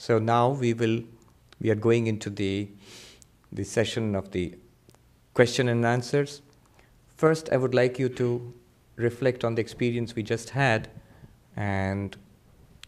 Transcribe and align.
So 0.00 0.18
now 0.18 0.48
we 0.48 0.72
will, 0.72 1.02
we 1.60 1.68
are 1.68 1.74
going 1.74 2.06
into 2.06 2.30
the, 2.30 2.70
the 3.52 3.64
session 3.64 4.14
of 4.14 4.30
the 4.30 4.54
question 5.34 5.68
and 5.68 5.84
answers. 5.84 6.40
First, 7.18 7.50
I 7.52 7.58
would 7.58 7.74
like 7.74 7.98
you 7.98 8.08
to 8.08 8.54
reflect 8.96 9.44
on 9.44 9.56
the 9.56 9.60
experience 9.60 10.14
we 10.14 10.22
just 10.22 10.48
had 10.48 10.88
and 11.54 12.16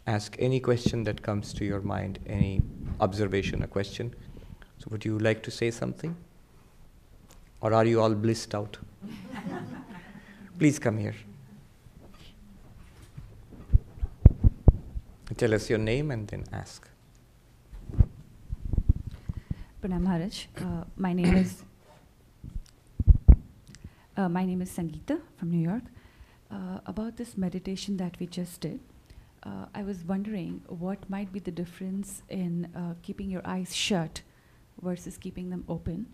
ask 0.07 0.37
any 0.39 0.59
question 0.59 1.05
that 1.05 1.21
comes 1.21 1.53
to 1.53 1.67
your 1.67 1.83
mind, 1.83 2.19
any 2.27 2.63
observation, 2.99 3.63
a 3.63 3.67
question. 3.67 4.15
So, 4.79 4.87
would 4.89 5.05
you 5.05 5.19
like 5.19 5.43
to 5.43 5.51
say 5.51 5.71
something? 5.71 6.17
Or 7.61 7.75
are 7.75 7.85
you 7.85 8.01
all 8.01 8.15
blissed 8.15 8.55
out? 8.55 8.79
Please 10.59 10.79
come 10.79 10.97
here. 10.97 11.15
Tell 15.37 15.53
us 15.53 15.69
your 15.69 15.79
name 15.79 16.11
and 16.11 16.27
then 16.27 16.45
ask. 16.55 16.89
Pranam 19.83 20.03
Maharaj. 20.03 20.47
Uh, 20.59 20.85
my 20.97 21.13
name 21.13 21.35
is 21.35 21.65
uh, 24.17 24.29
my 24.29 24.45
name 24.45 24.63
is 24.63 24.71
Sangeeta 24.71 25.21
from 25.37 25.51
New 25.51 25.59
York. 25.59 25.83
Uh, 26.53 26.79
about 26.87 27.17
this 27.17 27.37
meditation 27.37 27.97
that 27.97 28.17
we 28.21 28.27
just 28.27 28.61
did, 28.61 28.79
uh, 29.43 29.67
I 29.75 29.83
was 29.83 30.05
wondering 30.05 30.63
what 30.69 31.11
might 31.11 31.33
be 31.33 31.41
the 31.41 31.51
difference 31.51 32.23
in 32.29 32.69
uh, 32.77 32.95
keeping 33.03 33.29
your 33.29 33.43
eyes 33.45 33.75
shut 33.75 34.23
versus 34.81 35.17
keeping 35.17 35.51
them 35.51 35.65
open, 35.69 36.07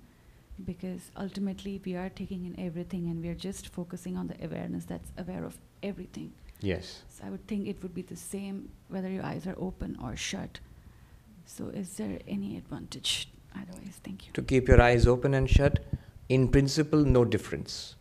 because 0.64 1.10
ultimately 1.14 1.78
we 1.84 1.94
are 1.94 2.08
taking 2.08 2.46
in 2.46 2.58
everything 2.58 3.10
and 3.10 3.22
we 3.22 3.28
are 3.28 3.34
just 3.34 3.68
focusing 3.68 4.16
on 4.16 4.28
the 4.28 4.42
awareness 4.42 4.86
that's 4.86 5.12
aware 5.18 5.44
of 5.44 5.58
everything. 5.82 6.32
Yes. 6.60 7.02
So 7.10 7.24
I 7.26 7.30
would 7.30 7.46
think 7.46 7.68
it 7.68 7.82
would 7.82 7.94
be 7.94 8.02
the 8.02 8.16
same 8.16 8.70
whether 8.88 9.10
your 9.10 9.26
eyes 9.26 9.46
are 9.46 9.56
open 9.58 9.98
or 10.02 10.16
shut. 10.16 10.60
So 11.44 11.68
is 11.68 11.98
there 11.98 12.18
any 12.26 12.56
advantage 12.56 13.28
otherwise? 13.54 14.00
Thank 14.02 14.26
you. 14.26 14.32
To 14.34 14.42
keep 14.42 14.68
your 14.68 14.80
eyes 14.80 15.06
open 15.06 15.34
and 15.34 15.48
shut, 15.48 15.80
in 16.28 16.48
principle, 16.48 17.04
no 17.04 17.24
difference 17.24 17.96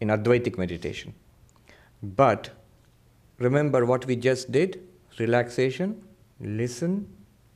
in 0.00 0.08
Advaitic 0.08 0.58
meditation. 0.58 1.14
But 2.02 2.50
remember 3.38 3.84
what 3.84 4.06
we 4.06 4.16
just 4.16 4.50
did 4.50 4.82
relaxation, 5.18 6.02
listen, 6.40 7.06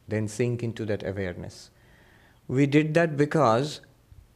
then 0.09 0.29
sink 0.29 0.63
into 0.63 0.85
that 0.87 1.07
awareness. 1.07 1.71
We 2.49 2.67
did 2.67 2.95
that 2.95 3.17
because 3.17 3.81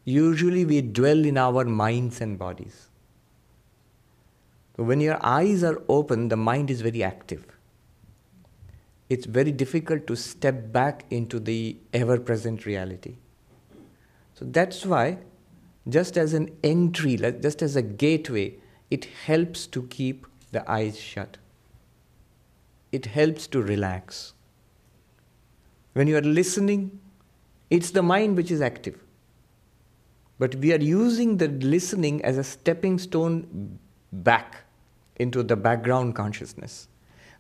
usually 0.05 0.65
we 0.65 0.81
dwell 0.81 1.25
in 1.25 1.37
our 1.37 1.65
minds 1.65 2.21
and 2.21 2.39
bodies. 2.39 2.89
When 4.77 5.01
your 5.01 5.19
eyes 5.25 5.63
are 5.63 5.83
open, 5.89 6.29
the 6.29 6.37
mind 6.37 6.71
is 6.71 6.81
very 6.81 7.03
active. 7.05 7.45
It's 9.11 9.27
very 9.27 9.51
difficult 9.51 10.07
to 10.07 10.17
step 10.17 10.73
back 10.73 11.05
into 11.11 11.41
the 11.41 11.77
ever 11.93 12.19
present 12.19 12.65
reality. 12.65 13.17
So 14.35 14.45
that's 14.45 14.87
why 14.87 15.19
just 15.89 16.17
as 16.17 16.33
an 16.33 16.57
entry, 16.63 17.17
just 17.17 17.61
as 17.61 17.75
a 17.75 17.83
gateway, 17.83 18.55
it 18.91 19.07
helps 19.27 19.67
to 19.67 19.83
keep 19.89 20.27
the 20.53 20.69
eyes 20.71 20.99
shut. 20.99 21.39
It 22.93 23.07
helps 23.07 23.47
to 23.49 23.61
relax. 23.61 24.35
When 25.95 26.07
you 26.07 26.17
are 26.17 26.23
listening, 26.23 27.01
it's 27.69 27.91
the 27.91 28.03
mind 28.03 28.37
which 28.37 28.51
is 28.51 28.61
active. 28.61 29.03
But 30.39 30.55
we 30.55 30.73
are 30.73 30.81
using 30.81 31.37
the 31.37 31.49
listening 31.49 32.25
as 32.25 32.39
a 32.39 32.45
stepping 32.45 32.99
stone 32.99 33.79
back 34.13 34.65
into 35.17 35.43
the 35.43 35.57
background 35.57 36.15
consciousness. 36.15 36.89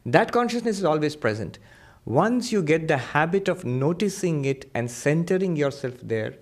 That 0.04 0.32
consciousness 0.32 0.78
is 0.78 0.84
always 0.84 1.16
present. 1.16 1.58
Once 2.04 2.50
you 2.50 2.62
get 2.62 2.88
the 2.88 2.96
habit 2.96 3.48
of 3.48 3.64
noticing 3.64 4.44
it 4.44 4.70
and 4.74 4.90
centering 4.90 5.56
yourself 5.56 5.94
there, 6.02 6.34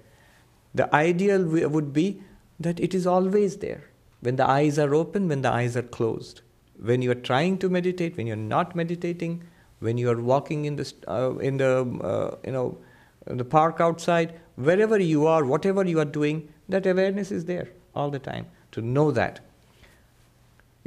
the 0.75 0.95
ideal 0.95 1.45
would 1.45 1.93
be 1.93 2.23
that 2.61 2.79
it 2.79 2.95
is 2.95 3.07
always 3.07 3.59
there. 3.59 3.85
When 4.21 4.37
the 4.37 4.49
eyes 4.49 4.79
are 4.79 4.95
open, 4.95 5.29
when 5.29 5.43
the 5.43 5.51
eyes 5.51 5.77
are 5.77 5.83
closed. 5.83 6.43
When 6.81 7.03
you 7.03 7.11
are 7.11 7.17
trying 7.17 7.59
to 7.59 7.69
meditate, 7.69 8.17
when 8.17 8.27
you're 8.27 8.37
not 8.37 8.77
meditating, 8.77 9.43
when 9.81 9.99
you 9.99 10.11
are 10.11 10.21
walking 10.21 10.65
in 10.65 10.77
the, 10.77 10.93
uh, 11.09 11.37
in 11.39 11.57
the 11.57 11.81
uh, 12.03 12.37
you 12.45 12.53
know, 12.53 12.79
the 13.27 13.45
park 13.45 13.81
outside, 13.81 14.39
wherever 14.57 14.99
you 14.99 15.27
are, 15.27 15.45
whatever 15.45 15.85
you 15.85 15.99
are 16.01 16.05
doing, 16.05 16.49
that 16.69 16.87
awareness 16.87 17.31
is 17.31 17.45
there 17.45 17.69
all 17.95 18.11
the 18.11 18.19
time. 18.19 18.47
To 18.73 18.81
know 18.81 19.11
that. 19.13 19.41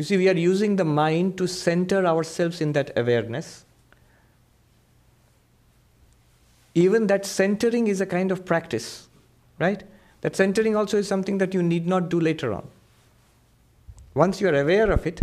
You 0.01 0.05
see, 0.05 0.17
we 0.17 0.29
are 0.29 0.37
using 0.37 0.77
the 0.77 0.83
mind 0.83 1.37
to 1.37 1.47
center 1.47 2.07
ourselves 2.07 2.59
in 2.59 2.73
that 2.73 2.91
awareness. 2.97 3.65
Even 6.73 7.05
that 7.05 7.23
centering 7.23 7.85
is 7.85 8.01
a 8.01 8.07
kind 8.07 8.31
of 8.31 8.43
practice 8.43 9.07
right? 9.61 9.83
That 10.21 10.35
centering 10.35 10.75
also 10.75 10.97
is 10.97 11.07
something 11.07 11.37
that 11.37 11.53
you 11.53 11.63
need 11.63 11.87
not 11.87 12.09
do 12.09 12.19
later 12.19 12.51
on. 12.53 12.67
Once 14.13 14.41
you 14.41 14.49
are 14.49 14.59
aware 14.59 14.91
of 14.91 15.07
it, 15.07 15.21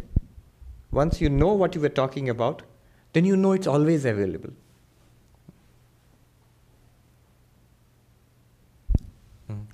once 0.90 1.20
you 1.20 1.28
know 1.28 1.52
what 1.52 1.74
you 1.74 1.80
were 1.80 1.96
talking 2.00 2.28
about, 2.28 2.62
then 3.12 3.24
you 3.24 3.36
know 3.36 3.52
it's 3.52 3.66
always 3.66 4.04
available. 4.04 4.50
Mm. 9.50 9.66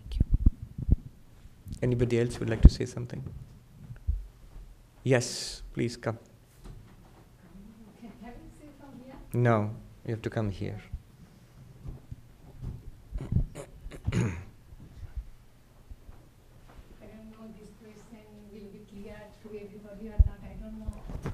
Anybody 1.83 2.21
else 2.21 2.41
would 2.41 2.51
like 2.51 2.63
to 2.63 2.69
say 2.69 2.87
something? 2.87 3.23
Yes, 5.05 5.63
please 5.75 5.99
come. 5.99 6.19
No, 9.35 9.71
you 10.07 10.13
have 10.13 10.23
to 10.23 10.31
come 10.31 10.51
here. 10.51 10.81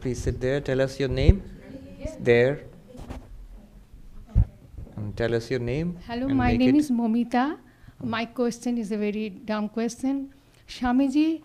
Please 0.00 0.20
sit 0.20 0.40
there. 0.40 0.60
Tell 0.60 0.80
us 0.80 0.98
your 0.98 1.08
name. 1.10 1.42
There. 2.18 2.64
And 4.96 5.16
tell 5.16 5.32
us 5.34 5.48
your 5.48 5.60
name. 5.60 5.96
Hello, 6.08 6.26
my 6.28 6.56
name 6.56 6.74
is 6.74 6.90
Momita. 6.90 7.56
My 8.02 8.24
question 8.24 8.78
is 8.78 8.90
a 8.90 8.96
very 8.96 9.28
dumb 9.28 9.68
question. 9.68 10.32
Swamiji, 10.66 11.42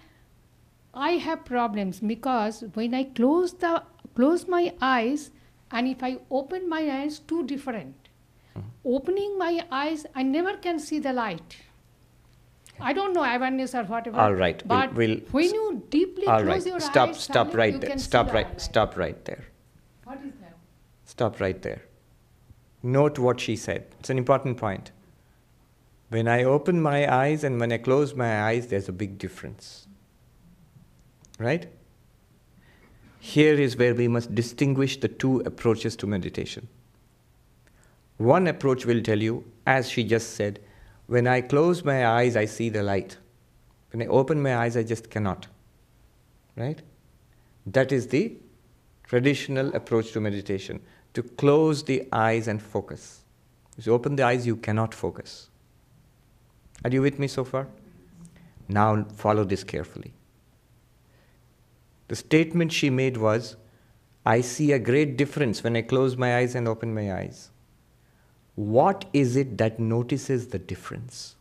I 0.95 1.11
have 1.11 1.43
problems 1.43 1.99
because 1.99 2.63
when 2.73 2.93
I 2.93 3.03
close 3.03 3.53
the 3.53 3.83
close 4.15 4.47
my 4.47 4.73
eyes 4.81 5.31
and 5.71 5.87
if 5.87 6.01
I 6.01 6.17
open 6.31 6.69
my 6.69 6.89
eyes, 7.01 7.19
two 7.19 7.45
different. 7.45 7.95
Mm-hmm. 8.57 8.67
Opening 8.85 9.37
my 9.37 9.65
eyes, 9.71 10.05
I 10.15 10.23
never 10.23 10.55
can 10.55 10.79
see 10.79 10.99
the 10.99 11.11
light. 11.11 11.57
I 12.79 12.93
don't 12.93 13.13
know 13.13 13.23
awareness 13.23 13.73
or 13.73 13.83
whatever. 13.83 14.17
All 14.17 14.33
right, 14.33 14.61
but 14.67 14.93
we'll, 14.93 15.09
we'll 15.09 15.19
when 15.31 15.53
you 15.53 15.83
deeply 15.89 16.27
all 16.27 16.41
close 16.41 16.63
right. 16.63 16.65
your 16.65 16.79
stop, 16.79 17.09
eyes, 17.09 17.19
stop 17.19 17.51
silent, 17.51 17.55
right 17.55 17.81
there. 17.81 17.97
Stop 17.97 18.33
right, 18.33 18.61
stop 18.61 18.97
right 18.97 19.25
there. 19.25 19.45
What 20.03 20.19
is 20.19 20.33
that? 20.41 20.57
Stop 21.05 21.39
right 21.39 21.61
there. 21.61 21.81
Note 22.83 23.17
what 23.17 23.39
she 23.39 23.55
said. 23.55 23.85
It's 23.99 24.09
an 24.09 24.17
important 24.17 24.57
point. 24.57 24.91
When 26.09 26.27
I 26.27 26.43
open 26.43 26.81
my 26.81 27.11
eyes 27.13 27.43
and 27.43 27.59
when 27.59 27.71
I 27.71 27.77
close 27.77 28.13
my 28.13 28.43
eyes, 28.43 28.67
there's 28.67 28.87
a 28.87 28.93
big 28.93 29.17
difference. 29.17 29.84
Right? 31.39 31.67
Here 33.19 33.55
is 33.55 33.75
where 33.75 33.95
we 33.95 34.07
must 34.07 34.33
distinguish 34.35 34.99
the 34.99 35.07
two 35.07 35.39
approaches 35.41 35.95
to 35.97 36.07
meditation. 36.07 36.67
One 38.17 38.47
approach 38.47 38.85
will 38.85 39.01
tell 39.01 39.21
you, 39.21 39.43
as 39.65 39.89
she 39.89 40.03
just 40.03 40.35
said, 40.35 40.59
when 41.07 41.27
I 41.27 41.41
close 41.41 41.83
my 41.83 42.07
eyes, 42.07 42.35
I 42.35 42.45
see 42.45 42.69
the 42.69 42.83
light. 42.83 43.17
When 43.91 44.01
I 44.01 44.07
open 44.07 44.41
my 44.41 44.55
eyes, 44.57 44.77
I 44.77 44.83
just 44.83 45.09
cannot. 45.09 45.47
Right? 46.55 46.81
That 47.65 47.91
is 47.91 48.07
the 48.07 48.37
traditional 49.03 49.75
approach 49.75 50.11
to 50.13 50.21
meditation 50.21 50.81
to 51.13 51.23
close 51.23 51.83
the 51.83 52.07
eyes 52.11 52.47
and 52.47 52.61
focus. 52.61 53.21
If 53.77 53.85
you 53.85 53.93
open 53.93 54.15
the 54.15 54.23
eyes, 54.23 54.45
you 54.45 54.55
cannot 54.55 54.93
focus. 54.93 55.49
Are 56.83 56.89
you 56.89 57.01
with 57.01 57.19
me 57.19 57.27
so 57.27 57.43
far? 57.43 57.67
Now 58.67 59.05
follow 59.15 59.43
this 59.43 59.63
carefully. 59.63 60.13
The 62.07 62.15
statement 62.15 62.71
she 62.71 62.89
made 62.89 63.17
was 63.17 63.55
I 64.25 64.41
see 64.41 64.71
a 64.71 64.79
great 64.79 65.17
difference 65.17 65.63
when 65.63 65.75
I 65.75 65.81
close 65.81 66.17
my 66.17 66.37
eyes 66.37 66.55
and 66.55 66.67
open 66.67 66.93
my 66.93 67.13
eyes. 67.13 67.51
What 68.55 69.05
is 69.13 69.35
it 69.35 69.57
that 69.57 69.79
notices 69.79 70.47
the 70.47 70.59
difference? 70.59 71.35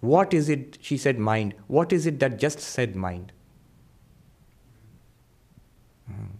What 0.00 0.32
is 0.32 0.48
it, 0.48 0.78
she 0.80 0.96
said, 0.96 1.18
mind. 1.18 1.54
What 1.66 1.92
is 1.92 2.06
it 2.06 2.20
that 2.20 2.38
just 2.38 2.60
said 2.60 2.96
mind? 2.96 3.32
Hmm. 6.06 6.36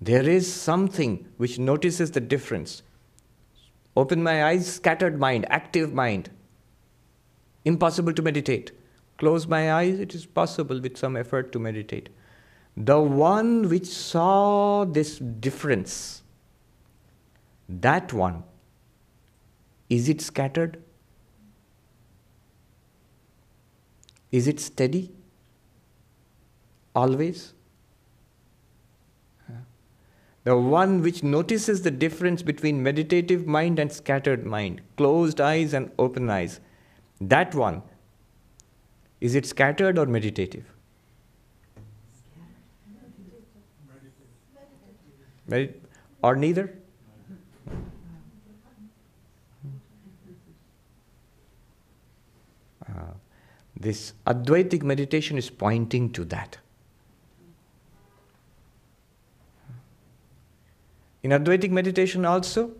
There 0.00 0.28
is 0.28 0.52
something 0.52 1.26
which 1.38 1.58
notices 1.58 2.10
the 2.10 2.20
difference. 2.20 2.82
Open 3.96 4.22
my 4.22 4.44
eyes, 4.44 4.70
scattered 4.70 5.18
mind, 5.18 5.46
active 5.48 5.94
mind. 5.94 6.28
Impossible 7.64 8.12
to 8.12 8.20
meditate. 8.20 8.72
Close 9.24 9.46
my 9.46 9.72
eyes, 9.72 10.00
it 10.00 10.14
is 10.14 10.26
possible 10.26 10.78
with 10.82 10.98
some 10.98 11.16
effort 11.16 11.50
to 11.52 11.58
meditate. 11.58 12.10
The 12.76 13.00
one 13.00 13.70
which 13.70 13.86
saw 13.86 14.84
this 14.84 15.16
difference 15.18 16.22
that 17.66 18.12
one, 18.12 18.42
is 19.88 20.10
it 20.10 20.20
scattered? 20.20 20.76
Is 24.30 24.46
it 24.46 24.60
steady? 24.60 25.10
Always? 26.94 27.54
The 30.42 30.58
one 30.58 31.00
which 31.00 31.22
notices 31.22 31.80
the 31.80 31.90
difference 31.90 32.42
between 32.42 32.82
meditative 32.82 33.46
mind 33.46 33.78
and 33.78 33.90
scattered 33.90 34.44
mind, 34.44 34.82
closed 34.98 35.40
eyes 35.40 35.72
and 35.72 35.90
open 35.98 36.28
eyes, 36.28 36.60
that 37.22 37.54
one, 37.54 37.82
is 39.24 39.34
it 39.34 39.46
scattered 39.46 39.98
or 39.98 40.04
meditative? 40.04 40.64
Meditative. 45.48 45.80
Or 46.22 46.36
neither? 46.36 46.74
Uh, 52.86 53.14
this 53.80 54.12
Advaitic 54.26 54.82
meditation 54.82 55.38
is 55.38 55.48
pointing 55.48 56.10
to 56.12 56.26
that. 56.26 56.58
In 61.22 61.30
Advaitic 61.30 61.70
meditation, 61.70 62.26
also, 62.26 62.72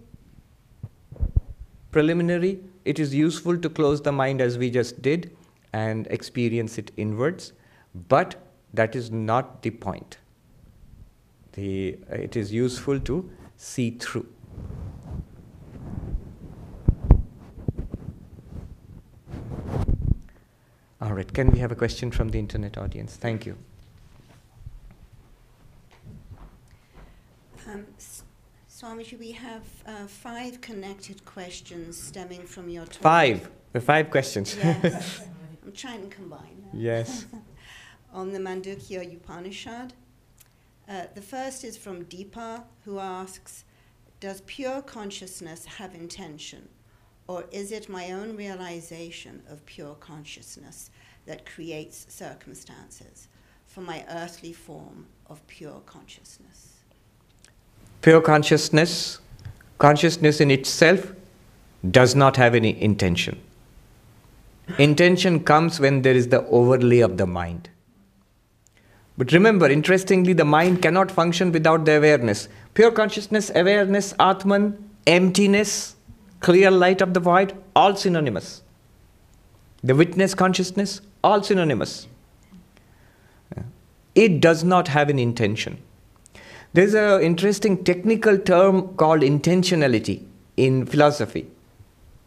preliminary, 1.90 2.60
it 2.84 2.98
is 2.98 3.14
useful 3.14 3.56
to 3.56 3.70
close 3.70 4.02
the 4.02 4.12
mind 4.12 4.42
as 4.42 4.58
we 4.58 4.68
just 4.68 5.00
did 5.00 5.34
and 5.74 6.06
experience 6.06 6.78
it 6.78 6.92
inwards, 6.96 7.52
but 8.08 8.36
that 8.72 8.94
is 8.94 9.10
not 9.10 9.62
the 9.62 9.70
point. 9.70 10.18
The, 11.54 11.98
it 12.08 12.36
is 12.36 12.52
useful 12.52 13.00
to 13.00 13.28
see 13.56 13.90
through. 13.90 14.28
All 21.00 21.12
right, 21.12 21.32
can 21.32 21.50
we 21.50 21.58
have 21.58 21.72
a 21.72 21.74
question 21.74 22.12
from 22.12 22.28
the 22.28 22.38
internet 22.38 22.78
audience? 22.78 23.16
Thank 23.16 23.44
you. 23.44 23.56
Um, 27.66 27.84
Swamiji, 28.70 29.18
we 29.18 29.32
have 29.32 29.66
uh, 29.86 30.06
five 30.06 30.60
connected 30.60 31.24
questions 31.24 32.00
stemming 32.00 32.44
from 32.46 32.68
your 32.68 32.84
talk. 32.86 33.02
Five. 33.02 33.50
The 33.72 33.80
five 33.80 34.10
questions. 34.10 34.56
Yes. 34.56 35.22
I'm 35.64 35.72
trying 35.72 36.08
to 36.08 36.14
combine 36.14 36.62
them. 36.62 36.70
yes. 36.72 37.26
On 38.12 38.32
the 38.32 38.38
Mandukya 38.38 39.16
Upanishad. 39.16 39.92
Uh, 40.88 41.04
the 41.14 41.22
first 41.22 41.64
is 41.64 41.76
from 41.76 42.04
Deepa, 42.04 42.62
who 42.84 42.98
asks 42.98 43.64
Does 44.20 44.42
pure 44.42 44.82
consciousness 44.82 45.64
have 45.64 45.94
intention? 45.94 46.68
Or 47.26 47.44
is 47.50 47.72
it 47.72 47.88
my 47.88 48.12
own 48.12 48.36
realization 48.36 49.42
of 49.48 49.64
pure 49.64 49.94
consciousness 49.94 50.90
that 51.26 51.46
creates 51.46 52.06
circumstances 52.08 53.28
for 53.66 53.80
my 53.80 54.04
earthly 54.10 54.52
form 54.52 55.06
of 55.28 55.44
pure 55.46 55.80
consciousness? 55.86 56.74
Pure 58.02 58.20
consciousness, 58.20 59.20
consciousness 59.78 60.40
in 60.40 60.50
itself, 60.50 61.12
does 61.90 62.14
not 62.14 62.36
have 62.36 62.54
any 62.54 62.80
intention. 62.80 63.40
Intention 64.78 65.44
comes 65.44 65.78
when 65.78 66.02
there 66.02 66.14
is 66.14 66.28
the 66.28 66.44
overlay 66.46 67.00
of 67.00 67.16
the 67.16 67.26
mind. 67.26 67.68
But 69.16 69.32
remember, 69.32 69.68
interestingly, 69.70 70.32
the 70.32 70.44
mind 70.44 70.82
cannot 70.82 71.10
function 71.10 71.52
without 71.52 71.84
the 71.84 71.98
awareness. 71.98 72.48
Pure 72.74 72.92
consciousness, 72.92 73.50
awareness, 73.54 74.14
Atman, 74.18 74.90
emptiness, 75.06 75.94
clear 76.40 76.70
light 76.70 77.00
of 77.00 77.14
the 77.14 77.20
void, 77.20 77.52
all 77.76 77.94
synonymous. 77.94 78.62
The 79.84 79.94
witness 79.94 80.34
consciousness, 80.34 81.00
all 81.22 81.42
synonymous. 81.42 82.08
It 84.14 84.40
does 84.40 84.64
not 84.64 84.88
have 84.88 85.10
an 85.10 85.18
intention. 85.18 85.78
There's 86.72 86.94
an 86.94 87.20
interesting 87.20 87.84
technical 87.84 88.38
term 88.38 88.96
called 88.96 89.22
intentionality 89.22 90.24
in 90.56 90.86
philosophy. 90.86 91.48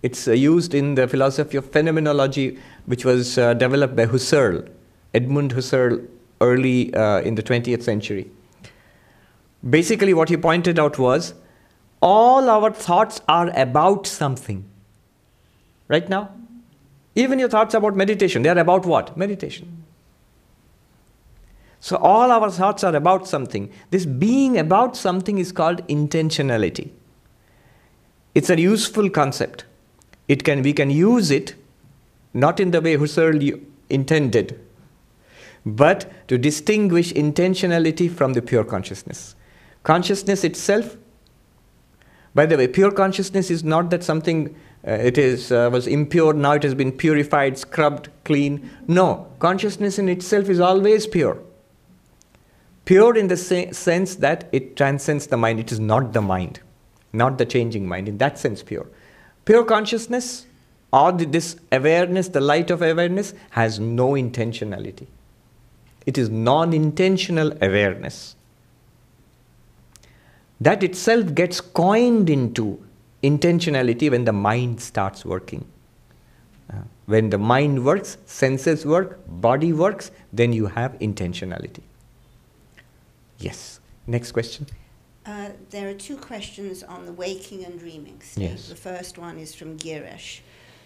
It's 0.04 0.28
uh, 0.28 0.32
used 0.32 0.74
in 0.74 0.96
the 0.96 1.08
philosophy 1.08 1.58
of 1.58 1.72
phenomenology, 1.72 2.60
which 2.86 3.04
was 3.04 3.38
uh, 3.38 3.54
developed 3.54 3.96
by 3.96 4.06
Husserl, 4.06 4.68
Edmund 5.14 5.54
Husserl, 5.56 6.08
early 6.40 6.94
uh, 6.94 7.22
in 7.22 7.36
the 7.36 7.44
20th 7.44 7.84
century. 7.84 8.30
Basically, 9.68 10.14
what 10.14 10.30
he 10.30 10.38
pointed 10.38 10.78
out 10.78 11.00
was 11.00 11.34
all 12.00 12.50
our 12.50 12.72
thoughts 12.72 13.22
are 13.28 13.50
about 13.56 14.06
something. 14.06 14.64
Right 15.88 16.08
now? 16.08 16.30
Even 17.16 17.40
your 17.40 17.50
thoughts 17.50 17.74
about 17.74 17.96
meditation, 17.96 18.44
they 18.44 18.50
are 18.50 18.58
about 18.60 18.86
what? 18.86 19.18
Meditation. 19.18 19.84
So, 21.80 21.96
all 21.98 22.32
our 22.32 22.52
thoughts 22.52 22.84
are 22.84 22.96
about 22.96 23.28
something. 23.28 23.72
This 23.90 24.06
being 24.06 24.58
about 24.58 24.96
something 24.96 25.38
is 25.40 25.52
called 25.52 25.88
intentionality. 25.88 26.92
It's 28.36 28.50
a 28.50 28.60
useful 28.60 29.10
concept. 29.10 29.66
It 30.28 30.44
can, 30.44 30.62
we 30.62 30.74
can 30.74 30.90
use 30.90 31.32
it 31.32 31.56
not 32.34 32.60
in 32.60 32.72
the 32.72 32.82
way 32.82 32.98
Husserl 32.98 33.62
intended, 33.90 34.60
but 35.66 36.28
to 36.28 36.38
distinguish 36.38 37.14
intentionality 37.14 38.10
from 38.12 38.34
the 38.34 38.42
pure 38.42 38.64
consciousness. 38.64 39.36
Consciousness 39.84 40.44
itself, 40.44 40.98
by 42.36 42.46
the 42.46 42.58
way, 42.58 42.68
pure 42.68 42.92
consciousness 42.92 43.50
is 43.50 43.64
not 43.64 43.90
that 43.90 44.04
something 44.04 44.56
uh, 44.88 44.92
it 44.92 45.18
is 45.18 45.52
uh, 45.52 45.70
was 45.72 45.88
impure 45.88 46.34
now 46.34 46.52
it 46.52 46.64
has 46.64 46.76
been 46.76 46.92
purified, 46.92 47.58
scrubbed, 47.58 48.10
clean. 48.24 48.70
No, 48.88 49.28
consciousness 49.40 49.98
in 49.98 50.08
itself 50.08 50.50
is 50.50 50.60
always 50.60 51.08
pure. 51.08 51.40
Pure 52.86 53.18
in 53.18 53.28
the 53.28 53.36
se- 53.36 53.72
sense 53.72 54.16
that 54.16 54.48
it 54.52 54.78
transcends 54.78 55.28
the 55.28 55.36
mind. 55.36 55.60
It 55.60 55.72
is 55.72 55.80
not 55.80 56.14
the 56.14 56.22
mind, 56.22 56.62
not 57.12 57.38
the 57.38 57.46
changing 57.46 57.88
mind. 57.88 58.08
In 58.08 58.18
that 58.20 58.38
sense, 58.38 58.64
pure. 58.64 58.88
Pure 59.48 59.64
consciousness, 59.64 60.46
or 60.92 61.14
this 61.14 61.56
awareness, 61.72 62.28
the 62.28 62.42
light 62.42 62.70
of 62.70 62.82
awareness, 62.82 63.34
has 63.52 63.80
no 63.80 64.10
intentionality. 64.10 65.08
It 66.06 66.18
is 66.18 66.30
non 66.30 66.74
intentional 66.74 67.54
awareness. 67.62 68.36
That 70.60 70.84
itself 70.84 71.34
gets 71.34 71.62
coined 71.62 72.30
into 72.30 72.84
intentionality 73.24 74.12
when 74.12 74.26
the 74.26 74.34
mind 74.34 74.82
starts 74.82 75.24
working. 75.24 75.66
Uh, 76.70 76.82
when 77.06 77.30
the 77.30 77.38
mind 77.38 77.86
works, 77.86 78.18
senses 78.26 78.86
work, 78.86 79.18
body 79.28 79.72
works, 79.72 80.12
then 80.34 80.52
you 80.52 80.66
have 80.66 80.92
intentionality. 81.00 81.84
Yes. 83.40 83.80
Next 84.08 84.34
question. 84.34 84.68
Uh, 85.28 85.50
there 85.72 85.90
are 85.90 85.94
two 85.94 86.16
questions 86.16 86.84
on 86.84 87.06
the 87.06 87.12
waking 87.12 87.66
and 87.66 87.78
dreaming 87.78 88.22
state. 88.22 88.52
Yes. 88.52 88.70
The 88.70 88.76
first 88.76 89.18
one 89.18 89.38
is 89.38 89.54
from 89.54 89.78
Girish, 89.78 90.40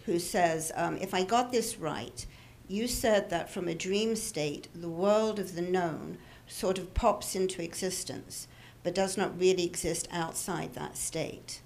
who 0.07 0.17
says, 0.17 0.71
um, 0.75 0.97
If 0.97 1.13
I 1.13 1.23
got 1.23 1.51
this 1.51 1.77
right, 1.77 2.25
you 2.67 2.87
said 2.87 3.29
that 3.29 3.51
from 3.51 3.67
a 3.67 3.75
dream 3.75 4.15
state, 4.15 4.67
the 4.73 4.89
world 4.89 5.37
of 5.37 5.53
the 5.53 5.61
known 5.61 6.17
sort 6.47 6.79
of 6.79 6.95
pops 6.95 7.35
into 7.35 7.61
existence, 7.61 8.47
but 8.81 8.95
does 8.95 9.15
not 9.15 9.39
really 9.39 9.63
exist 9.63 10.07
outside 10.11 10.73
that 10.73 10.97
state. 10.97 11.61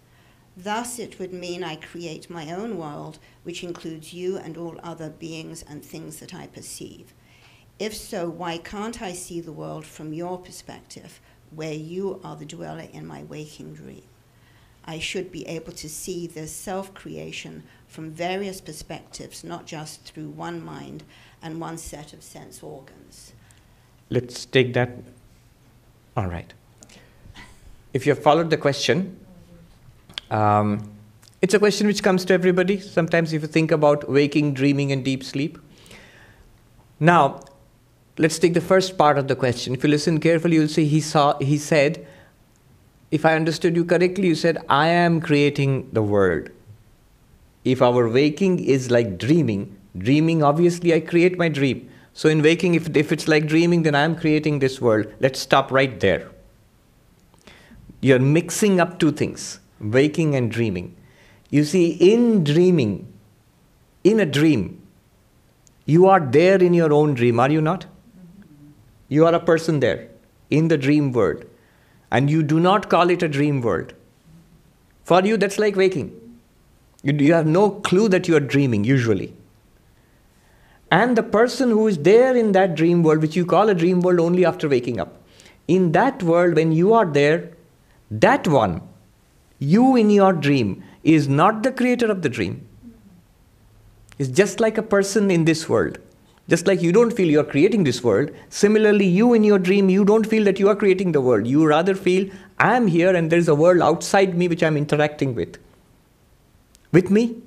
Thus, 0.57 0.99
it 0.99 1.17
would 1.17 1.31
mean 1.31 1.63
I 1.63 1.77
create 1.77 2.29
my 2.29 2.51
own 2.51 2.77
world, 2.77 3.19
which 3.43 3.63
includes 3.63 4.13
you 4.13 4.37
and 4.37 4.57
all 4.57 4.79
other 4.83 5.09
beings 5.09 5.63
and 5.67 5.83
things 5.83 6.19
that 6.19 6.33
I 6.33 6.47
perceive. 6.47 7.13
If 7.79 7.95
so, 7.95 8.29
why 8.29 8.57
can't 8.57 9.01
I 9.01 9.13
see 9.13 9.39
the 9.39 9.51
world 9.51 9.85
from 9.85 10.13
your 10.13 10.37
perspective, 10.37 11.19
where 11.55 11.73
you 11.73 12.19
are 12.23 12.35
the 12.35 12.45
dweller 12.45 12.87
in 12.91 13.05
my 13.05 13.23
waking 13.23 13.73
dream? 13.73 14.03
I 14.85 14.99
should 14.99 15.31
be 15.31 15.47
able 15.47 15.73
to 15.73 15.89
see 15.89 16.27
this 16.27 16.51
self 16.51 16.93
creation 16.93 17.63
from 17.87 18.11
various 18.11 18.61
perspectives, 18.61 19.43
not 19.43 19.65
just 19.65 20.03
through 20.03 20.29
one 20.29 20.63
mind 20.63 21.03
and 21.41 21.59
one 21.59 21.77
set 21.77 22.13
of 22.13 22.21
sense 22.21 22.61
organs. 22.61 23.33
Let's 24.09 24.45
take 24.45 24.73
that. 24.73 24.91
All 26.15 26.27
right. 26.27 26.53
If 27.93 28.05
you 28.05 28.13
have 28.13 28.21
followed 28.21 28.49
the 28.49 28.57
question, 28.57 29.19
um, 30.29 30.91
it's 31.41 31.53
a 31.53 31.59
question 31.59 31.87
which 31.87 32.03
comes 32.03 32.25
to 32.25 32.33
everybody. 32.33 32.79
Sometimes, 32.79 33.33
if 33.33 33.41
you 33.41 33.47
think 33.47 33.71
about 33.71 34.09
waking, 34.09 34.53
dreaming, 34.53 34.91
and 34.91 35.03
deep 35.03 35.23
sleep. 35.23 35.57
Now, 36.99 37.41
let's 38.17 38.39
take 38.39 38.53
the 38.53 38.61
first 38.61 38.97
part 38.97 39.17
of 39.17 39.27
the 39.27 39.35
question. 39.35 39.73
If 39.73 39.83
you 39.83 39.89
listen 39.89 40.19
carefully, 40.19 40.55
you'll 40.55 40.67
see 40.67 40.85
he 40.85 41.01
saw. 41.01 41.37
He 41.39 41.57
said, 41.57 42.05
"If 43.11 43.25
I 43.25 43.35
understood 43.35 43.75
you 43.75 43.85
correctly, 43.85 44.27
you 44.27 44.35
said 44.35 44.59
I 44.69 44.87
am 44.87 45.21
creating 45.21 45.89
the 45.93 46.03
world. 46.03 46.49
If 47.63 47.81
our 47.81 48.07
waking 48.09 48.59
is 48.59 48.91
like 48.91 49.17
dreaming, 49.17 49.75
dreaming 49.97 50.43
obviously 50.43 50.93
I 50.93 50.99
create 50.99 51.37
my 51.37 51.49
dream. 51.49 51.89
So 52.13 52.29
in 52.29 52.41
waking, 52.41 52.75
if 52.75 52.95
if 52.95 53.11
it's 53.11 53.27
like 53.27 53.47
dreaming, 53.47 53.83
then 53.83 53.95
I 53.95 54.03
am 54.03 54.15
creating 54.15 54.59
this 54.59 54.79
world. 54.79 55.07
Let's 55.19 55.39
stop 55.39 55.71
right 55.71 55.99
there. 55.99 56.29
You're 58.01 58.19
mixing 58.19 58.79
up 58.79 58.99
two 58.99 59.11
things. 59.11 59.59
waking 59.81 60.35
and 60.35 60.49
dreaming. 60.51 60.95
You 61.49 61.63
see, 61.63 61.91
in 62.11 62.43
dreaming, 62.43 63.07
in 64.03 64.19
a 64.19 64.25
dream, 64.25 64.81
you 65.85 66.07
are 66.07 66.19
there 66.19 66.63
in 66.63 66.73
your 66.73 66.93
own 66.93 67.13
dream, 67.13 67.39
are 67.39 67.51
you 67.51 67.61
not? 67.61 67.85
You 69.15 69.25
are 69.27 69.35
a 69.35 69.39
person 69.39 69.79
there 69.79 70.09
in 70.49 70.67
the 70.67 70.77
dream 70.77 71.11
world, 71.17 71.45
and 72.11 72.29
you 72.29 72.43
do 72.43 72.59
not 72.59 72.89
call 72.93 73.09
it 73.09 73.23
a 73.23 73.29
dream 73.35 73.61
world. 73.61 73.93
For 75.03 75.21
you, 75.29 75.37
that's 75.37 75.57
like 75.57 75.77
waking. 75.81 76.09
You, 77.01 77.13
you 77.13 77.33
have 77.33 77.47
no 77.47 77.69
clue 77.89 78.09
that 78.09 78.27
you 78.27 78.35
are 78.35 78.41
dreaming, 78.55 78.83
usually. 78.83 79.33
And 80.91 81.15
the 81.15 81.23
person 81.23 81.69
who 81.69 81.87
is 81.87 81.97
there 81.99 82.35
in 82.35 82.51
that 82.51 82.75
dream 82.75 83.03
world, 83.03 83.21
which 83.21 83.37
you 83.37 83.45
call 83.45 83.69
a 83.69 83.75
dream 83.75 84.01
world 84.01 84.19
only 84.19 84.45
after 84.45 84.67
waking 84.67 84.99
up, 84.99 85.15
in 85.67 85.91
that 85.93 86.21
world, 86.21 86.55
when 86.55 86.71
you 86.71 86.93
are 86.93 87.05
there, 87.05 87.51
that 88.11 88.47
one, 88.47 88.81
you 89.59 89.95
in 89.95 90.09
your 90.09 90.33
dream, 90.33 90.83
is 91.03 91.29
not 91.29 91.63
the 91.63 91.71
creator 91.71 92.11
of 92.11 92.21
the 92.21 92.29
dream. 92.29 92.67
It's 94.19 94.29
just 94.29 94.59
like 94.59 94.77
a 94.77 94.83
person 94.83 95.31
in 95.31 95.45
this 95.45 95.69
world. 95.69 95.99
Just 96.47 96.67
like 96.67 96.81
you 96.81 96.91
don't 96.91 97.11
feel 97.11 97.27
you 97.27 97.39
are 97.39 97.45
creating 97.45 97.83
this 97.83 98.03
world, 98.03 98.29
similarly, 98.49 99.05
you 99.05 99.33
in 99.33 99.43
your 99.43 99.57
dream, 99.57 99.89
you 99.89 100.05
don't 100.05 100.27
feel 100.27 100.43
that 100.43 100.59
you 100.59 100.69
are 100.69 100.75
creating 100.75 101.11
the 101.11 101.21
world. 101.21 101.47
You 101.47 101.65
rather 101.65 101.95
feel, 101.95 102.29
I 102.59 102.75
am 102.75 102.85
here 102.85 103.15
and 103.15 103.31
there 103.31 103.39
is 103.39 103.47
a 103.47 103.55
world 103.55 103.81
outside 103.81 104.37
me 104.37 104.47
which 104.47 104.61
I'm 104.61 104.77
interacting 104.77 105.33
with. 105.33 105.57
With 106.91 107.09
me? 107.09 107.41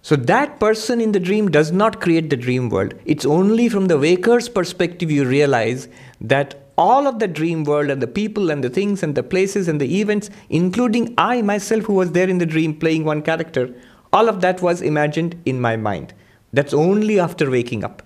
So 0.00 0.16
that 0.16 0.58
person 0.60 1.00
in 1.00 1.12
the 1.12 1.20
dream 1.20 1.50
does 1.50 1.72
not 1.72 2.00
create 2.00 2.30
the 2.30 2.36
dream 2.36 2.70
world. 2.70 2.94
It's 3.04 3.26
only 3.26 3.68
from 3.68 3.86
the 3.86 3.98
waker's 3.98 4.48
perspective 4.48 5.10
you 5.10 5.24
realize 5.26 5.88
that 6.20 6.54
all 6.78 7.06
of 7.06 7.18
the 7.18 7.28
dream 7.28 7.64
world 7.64 7.90
and 7.90 8.00
the 8.00 8.06
people 8.06 8.50
and 8.50 8.62
the 8.62 8.70
things 8.70 9.02
and 9.02 9.14
the 9.14 9.22
places 9.22 9.68
and 9.68 9.80
the 9.80 10.00
events, 10.00 10.30
including 10.48 11.12
I 11.18 11.42
myself 11.42 11.84
who 11.84 11.94
was 11.94 12.12
there 12.12 12.28
in 12.28 12.38
the 12.38 12.46
dream 12.46 12.78
playing 12.78 13.04
one 13.04 13.20
character, 13.20 13.74
all 14.12 14.28
of 14.28 14.40
that 14.42 14.62
was 14.62 14.80
imagined 14.80 15.40
in 15.44 15.60
my 15.60 15.76
mind. 15.76 16.14
That's 16.52 16.72
only 16.72 17.18
after 17.20 17.50
waking 17.50 17.84
up. 17.84 18.02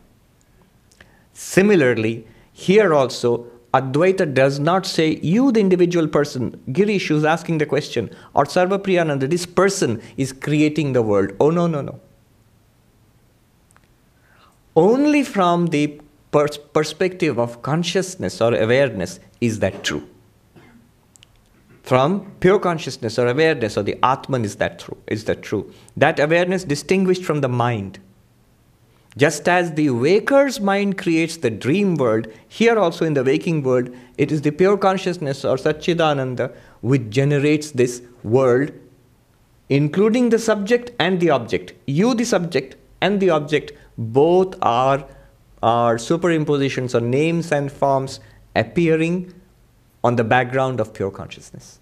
Similarly, 1.33 2.27
here 2.53 2.93
also, 2.93 3.47
Advaita 3.73 4.35
does 4.35 4.59
not 4.59 4.85
say, 4.85 5.21
you, 5.23 5.53
the 5.53 5.61
individual 5.61 6.09
person, 6.09 6.61
Girish, 6.69 7.07
who's 7.07 7.25
asking 7.25 7.59
the 7.59 7.67
question, 7.67 8.11
or 8.35 8.45
Sarvapriyananda, 8.45 9.31
this 9.31 9.47
person 9.47 10.03
is 10.17 10.33
creating 10.33 10.93
the 10.93 11.03
world. 11.03 11.33
Oh, 11.39 11.51
no, 11.51 11.67
no, 11.67 11.81
no. 11.81 12.01
Only 14.75 15.23
from 15.23 15.69
the 15.69 16.01
pers- 16.33 16.59
perspective 16.59 17.39
of 17.39 17.63
consciousness 17.63 18.41
or 18.41 18.55
awareness 18.55 19.21
is 19.41 19.61
that 19.61 19.85
true. 19.85 20.09
From 21.83 22.33
pure 22.41 22.59
consciousness 22.59 23.19
or 23.19 23.27
awareness 23.27 23.77
or 23.77 23.83
the 23.83 23.99
Atman 24.05 24.45
is 24.45 24.57
that 24.57 24.79
true. 24.79 24.97
Is 25.07 25.25
that 25.25 25.43
true? 25.43 25.73
That 25.97 26.21
awareness 26.21 26.65
distinguished 26.65 27.25
from 27.25 27.41
the 27.41 27.49
mind 27.49 27.99
just 29.17 29.49
as 29.49 29.73
the 29.75 29.91
waker's 29.91 30.61
mind 30.61 30.97
creates 30.97 31.37
the 31.37 31.51
dream 31.51 31.97
world, 31.97 32.29
here 32.49 32.79
also 32.79 33.05
in 33.05 33.15
the 33.15 33.25
waking 33.25 33.63
world, 33.63 33.91
it 34.19 34.31
is 34.31 34.43
the 34.43 34.53
pure 34.53 34.77
consciousness 34.77 35.45
or 35.45 35.57
Satchidananda 35.57 36.55
which 36.81 37.11
generates 37.11 37.73
this 37.73 38.03
world, 38.23 38.71
including 39.69 40.29
the 40.29 40.39
subject 40.39 40.93
and 40.99 41.21
the 41.21 41.31
object. 41.31 41.75
You, 41.87 42.15
the 42.15 42.25
subject, 42.25 42.77
and 43.01 43.21
the 43.21 43.31
object, 43.31 43.73
both 43.99 44.55
are, 44.63 45.05
are 45.63 45.97
superimpositions 45.97 46.95
or 46.95 47.01
names 47.01 47.51
and 47.51 47.71
forms 47.71 48.21
appearing 48.55 49.35
on 50.05 50.17
the 50.17 50.25
background 50.25 50.81
of 50.81 50.95
pure 50.95 51.11
consciousness. 51.11 51.81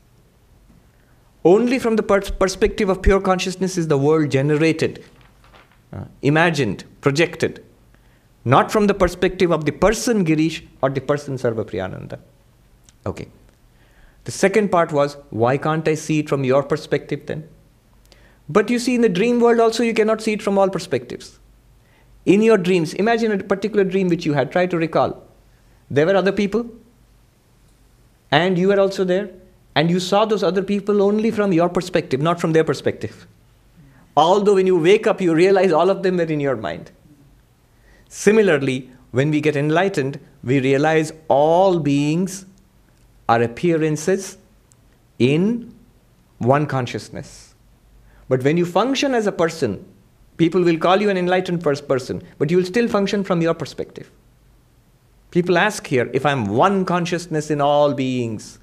Only 1.44 1.78
from 1.78 1.96
the 1.96 2.02
pers- 2.02 2.30
perspective 2.30 2.88
of 2.88 3.02
pure 3.02 3.20
consciousness 3.20 3.78
is 3.78 3.88
the 3.88 3.98
world 3.98 4.30
generated 4.30 5.04
uh, 5.92 6.04
imagined, 6.22 6.84
projected, 7.00 7.64
not 8.44 8.70
from 8.70 8.86
the 8.86 8.94
perspective 8.94 9.50
of 9.50 9.64
the 9.64 9.72
person 9.72 10.24
Girish 10.24 10.66
or 10.82 10.90
the 10.90 11.00
person 11.00 11.36
Sarvapriyananda. 11.36 12.18
Okay. 13.06 13.28
The 14.24 14.32
second 14.32 14.70
part 14.70 14.92
was, 14.92 15.16
why 15.30 15.56
can't 15.56 15.86
I 15.88 15.94
see 15.94 16.20
it 16.20 16.28
from 16.28 16.44
your 16.44 16.62
perspective 16.62 17.26
then? 17.26 17.48
But 18.48 18.70
you 18.70 18.78
see, 18.78 18.94
in 18.94 19.00
the 19.00 19.08
dream 19.08 19.40
world 19.40 19.60
also, 19.60 19.82
you 19.82 19.94
cannot 19.94 20.20
see 20.20 20.32
it 20.34 20.42
from 20.42 20.58
all 20.58 20.68
perspectives. 20.68 21.38
In 22.24 22.42
your 22.42 22.58
dreams, 22.58 22.94
imagine 22.94 23.32
a 23.32 23.42
particular 23.42 23.84
dream 23.84 24.08
which 24.08 24.26
you 24.26 24.34
had, 24.34 24.52
try 24.52 24.66
to 24.66 24.76
recall. 24.76 25.22
There 25.90 26.04
were 26.04 26.16
other 26.16 26.32
people, 26.32 26.66
and 28.30 28.58
you 28.58 28.68
were 28.68 28.80
also 28.80 29.04
there, 29.04 29.30
and 29.74 29.90
you 29.90 30.00
saw 30.00 30.24
those 30.24 30.42
other 30.42 30.62
people 30.62 31.02
only 31.02 31.30
from 31.30 31.52
your 31.52 31.68
perspective, 31.68 32.20
not 32.20 32.40
from 32.40 32.52
their 32.52 32.64
perspective. 32.64 33.26
Although 34.18 34.56
when 34.56 34.66
you 34.66 34.76
wake 34.76 35.06
up, 35.06 35.20
you 35.20 35.32
realize 35.32 35.70
all 35.70 35.90
of 35.90 36.02
them 36.02 36.18
are 36.18 36.24
in 36.24 36.40
your 36.40 36.56
mind. 36.56 36.90
Similarly, 38.08 38.90
when 39.12 39.30
we 39.30 39.40
get 39.40 39.54
enlightened, 39.54 40.18
we 40.42 40.58
realize 40.58 41.12
all 41.28 41.78
beings 41.78 42.44
are 43.28 43.40
appearances 43.40 44.36
in 45.20 45.72
one 46.38 46.66
consciousness. 46.66 47.54
But 48.28 48.42
when 48.42 48.56
you 48.56 48.66
function 48.66 49.14
as 49.14 49.28
a 49.28 49.32
person, 49.32 49.86
people 50.36 50.64
will 50.64 50.78
call 50.78 51.00
you 51.00 51.10
an 51.10 51.16
enlightened 51.16 51.62
first 51.62 51.86
person, 51.86 52.20
but 52.38 52.50
you 52.50 52.56
will 52.56 52.64
still 52.64 52.88
function 52.88 53.22
from 53.22 53.40
your 53.40 53.54
perspective. 53.54 54.10
People 55.30 55.56
ask 55.56 55.86
here 55.86 56.10
if 56.12 56.26
I'm 56.26 56.46
one 56.46 56.84
consciousness 56.84 57.52
in 57.52 57.60
all 57.60 57.94
beings, 57.94 58.58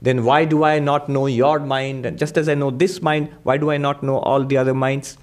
then 0.00 0.24
why 0.24 0.44
do 0.44 0.64
I 0.64 0.78
not 0.78 1.08
know 1.08 1.26
your 1.26 1.58
mind? 1.58 2.06
And 2.06 2.18
just 2.18 2.38
as 2.38 2.48
I 2.48 2.54
know 2.54 2.70
this 2.70 3.02
mind, 3.02 3.30
why 3.42 3.56
do 3.56 3.70
I 3.70 3.76
not 3.76 4.02
know 4.02 4.18
all 4.18 4.44
the 4.44 4.56
other 4.56 4.74
minds? 4.74 5.18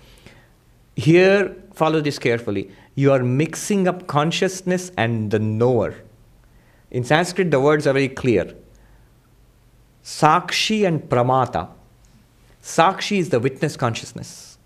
Here, 0.96 1.56
follow 1.74 2.02
this 2.02 2.20
carefully. 2.20 2.72
You 2.96 3.12
are 3.12 3.24
mixing 3.24 3.88
up 3.88 4.08
consciousness 4.08 4.92
and 4.98 5.32
the 5.32 5.40
knower. 5.40 5.96
In 6.92 7.04
Sanskrit, 7.04 7.52
the 7.52 7.60
words 7.60 7.88
are 7.88 7.94
very 7.94 8.10
clear 8.10 8.54
Sakshi 10.04 10.86
and 10.86 11.02
Pramata. 11.02 11.70
Sakshi 12.62 13.18
is 13.18 13.30
the 13.30 13.40
witness 13.40 13.76
consciousness. 13.76 14.58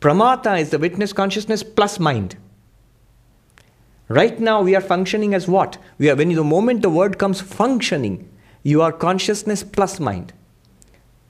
Pramata 0.00 0.60
is 0.60 0.70
the 0.70 0.78
witness 0.78 1.12
consciousness 1.12 1.62
plus 1.62 1.98
mind. 1.98 2.36
Right 4.08 4.38
now, 4.38 4.62
we 4.62 4.74
are 4.74 4.80
functioning 4.80 5.34
as 5.34 5.48
what? 5.48 5.76
We 5.98 6.08
are, 6.08 6.16
when 6.16 6.32
the 6.32 6.44
moment 6.44 6.82
the 6.82 6.90
word 6.90 7.18
comes 7.18 7.40
functioning, 7.40 8.28
you 8.62 8.82
are 8.82 8.92
consciousness 8.92 9.62
plus 9.62 10.00
mind. 10.00 10.32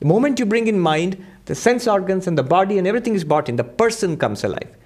The 0.01 0.07
moment 0.07 0.39
you 0.39 0.47
bring 0.47 0.67
in 0.67 0.79
mind, 0.79 1.25
the 1.47 1.55
sense 1.55 1.87
organs 1.87 2.27
and 2.27 2.37
the 2.37 2.43
body 2.43 2.79
and 2.79 2.87
everything 2.87 3.15
is 3.15 3.25
brought 3.25 3.49
in, 3.49 3.57
the 3.57 3.65
person 3.65 4.17
comes 4.17 4.45
alive. 4.45 4.77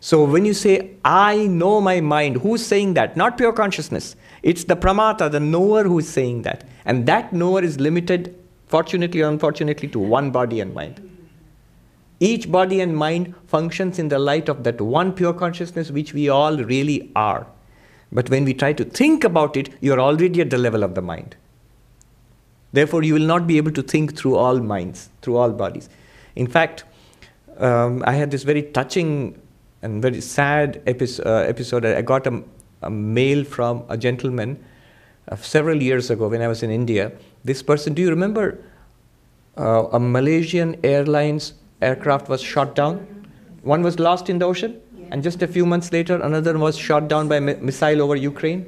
So 0.00 0.24
when 0.24 0.44
you 0.44 0.54
say, 0.54 0.96
I 1.04 1.46
know 1.46 1.80
my 1.80 2.00
mind, 2.00 2.36
who's 2.38 2.64
saying 2.64 2.94
that? 2.94 3.16
Not 3.16 3.36
pure 3.36 3.52
consciousness. 3.52 4.16
It's 4.42 4.64
the 4.64 4.76
pramata, 4.76 5.30
the 5.30 5.40
knower, 5.40 5.84
who 5.84 5.98
is 5.98 6.08
saying 6.08 6.42
that. 6.42 6.64
And 6.86 7.04
that 7.06 7.32
knower 7.32 7.62
is 7.62 7.78
limited, 7.78 8.34
fortunately 8.66 9.20
or 9.20 9.28
unfortunately, 9.28 9.88
to 9.88 9.98
one 9.98 10.30
body 10.30 10.60
and 10.60 10.72
mind. 10.72 11.06
Each 12.18 12.50
body 12.50 12.80
and 12.80 12.96
mind 12.96 13.34
functions 13.46 13.98
in 13.98 14.08
the 14.08 14.18
light 14.18 14.48
of 14.48 14.64
that 14.64 14.80
one 14.80 15.12
pure 15.12 15.34
consciousness 15.34 15.90
which 15.90 16.14
we 16.14 16.28
all 16.28 16.56
really 16.56 17.10
are. 17.14 17.46
But 18.12 18.30
when 18.30 18.44
we 18.44 18.54
try 18.54 18.72
to 18.74 18.84
think 18.84 19.24
about 19.24 19.56
it, 19.56 19.70
you're 19.80 20.00
already 20.00 20.40
at 20.40 20.50
the 20.50 20.58
level 20.58 20.82
of 20.82 20.94
the 20.94 21.02
mind. 21.02 21.36
Therefore, 22.72 23.02
you 23.02 23.14
will 23.14 23.26
not 23.26 23.46
be 23.46 23.56
able 23.56 23.72
to 23.72 23.82
think 23.82 24.16
through 24.16 24.36
all 24.36 24.60
minds, 24.60 25.08
through 25.22 25.36
all 25.36 25.50
bodies. 25.50 25.88
In 26.36 26.46
fact, 26.46 26.84
um, 27.58 28.02
I 28.06 28.12
had 28.12 28.30
this 28.30 28.42
very 28.42 28.62
touching 28.62 29.40
and 29.82 30.02
very 30.02 30.20
sad 30.20 30.82
episode. 30.86 31.26
Uh, 31.26 31.44
episode. 31.48 31.84
I 31.84 32.02
got 32.02 32.26
a, 32.26 32.42
a, 32.82 32.90
mail 32.90 33.44
from 33.44 33.84
a 33.88 33.96
gentleman 33.96 34.62
uh, 35.28 35.36
several 35.36 35.82
years 35.82 36.10
ago 36.10 36.28
when 36.28 36.42
I 36.42 36.48
was 36.48 36.62
in 36.62 36.70
India. 36.70 37.12
This 37.44 37.62
person, 37.62 37.94
do 37.94 38.02
you 38.02 38.10
remember 38.10 38.58
uh, 39.56 39.86
a 39.92 40.00
Malaysian 40.00 40.76
Airlines 40.84 41.54
aircraft 41.82 42.28
was 42.28 42.40
shot 42.40 42.74
down? 42.74 43.06
One 43.62 43.82
was 43.82 43.98
lost 43.98 44.30
in 44.30 44.38
the 44.38 44.46
ocean, 44.46 44.80
yeah. 44.96 45.08
and 45.10 45.22
just 45.22 45.42
a 45.42 45.46
few 45.46 45.66
months 45.66 45.92
later, 45.92 46.20
another 46.20 46.56
was 46.56 46.76
shot 46.78 47.08
down 47.08 47.28
by 47.28 47.36
a 47.36 47.40
mi- 47.40 47.56
missile 47.56 48.00
over 48.00 48.16
Ukraine. 48.16 48.66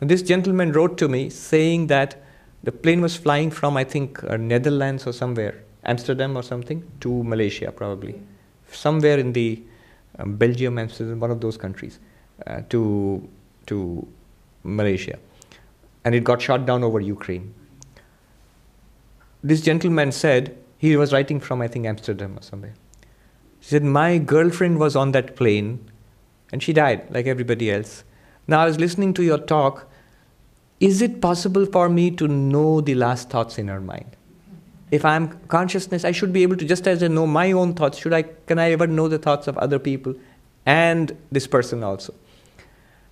And 0.00 0.10
this 0.10 0.22
gentleman 0.22 0.72
wrote 0.72 0.98
to 0.98 1.08
me 1.08 1.30
saying 1.30 1.86
that 1.86 2.21
the 2.62 2.72
plane 2.72 3.00
was 3.00 3.16
flying 3.16 3.50
from, 3.50 3.76
I 3.76 3.84
think, 3.84 4.22
uh, 4.24 4.36
Netherlands 4.36 5.06
or 5.06 5.12
somewhere, 5.12 5.62
Amsterdam 5.84 6.36
or 6.36 6.42
something, 6.42 6.82
to 7.00 7.24
Malaysia 7.24 7.72
probably. 7.72 8.20
Somewhere 8.70 9.18
in 9.18 9.32
the 9.32 9.62
um, 10.18 10.36
Belgium, 10.36 10.78
Amsterdam, 10.78 11.18
one 11.20 11.30
of 11.30 11.40
those 11.40 11.56
countries, 11.56 11.98
uh, 12.46 12.60
to, 12.68 13.28
to 13.66 14.06
Malaysia. 14.62 15.18
And 16.04 16.14
it 16.14 16.24
got 16.24 16.40
shot 16.40 16.66
down 16.66 16.84
over 16.84 17.00
Ukraine. 17.00 17.54
This 19.42 19.60
gentleman 19.60 20.12
said, 20.12 20.56
he 20.78 20.96
was 20.96 21.12
writing 21.12 21.40
from, 21.40 21.60
I 21.62 21.68
think, 21.68 21.86
Amsterdam 21.86 22.38
or 22.38 22.42
somewhere. 22.42 22.74
He 23.60 23.66
said, 23.66 23.84
My 23.84 24.18
girlfriend 24.18 24.78
was 24.78 24.96
on 24.96 25.12
that 25.12 25.36
plane 25.36 25.90
and 26.50 26.62
she 26.62 26.72
died 26.72 27.06
like 27.10 27.26
everybody 27.26 27.70
else. 27.70 28.04
Now 28.46 28.60
I 28.60 28.66
was 28.66 28.78
listening 28.78 29.14
to 29.14 29.22
your 29.22 29.38
talk 29.38 29.88
is 30.82 31.00
it 31.00 31.20
possible 31.20 31.64
for 31.64 31.88
me 31.88 32.10
to 32.10 32.26
know 32.26 32.80
the 32.80 32.96
last 32.96 33.30
thoughts 33.30 33.56
in 33.56 33.70
our 33.70 33.80
mind? 33.80 34.16
If 34.90 35.04
I'm 35.04 35.28
consciousness, 35.46 36.04
I 36.04 36.10
should 36.10 36.32
be 36.32 36.42
able 36.42 36.56
to, 36.56 36.64
just 36.64 36.88
as 36.88 37.04
I 37.04 37.06
know 37.06 37.24
my 37.24 37.52
own 37.52 37.74
thoughts, 37.74 37.98
should 37.98 38.12
I, 38.12 38.22
can 38.22 38.58
I 38.58 38.72
ever 38.72 38.88
know 38.88 39.06
the 39.06 39.18
thoughts 39.18 39.46
of 39.46 39.56
other 39.58 39.78
people 39.78 40.16
and 40.66 41.16
this 41.30 41.46
person 41.46 41.84
also? 41.84 42.12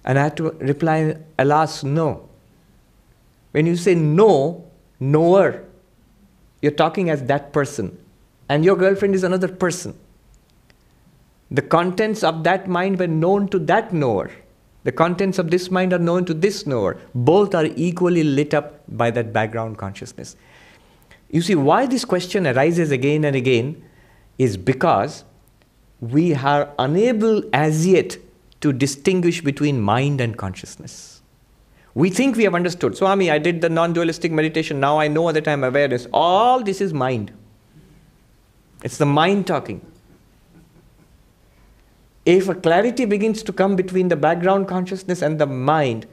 And 0.04 0.18
I 0.18 0.24
had 0.24 0.36
to 0.38 0.50
reply, 0.50 1.16
alas, 1.38 1.84
no. 1.84 2.28
When 3.52 3.66
you 3.66 3.76
say 3.76 3.94
no, 3.94 4.64
knower, 4.98 5.64
you're 6.60 6.72
talking 6.72 7.08
as 7.08 7.22
that 7.24 7.52
person. 7.52 7.96
And 8.48 8.64
your 8.64 8.74
girlfriend 8.74 9.14
is 9.14 9.22
another 9.22 9.48
person. 9.48 9.96
The 11.52 11.62
contents 11.62 12.24
of 12.24 12.42
that 12.42 12.66
mind 12.66 12.98
were 12.98 13.06
known 13.06 13.46
to 13.48 13.60
that 13.60 13.92
knower. 13.92 14.32
The 14.82 14.92
contents 14.92 15.38
of 15.38 15.50
this 15.50 15.70
mind 15.70 15.92
are 15.92 15.98
known 15.98 16.24
to 16.24 16.34
this 16.34 16.66
knower. 16.66 16.96
Both 17.14 17.54
are 17.54 17.66
equally 17.76 18.24
lit 18.24 18.54
up 18.54 18.82
by 18.88 19.10
that 19.10 19.32
background 19.32 19.78
consciousness. 19.78 20.36
You 21.30 21.42
see, 21.42 21.54
why 21.54 21.86
this 21.86 22.04
question 22.04 22.46
arises 22.46 22.90
again 22.90 23.24
and 23.24 23.36
again 23.36 23.82
is 24.38 24.56
because 24.56 25.24
we 26.00 26.34
are 26.34 26.72
unable 26.78 27.42
as 27.52 27.86
yet 27.86 28.16
to 28.62 28.72
distinguish 28.72 29.42
between 29.42 29.80
mind 29.80 30.20
and 30.20 30.36
consciousness. 30.36 31.20
We 31.94 32.08
think 32.08 32.36
we 32.36 32.44
have 32.44 32.54
understood. 32.54 32.96
Swami, 32.96 33.30
I 33.30 33.38
did 33.38 33.60
the 33.60 33.68
non 33.68 33.92
dualistic 33.92 34.32
meditation, 34.32 34.80
now 34.80 34.98
I 34.98 35.08
know 35.08 35.30
that 35.32 35.46
I 35.46 35.52
am 35.52 35.64
awareness. 35.64 36.06
All 36.12 36.62
this 36.62 36.80
is 36.80 36.94
mind. 36.94 37.32
It's 38.82 38.96
the 38.96 39.06
mind 39.06 39.46
talking 39.46 39.84
if 42.24 42.48
a 42.48 42.54
clarity 42.54 43.04
begins 43.04 43.42
to 43.42 43.52
come 43.52 43.76
between 43.76 44.08
the 44.08 44.16
background 44.16 44.68
consciousness 44.68 45.22
and 45.22 45.38
the 45.38 45.46
mind, 45.46 46.06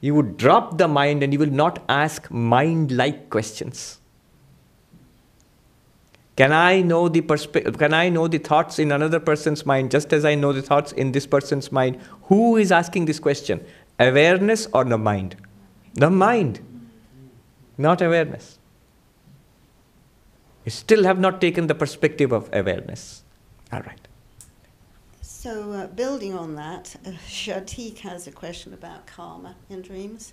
you 0.00 0.14
would 0.14 0.36
drop 0.36 0.78
the 0.78 0.88
mind 0.88 1.22
and 1.22 1.32
you 1.32 1.38
will 1.38 1.50
not 1.50 1.84
ask 1.88 2.30
mind 2.30 2.92
like 2.92 3.30
questions. 3.30 3.98
Can 6.36 6.52
I 6.52 6.82
know 6.82 7.08
the 7.08 7.20
perspe- 7.20 7.76
can 7.78 7.92
I 7.92 8.08
know 8.08 8.28
the 8.28 8.38
thoughts 8.38 8.78
in 8.78 8.92
another 8.92 9.18
person's 9.18 9.66
mind 9.66 9.90
just 9.90 10.12
as 10.12 10.24
I 10.24 10.36
know 10.36 10.52
the 10.52 10.62
thoughts 10.62 10.92
in 10.92 11.10
this 11.10 11.26
person's 11.26 11.72
mind? 11.72 11.98
Who 12.24 12.56
is 12.56 12.70
asking 12.70 13.06
this 13.06 13.18
question? 13.18 13.64
Awareness 13.98 14.68
or 14.72 14.84
the 14.84 14.98
mind? 14.98 15.34
The 15.94 16.10
mind, 16.10 16.60
not 17.76 18.00
awareness. 18.00 18.60
You 20.64 20.70
still 20.70 21.02
have 21.02 21.18
not 21.18 21.40
taken 21.40 21.66
the 21.66 21.74
perspective 21.74 22.30
of 22.30 22.48
awareness. 22.52 23.24
All 23.72 23.80
right. 23.80 24.07
So, 25.40 25.70
uh, 25.70 25.86
building 25.86 26.34
on 26.34 26.56
that, 26.56 26.96
uh, 27.06 27.10
Shatik 27.28 27.98
has 27.98 28.26
a 28.26 28.32
question 28.32 28.74
about 28.74 29.06
karma 29.06 29.54
in 29.70 29.82
dreams. 29.82 30.32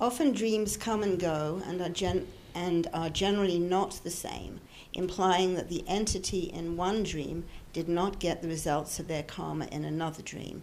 Often 0.00 0.32
dreams 0.32 0.78
come 0.78 1.02
and 1.02 1.20
go 1.20 1.60
and 1.66 1.82
are, 1.82 1.90
gen- 1.90 2.26
and 2.54 2.88
are 2.94 3.10
generally 3.10 3.58
not 3.58 4.00
the 4.02 4.10
same, 4.10 4.60
implying 4.94 5.52
that 5.56 5.68
the 5.68 5.84
entity 5.86 6.44
in 6.44 6.78
one 6.78 7.02
dream 7.02 7.44
did 7.74 7.90
not 7.90 8.20
get 8.20 8.40
the 8.40 8.48
results 8.48 8.98
of 8.98 9.06
their 9.06 9.22
karma 9.22 9.66
in 9.66 9.84
another 9.84 10.22
dream. 10.22 10.62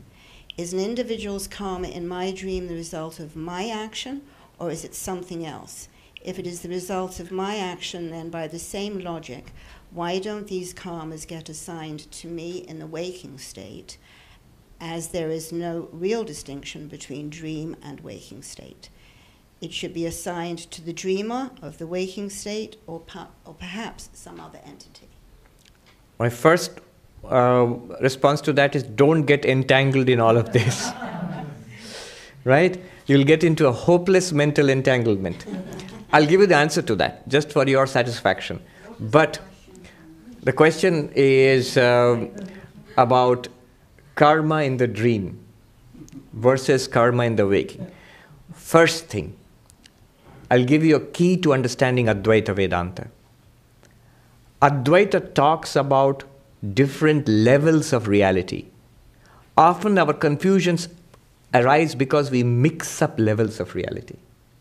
Is 0.57 0.73
an 0.73 0.79
individual's 0.79 1.47
karma 1.47 1.89
in 1.89 2.07
my 2.07 2.31
dream 2.31 2.69
the 2.69 2.73
result 2.73 3.19
of 3.19 3.35
my 3.35 3.69
action, 3.69 4.23
or 4.57 4.71
is 4.71 4.83
it 4.83 4.95
something 4.95 5.45
else? 5.45 5.89
If 6.21 6.39
it 6.39 6.47
is 6.47 6.61
the 6.61 6.69
result 6.69 7.19
of 7.19 7.31
my 7.31 7.57
action, 7.57 8.09
then 8.09 8.31
by 8.31 8.47
the 8.47 8.59
same 8.59 8.99
logic, 8.99 9.53
why 9.91 10.19
don't 10.19 10.47
these 10.47 10.73
karmas 10.73 11.27
get 11.27 11.49
assigned 11.49 12.11
to 12.11 12.27
me 12.27 12.59
in 12.59 12.79
the 12.79 12.87
waking 12.87 13.39
state, 13.39 13.97
as 14.79 15.09
there 15.09 15.29
is 15.29 15.51
no 15.51 15.89
real 15.91 16.23
distinction 16.23 16.87
between 16.87 17.29
dream 17.29 17.75
and 17.81 18.01
waking 18.01 18.43
state? 18.43 18.89
It 19.61 19.73
should 19.73 19.93
be 19.93 20.05
assigned 20.05 20.59
to 20.71 20.81
the 20.81 20.93
dreamer 20.93 21.51
of 21.61 21.79
the 21.79 21.87
waking 21.87 22.29
state 22.29 22.77
or, 22.87 23.01
or 23.45 23.53
perhaps 23.53 24.09
some 24.13 24.39
other 24.39 24.59
entity. 24.65 25.09
My 26.17 26.29
first 26.29 26.79
uh, 27.27 27.65
response 27.99 28.41
to 28.41 28.53
that 28.53 28.75
is 28.75 28.83
don't 28.83 29.23
get 29.23 29.43
entangled 29.43 30.07
in 30.07 30.19
all 30.19 30.37
of 30.37 30.53
this. 30.53 30.89
right? 32.45 32.81
You'll 33.07 33.25
get 33.25 33.43
into 33.43 33.67
a 33.67 33.71
hopeless 33.71 34.31
mental 34.31 34.69
entanglement. 34.69 35.45
I'll 36.13 36.25
give 36.25 36.41
you 36.41 36.47
the 36.47 36.55
answer 36.55 36.81
to 36.83 36.95
that, 36.95 37.27
just 37.27 37.51
for 37.51 37.67
your 37.67 37.85
satisfaction. 37.87 38.61
But 38.99 39.39
the 40.43 40.53
question 40.53 41.11
is 41.15 41.77
uh, 41.77 42.27
about 42.97 43.47
karma 44.15 44.63
in 44.63 44.77
the 44.77 44.87
dream 44.87 45.39
versus 46.33 46.87
karma 46.87 47.23
in 47.25 47.35
the 47.35 47.47
waking. 47.47 47.89
First 48.53 49.07
thing, 49.07 49.35
I'll 50.51 50.65
give 50.65 50.83
you 50.83 50.95
a 50.95 50.99
key 50.99 51.37
to 51.37 51.53
understanding 51.53 52.05
Advaita 52.05 52.55
Vedanta. 52.55 53.07
Advaita 54.61 55.33
talks 55.33 55.75
about 55.75 56.23
different 56.73 57.27
levels 57.27 57.93
of 57.93 58.07
reality. 58.07 58.65
Often 59.57 59.97
our 59.97 60.13
confusions 60.13 60.89
arise 61.53 61.95
because 61.95 62.31
we 62.31 62.43
mix 62.43 63.01
up 63.01 63.19
levels 63.19 63.59
of 63.59 63.75
reality. 63.75 64.15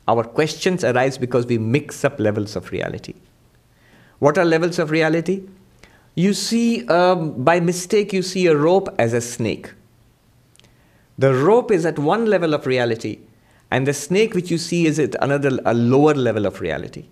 Our 0.06 0.24
questions 0.24 0.84
arise 0.84 1.18
because 1.18 1.46
we 1.46 1.58
mix 1.58 2.04
up 2.04 2.18
levels 2.18 2.56
of 2.56 2.70
reality. 2.70 3.14
What 4.18 4.38
are 4.38 4.44
levels 4.44 4.78
of 4.78 4.90
reality? 4.90 5.42
You 6.18 6.35
see, 6.35 6.85
um, 6.88 7.44
by 7.44 7.61
mistake, 7.61 8.12
you 8.12 8.22
see 8.22 8.48
a 8.48 8.57
rope 8.57 8.88
as 8.98 9.12
a 9.12 9.20
snake. 9.20 9.72
The 11.16 11.33
rope 11.33 11.70
is 11.70 11.87
at 11.87 11.96
one 11.96 12.26
level 12.26 12.54
of 12.54 12.66
reality, 12.66 13.20
and 13.70 13.87
the 13.87 13.94
snake 13.94 14.35
which 14.35 14.50
you 14.50 14.59
see 14.59 14.87
is 14.87 14.98
at 14.98 15.14
another, 15.22 15.61
a 15.64 15.74
lower 15.74 16.14
level 16.14 16.44
of 16.44 16.61
reality. 16.61 17.04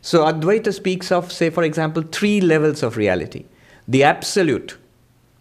So 0.00 0.24
Advaita 0.24 0.72
speaks 0.72 1.10
of, 1.10 1.32
say, 1.32 1.50
for 1.50 1.64
example, 1.64 2.04
three 2.04 2.40
levels 2.40 2.84
of 2.84 2.96
reality. 2.96 3.46
The 3.88 4.04
absolute, 4.04 4.76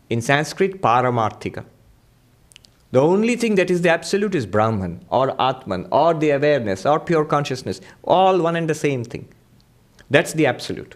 in 0.09 0.19
Sanskrit, 0.19 0.81
Paramarthika. 0.81 1.63
The 2.91 3.01
only 3.01 3.35
thing 3.35 3.53
that 3.53 3.69
is 3.69 3.83
the 3.83 3.89
absolute 3.89 4.33
is 4.33 4.47
Brahman 4.47 5.05
or 5.09 5.39
Atman 5.39 5.87
or 5.91 6.15
the 6.15 6.31
awareness 6.31 6.87
or 6.87 6.99
pure 6.99 7.25
consciousness, 7.25 7.81
all 8.03 8.41
one 8.41 8.55
and 8.55 8.67
the 8.67 8.73
same 8.73 9.03
thing. 9.03 9.27
That's 10.09 10.33
the 10.33 10.47
absolute. 10.47 10.95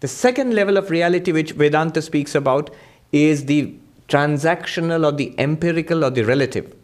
The 0.00 0.08
second 0.08 0.54
level 0.54 0.76
of 0.76 0.90
reality 0.90 1.30
which 1.32 1.52
Vedanta 1.52 2.02
speaks 2.02 2.34
about 2.34 2.70
is 3.12 3.44
the 3.44 3.74
transactional 4.08 5.06
or 5.06 5.12
the 5.12 5.34
empirical 5.38 6.04
or 6.04 6.10
the 6.10 6.22
relative. 6.22 6.74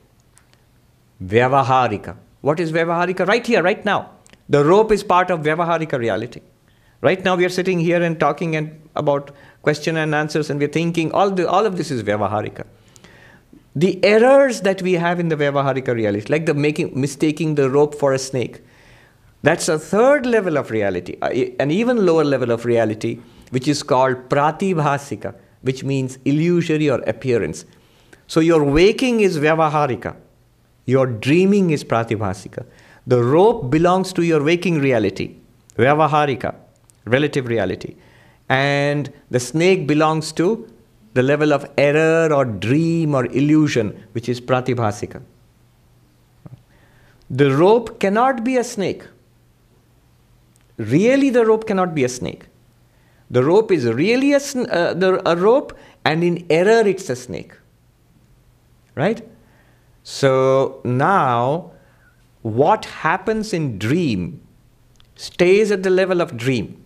Vyavaharika. 1.25 2.17
What 2.43 2.61
is 2.61 2.73
Vyavaharika? 2.73 3.27
Right 3.27 3.47
here, 3.47 3.63
right 3.63 3.85
now. 3.85 4.11
The 4.49 4.65
rope 4.65 4.93
is 4.93 5.03
part 5.03 5.31
of 5.31 5.41
Vyavaharika 5.41 5.99
reality. 5.99 6.41
Right 7.01 7.25
now 7.25 7.37
we 7.37 7.45
are 7.45 7.51
sitting 7.51 7.81
here 7.81 8.03
and 8.03 8.19
talking 8.19 8.55
and 8.57 8.81
about 8.95 9.31
question 9.63 9.97
and 9.97 10.15
answers 10.15 10.51
and 10.51 10.61
we're 10.61 10.69
thinking 10.69 11.13
all, 11.13 11.31
the, 11.31 11.49
all 11.49 11.67
of 11.67 11.77
this 11.77 11.91
is 11.91 12.03
Vyavaharika. 12.03 12.65
The 13.75 14.03
errors 14.05 14.63
that 14.63 14.81
we 14.81 14.95
have 14.95 15.21
in 15.21 15.29
the 15.29 15.37
Vyavaharika 15.37 15.95
reality, 15.95 16.33
like 16.33 16.47
the 16.47 16.55
making 16.55 16.99
mistaking 16.99 17.57
the 17.57 17.69
rope 17.69 17.95
for 17.95 18.13
a 18.13 18.19
snake, 18.19 18.63
that's 19.47 19.69
a 19.69 19.79
third 19.79 20.27
level 20.27 20.57
of 20.59 20.73
reality, 20.73 21.17
uh, 21.23 21.29
an 21.61 21.71
even 21.71 22.05
lower 22.05 22.25
level 22.25 22.51
of 22.51 22.65
reality, 22.65 23.21
which 23.51 23.69
is 23.69 23.81
called 23.81 24.29
pratibhasika, 24.29 25.37
which 25.63 25.85
means 25.85 26.19
illusory 26.25 26.91
or 26.91 26.99
appearance. 27.03 27.65
So 28.27 28.41
your 28.41 28.65
waking 28.65 29.21
is 29.21 29.39
vyavaharika, 29.39 30.17
your 30.87 31.07
dreaming 31.07 31.71
is 31.71 31.85
pratibhasika. 31.85 32.67
The 33.07 33.23
rope 33.23 33.71
belongs 33.71 34.13
to 34.15 34.25
your 34.25 34.43
waking 34.43 34.81
reality, 34.81 35.37
vyavaharika, 35.77 36.57
relative 37.05 37.47
reality. 37.47 37.95
And 38.49 39.13
the 39.31 39.39
snake 39.39 39.87
belongs 39.87 40.33
to 40.33 40.69
the 41.15 41.23
level 41.23 41.53
of 41.53 41.71
error 41.79 42.35
or 42.35 42.45
dream 42.45 43.15
or 43.15 43.27
illusion, 43.27 44.07
which 44.11 44.29
is 44.29 44.41
pratibhasika. 44.41 45.23
The 47.31 47.55
rope 47.57 48.01
cannot 48.01 48.43
be 48.43 48.57
a 48.57 48.65
snake 48.65 49.05
really 50.77 51.31
the 51.31 51.45
rope 51.45 51.67
cannot 51.67 51.95
be 51.95 52.05
a 52.05 52.09
snake. 52.09 52.47
The 53.31 53.43
rope 53.43 53.73
is 53.73 53.87
really 53.87 54.33
a, 54.33 54.37
uh, 54.37 54.95
the, 54.95 55.21
a 55.29 55.37
rope, 55.37 55.77
and 56.05 56.23
in 56.23 56.47
error 56.49 56.87
it's 56.87 57.11
a 57.11 57.17
snake. 57.17 57.53
Right? 58.95 59.27
So 60.03 60.81
now, 60.85 61.73
what 62.43 62.85
happens 62.85 63.53
in 63.53 63.79
dream 63.79 64.41
stays 65.17 65.73
at 65.73 65.83
the 65.83 65.91
level 65.91 66.21
of 66.21 66.37
dream. 66.37 66.83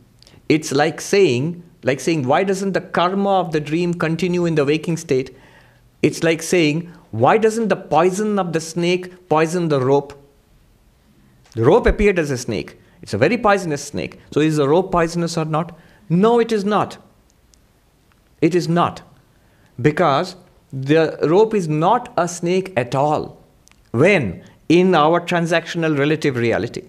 It's 0.48 0.72
like 0.72 1.00
saying, 1.00 1.62
like 1.82 2.00
saying, 2.00 2.26
why 2.26 2.44
doesn't 2.44 2.72
the 2.72 2.80
karma 2.80 3.40
of 3.40 3.52
the 3.52 3.60
dream 3.60 3.94
continue 3.94 4.46
in 4.46 4.54
the 4.54 4.64
waking 4.64 4.96
state? 4.96 5.36
It's 6.02 6.22
like 6.22 6.42
saying, 6.42 6.90
why 7.10 7.38
doesn't 7.38 7.68
the 7.68 7.76
poison 7.76 8.38
of 8.38 8.52
the 8.52 8.60
snake 8.60 9.28
poison 9.28 9.68
the 9.68 9.80
rope? 9.80 10.16
The 11.54 11.64
rope 11.64 11.86
appeared 11.86 12.18
as 12.18 12.30
a 12.30 12.38
snake. 12.38 12.79
It's 13.02 13.14
a 13.14 13.18
very 13.18 13.38
poisonous 13.38 13.84
snake. 13.84 14.20
So 14.32 14.40
is 14.40 14.56
the 14.56 14.68
rope 14.68 14.92
poisonous 14.92 15.36
or 15.36 15.44
not? 15.44 15.76
No, 16.08 16.38
it 16.38 16.52
is 16.52 16.64
not. 16.64 16.98
It 18.40 18.54
is 18.54 18.68
not. 18.68 19.02
Because 19.80 20.36
the 20.72 21.18
rope 21.22 21.54
is 21.54 21.68
not 21.68 22.12
a 22.16 22.28
snake 22.28 22.72
at 22.76 22.94
all. 22.94 23.38
When? 23.92 24.42
in 24.70 24.94
our 24.94 25.20
transactional 25.20 25.98
relative 25.98 26.36
reality. 26.36 26.84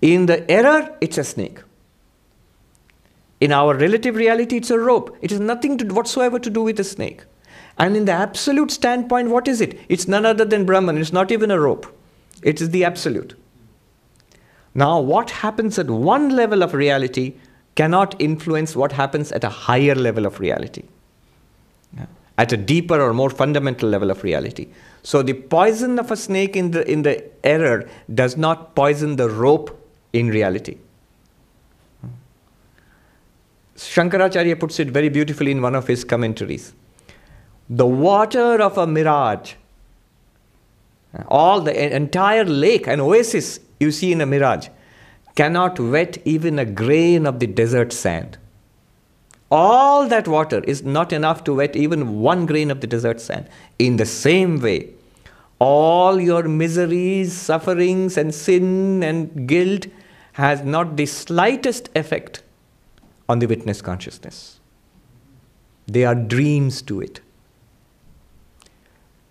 In 0.00 0.24
the 0.24 0.50
error, 0.50 0.96
it's 1.02 1.18
a 1.18 1.24
snake. 1.24 1.60
In 3.40 3.52
our 3.52 3.76
relative 3.76 4.16
reality, 4.16 4.56
it's 4.56 4.70
a 4.70 4.78
rope. 4.78 5.16
It 5.20 5.30
has 5.32 5.40
nothing 5.40 5.76
to, 5.78 5.84
whatsoever 5.94 6.38
to 6.38 6.48
do 6.48 6.62
with 6.62 6.80
a 6.80 6.84
snake. 6.84 7.24
And 7.76 7.94
in 7.94 8.06
the 8.06 8.12
absolute 8.12 8.70
standpoint, 8.70 9.28
what 9.28 9.48
is 9.48 9.60
it? 9.60 9.78
It's 9.90 10.08
none 10.08 10.24
other 10.24 10.46
than 10.46 10.64
Brahman. 10.64 10.96
It's 10.96 11.12
not 11.12 11.30
even 11.30 11.50
a 11.50 11.60
rope, 11.60 11.86
it 12.42 12.62
is 12.62 12.70
the 12.70 12.84
absolute. 12.84 13.38
Now, 14.74 15.00
what 15.00 15.30
happens 15.30 15.78
at 15.78 15.90
one 15.90 16.30
level 16.30 16.62
of 16.62 16.74
reality 16.74 17.34
cannot 17.74 18.20
influence 18.20 18.76
what 18.76 18.92
happens 18.92 19.32
at 19.32 19.42
a 19.44 19.48
higher 19.48 19.94
level 19.94 20.26
of 20.26 20.38
reality, 20.38 20.84
at 22.38 22.52
a 22.52 22.56
deeper 22.56 23.00
or 23.00 23.12
more 23.12 23.30
fundamental 23.30 23.88
level 23.88 24.10
of 24.10 24.22
reality. 24.22 24.68
So, 25.02 25.22
the 25.22 25.34
poison 25.34 25.98
of 25.98 26.10
a 26.10 26.16
snake 26.16 26.56
in 26.56 26.70
the, 26.70 26.88
in 26.90 27.02
the 27.02 27.24
error 27.42 27.88
does 28.12 28.36
not 28.36 28.74
poison 28.74 29.16
the 29.16 29.28
rope 29.28 29.76
in 30.12 30.28
reality. 30.28 30.76
Shankaracharya 33.76 34.60
puts 34.60 34.78
it 34.78 34.88
very 34.88 35.08
beautifully 35.08 35.50
in 35.50 35.62
one 35.62 35.74
of 35.74 35.86
his 35.86 36.04
commentaries. 36.04 36.74
The 37.70 37.86
water 37.86 38.60
of 38.60 38.76
a 38.76 38.86
mirage, 38.86 39.54
all 41.28 41.60
the 41.60 41.96
entire 41.96 42.44
lake, 42.44 42.86
an 42.86 43.00
oasis 43.00 43.58
you 43.80 43.90
see 43.90 44.12
in 44.12 44.20
a 44.20 44.26
mirage, 44.26 44.68
cannot 45.34 45.80
wet 45.80 46.18
even 46.24 46.58
a 46.58 46.64
grain 46.64 47.26
of 47.26 47.40
the 47.40 47.46
desert 47.46 47.92
sand. 47.92 48.38
All 49.50 50.06
that 50.06 50.28
water 50.28 50.62
is 50.64 50.84
not 50.84 51.12
enough 51.12 51.42
to 51.44 51.54
wet 51.54 51.74
even 51.74 52.20
one 52.20 52.46
grain 52.46 52.70
of 52.70 52.80
the 52.80 52.86
desert 52.86 53.20
sand. 53.20 53.48
In 53.78 53.96
the 53.96 54.06
same 54.06 54.60
way, 54.60 54.90
all 55.58 56.20
your 56.20 56.44
miseries, 56.44 57.32
sufferings, 57.32 58.16
and 58.16 58.34
sin 58.34 59.02
and 59.02 59.48
guilt 59.48 59.86
has 60.34 60.62
not 60.62 60.96
the 60.96 61.06
slightest 61.06 61.90
effect 61.96 62.42
on 63.28 63.40
the 63.40 63.46
witness 63.46 63.82
consciousness. 63.82 64.60
They 65.86 66.04
are 66.04 66.14
dreams 66.14 66.82
to 66.82 67.00
it. 67.00 67.20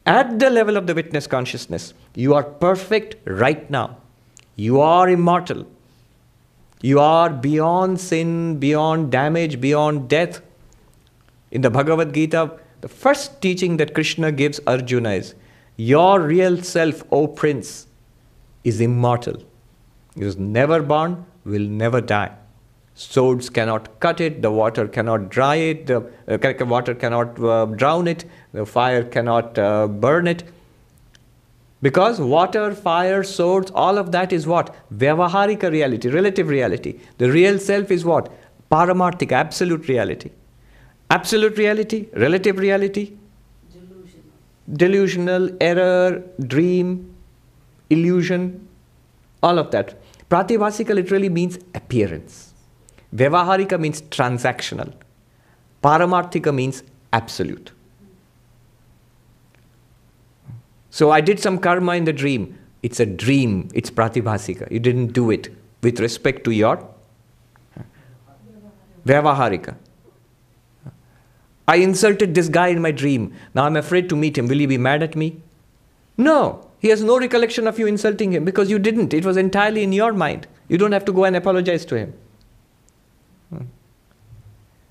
At 0.06 0.40
the 0.40 0.50
level 0.50 0.76
of 0.76 0.88
the 0.88 0.96
witness 0.96 1.28
consciousness, 1.28 1.94
you 2.16 2.34
are 2.34 2.44
perfect 2.44 3.16
right 3.26 3.70
now. 3.70 3.99
You 4.60 4.82
are 4.82 5.08
immortal. 5.08 5.66
You 6.82 7.00
are 7.00 7.30
beyond 7.30 8.00
sin, 8.02 8.60
beyond 8.60 9.10
damage, 9.10 9.62
beyond 9.62 10.10
death. 10.10 10.42
In 11.52 11.62
the 11.62 11.70
Bhagavad 11.70 12.14
Gita, 12.14 12.52
the 12.82 12.90
first 12.90 13.42
teaching 13.42 13.78
that 13.78 13.94
Krishna 13.94 14.34
gives 14.34 14.60
Arjuna 14.68 15.12
is 15.12 15.34
Your 15.78 16.20
real 16.20 16.62
self, 16.62 17.04
O 17.10 17.26
prince, 17.28 17.88
is 18.66 18.82
immortal. 18.82 19.42
He 20.16 20.26
was 20.26 20.36
never 20.38 20.82
born, 20.82 21.26
will 21.46 21.70
never 21.84 22.02
die. 22.02 22.32
Swords 22.96 23.50
cannot 23.50 24.02
cut 24.02 24.20
it, 24.20 24.42
the 24.42 24.52
water 24.52 24.90
cannot 24.90 25.30
dry 25.30 25.56
it, 25.56 25.88
the 25.88 26.00
uh, 26.28 26.66
water 26.66 26.94
cannot 26.94 27.42
uh, 27.42 27.66
drown 27.66 28.10
it, 28.10 28.26
the 28.52 28.66
fire 28.66 29.06
cannot 29.06 29.58
uh, 29.58 29.88
burn 29.88 30.28
it. 30.28 30.44
Because 31.82 32.20
water, 32.20 32.76
fire, 32.76 33.24
swords, 33.24 33.72
all 33.74 33.98
of 33.98 34.12
that 34.12 34.34
is 34.34 34.46
what? 34.46 34.76
Vyavaharika 34.94 35.72
reality, 35.72 36.10
relative 36.10 36.50
reality. 36.50 37.00
The 37.18 37.32
real 37.32 37.58
self 37.58 37.90
is 37.90 38.04
what? 38.04 38.30
Paramarthika, 38.70 39.32
absolute 39.32 39.88
reality. 39.88 40.32
Absolute 41.10 41.58
reality, 41.58 42.08
relative 42.14 42.60
reality, 42.60 43.14
delusional, 43.72 44.34
delusional 44.74 45.50
error, 45.60 46.24
dream, 46.46 47.16
illusion, 47.90 48.68
all 49.42 49.58
of 49.58 49.72
that. 49.72 50.00
Pratibhasika 50.30 50.94
literally 50.94 51.30
means 51.30 51.58
appearance. 51.74 52.54
Vyavaharika 53.16 53.80
means 53.80 54.04
transactional. 54.04 54.94
Paramarthika 55.84 56.54
means 56.54 56.84
absolute. 57.12 57.72
So 60.90 61.12
I 61.12 61.22
did 61.22 61.40
some 61.40 61.60
karma 61.60 61.94
in 61.96 62.06
the 62.06 62.14
dream. 62.14 62.58
It's 62.82 63.00
a 63.00 63.06
dream, 63.06 63.70
it's 63.74 63.90
pratibhasika. 63.90 64.72
You 64.72 64.80
didn't 64.80 65.08
do 65.08 65.32
it 65.32 65.54
with 65.82 66.00
respect 66.00 66.44
to 66.46 66.52
your 66.52 66.88
Vyavaharika. 69.06 69.76
I 71.68 71.76
insulted 71.78 72.34
this 72.34 72.50
guy 72.50 72.68
in 72.68 72.82
my 72.82 72.92
dream. 72.92 73.34
Now 73.54 73.66
I'm 73.66 73.76
afraid 73.76 74.10
to 74.10 74.16
meet 74.16 74.38
him. 74.38 74.48
Will 74.48 74.58
he 74.58 74.66
be 74.66 74.78
mad 74.78 75.04
at 75.04 75.16
me? 75.16 75.42
No. 76.18 76.68
He 76.80 76.88
has 76.90 77.04
no 77.04 77.20
recollection 77.20 77.68
of 77.68 77.78
you 77.78 77.88
insulting 77.88 78.32
him 78.32 78.46
because 78.46 78.70
you 78.70 78.80
didn't. 78.80 79.14
It 79.14 79.26
was 79.26 79.38
entirely 79.38 79.84
in 79.84 79.92
your 79.94 80.14
mind. 80.14 80.48
You 80.68 80.78
don't 80.78 80.94
have 80.94 81.06
to 81.06 81.14
go 81.14 81.26
and 81.26 81.36
apologize 81.36 81.86
to 81.86 81.98
him. 81.98 82.14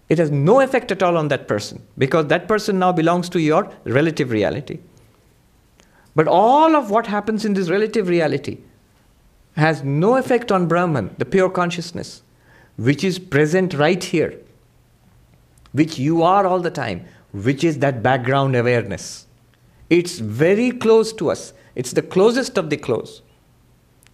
It 0.08 0.18
has 0.18 0.30
no 0.30 0.60
effect 0.60 0.90
at 0.90 1.02
all 1.02 1.16
on 1.16 1.28
that 1.28 1.48
person 1.48 1.82
because 1.98 2.26
that 2.26 2.48
person 2.48 2.78
now 2.78 2.92
belongs 2.92 3.28
to 3.30 3.40
your 3.40 3.70
relative 3.84 4.30
reality. 4.30 4.78
But 6.18 6.26
all 6.26 6.74
of 6.74 6.90
what 6.90 7.06
happens 7.06 7.44
in 7.44 7.54
this 7.54 7.70
relative 7.70 8.08
reality 8.08 8.58
has 9.54 9.84
no 9.84 10.16
effect 10.16 10.50
on 10.50 10.66
Brahman, 10.66 11.14
the 11.16 11.24
pure 11.24 11.48
consciousness, 11.48 12.22
which 12.76 13.04
is 13.04 13.20
present 13.20 13.72
right 13.72 14.02
here, 14.02 14.34
which 15.70 15.96
you 15.96 16.24
are 16.24 16.44
all 16.44 16.58
the 16.58 16.72
time, 16.72 17.04
which 17.30 17.62
is 17.62 17.78
that 17.78 18.02
background 18.02 18.56
awareness. 18.56 19.28
It's 19.90 20.18
very 20.18 20.72
close 20.72 21.12
to 21.12 21.30
us, 21.30 21.52
it's 21.76 21.92
the 21.92 22.02
closest 22.02 22.58
of 22.58 22.68
the 22.68 22.76
close. 22.76 23.22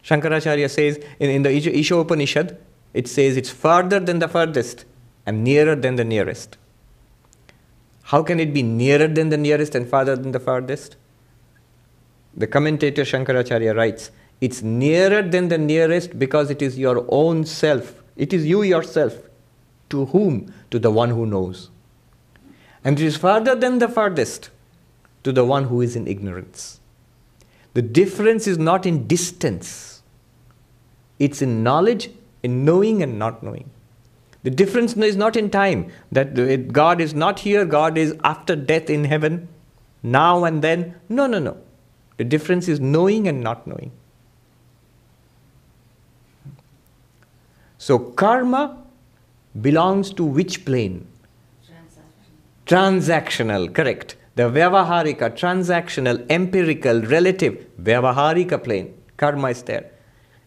Shankaracharya 0.04 0.68
says 0.68 0.98
in, 1.18 1.30
in 1.30 1.42
the 1.42 1.56
Isha 1.56 1.96
Upanishad, 1.96 2.58
it 2.92 3.08
says 3.08 3.38
it's 3.38 3.48
farther 3.48 3.98
than 3.98 4.18
the 4.18 4.28
farthest 4.28 4.84
and 5.24 5.42
nearer 5.42 5.74
than 5.74 5.96
the 5.96 6.04
nearest. 6.04 6.58
How 8.02 8.22
can 8.22 8.40
it 8.40 8.52
be 8.52 8.62
nearer 8.62 9.08
than 9.08 9.30
the 9.30 9.38
nearest 9.38 9.74
and 9.74 9.88
farther 9.88 10.16
than 10.16 10.32
the 10.32 10.40
farthest? 10.40 10.96
The 12.36 12.46
commentator 12.46 13.02
Shankaracharya 13.02 13.76
writes, 13.76 14.10
it's 14.40 14.62
nearer 14.62 15.22
than 15.22 15.48
the 15.48 15.58
nearest 15.58 16.18
because 16.18 16.50
it 16.50 16.60
is 16.60 16.78
your 16.78 17.06
own 17.08 17.44
self. 17.44 18.02
It 18.16 18.32
is 18.32 18.44
you 18.46 18.62
yourself. 18.62 19.16
To 19.90 20.06
whom? 20.06 20.52
To 20.70 20.78
the 20.78 20.90
one 20.90 21.10
who 21.10 21.26
knows. 21.26 21.70
And 22.82 23.00
it 23.00 23.04
is 23.04 23.16
farther 23.16 23.54
than 23.54 23.78
the 23.78 23.88
farthest 23.88 24.50
to 25.22 25.32
the 25.32 25.44
one 25.44 25.64
who 25.64 25.80
is 25.80 25.96
in 25.96 26.06
ignorance. 26.06 26.80
The 27.72 27.82
difference 27.82 28.46
is 28.46 28.58
not 28.58 28.86
in 28.86 29.06
distance, 29.08 30.02
it's 31.18 31.42
in 31.42 31.64
knowledge, 31.64 32.10
in 32.42 32.64
knowing 32.64 33.02
and 33.02 33.18
not 33.18 33.42
knowing. 33.42 33.68
The 34.44 34.50
difference 34.50 34.94
is 34.96 35.16
not 35.16 35.36
in 35.36 35.50
time, 35.50 35.90
that 36.12 36.72
God 36.72 37.00
is 37.00 37.14
not 37.14 37.40
here, 37.40 37.64
God 37.64 37.98
is 37.98 38.14
after 38.22 38.54
death 38.54 38.90
in 38.90 39.04
heaven, 39.04 39.48
now 40.02 40.44
and 40.44 40.62
then. 40.62 40.94
No, 41.08 41.26
no, 41.26 41.38
no. 41.38 41.56
The 42.16 42.24
difference 42.24 42.68
is 42.68 42.80
knowing 42.80 43.28
and 43.28 43.40
not 43.40 43.66
knowing. 43.66 43.90
So, 47.78 47.98
karma 47.98 48.82
belongs 49.60 50.12
to 50.14 50.24
which 50.24 50.64
plane? 50.64 51.06
Transactional. 52.66 52.66
Transactional, 52.66 53.74
correct. 53.74 54.16
The 54.36 54.44
Vyavaharika, 54.44 55.36
transactional, 55.36 56.24
empirical, 56.30 57.02
relative, 57.02 57.66
Vyavaharika 57.80 58.62
plane. 58.62 58.94
Karma 59.16 59.50
is 59.50 59.62
there. 59.62 59.90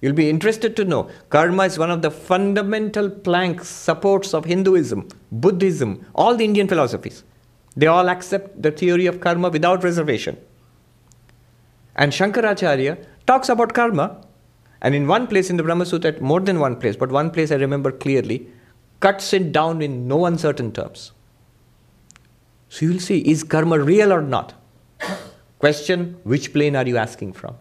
You'll 0.01 0.13
be 0.13 0.29
interested 0.29 0.75
to 0.75 0.85
know 0.85 1.09
karma 1.29 1.63
is 1.65 1.77
one 1.77 1.89
of 1.89 2.01
the 2.01 2.11
fundamental 2.11 3.09
planks, 3.09 3.67
supports 3.67 4.33
of 4.33 4.45
Hinduism, 4.45 5.07
Buddhism, 5.31 6.05
all 6.13 6.35
the 6.35 6.45
Indian 6.45 6.67
philosophies. 6.67 7.23
They 7.75 7.87
all 7.87 8.09
accept 8.09 8.61
the 8.61 8.71
theory 8.71 9.05
of 9.05 9.19
karma 9.19 9.49
without 9.49 9.83
reservation. 9.83 10.37
And 11.97 12.11
Shankaracharya 12.11 13.03
talks 13.25 13.49
about 13.49 13.73
karma, 13.73 14.21
and 14.81 14.93
in 14.93 15.07
one 15.07 15.27
place 15.27 15.49
in 15.49 15.57
the 15.57 15.63
Brahma 15.63 15.85
Sutra, 15.85 16.19
more 16.21 16.39
than 16.39 16.59
one 16.59 16.75
place, 16.75 16.95
but 16.95 17.11
one 17.11 17.31
place 17.31 17.51
I 17.51 17.55
remember 17.55 17.91
clearly, 17.91 18.47
cuts 18.99 19.33
it 19.33 19.51
down 19.51 19.81
in 19.81 20.07
no 20.07 20.25
uncertain 20.25 20.71
terms. 20.71 21.11
So 22.69 22.85
you'll 22.85 22.99
see, 22.99 23.19
is 23.19 23.43
karma 23.43 23.79
real 23.79 24.13
or 24.13 24.21
not? 24.21 24.53
Question, 25.59 26.19
which 26.23 26.53
plane 26.53 26.75
are 26.75 26.85
you 26.85 26.97
asking 26.97 27.33
from? 27.33 27.55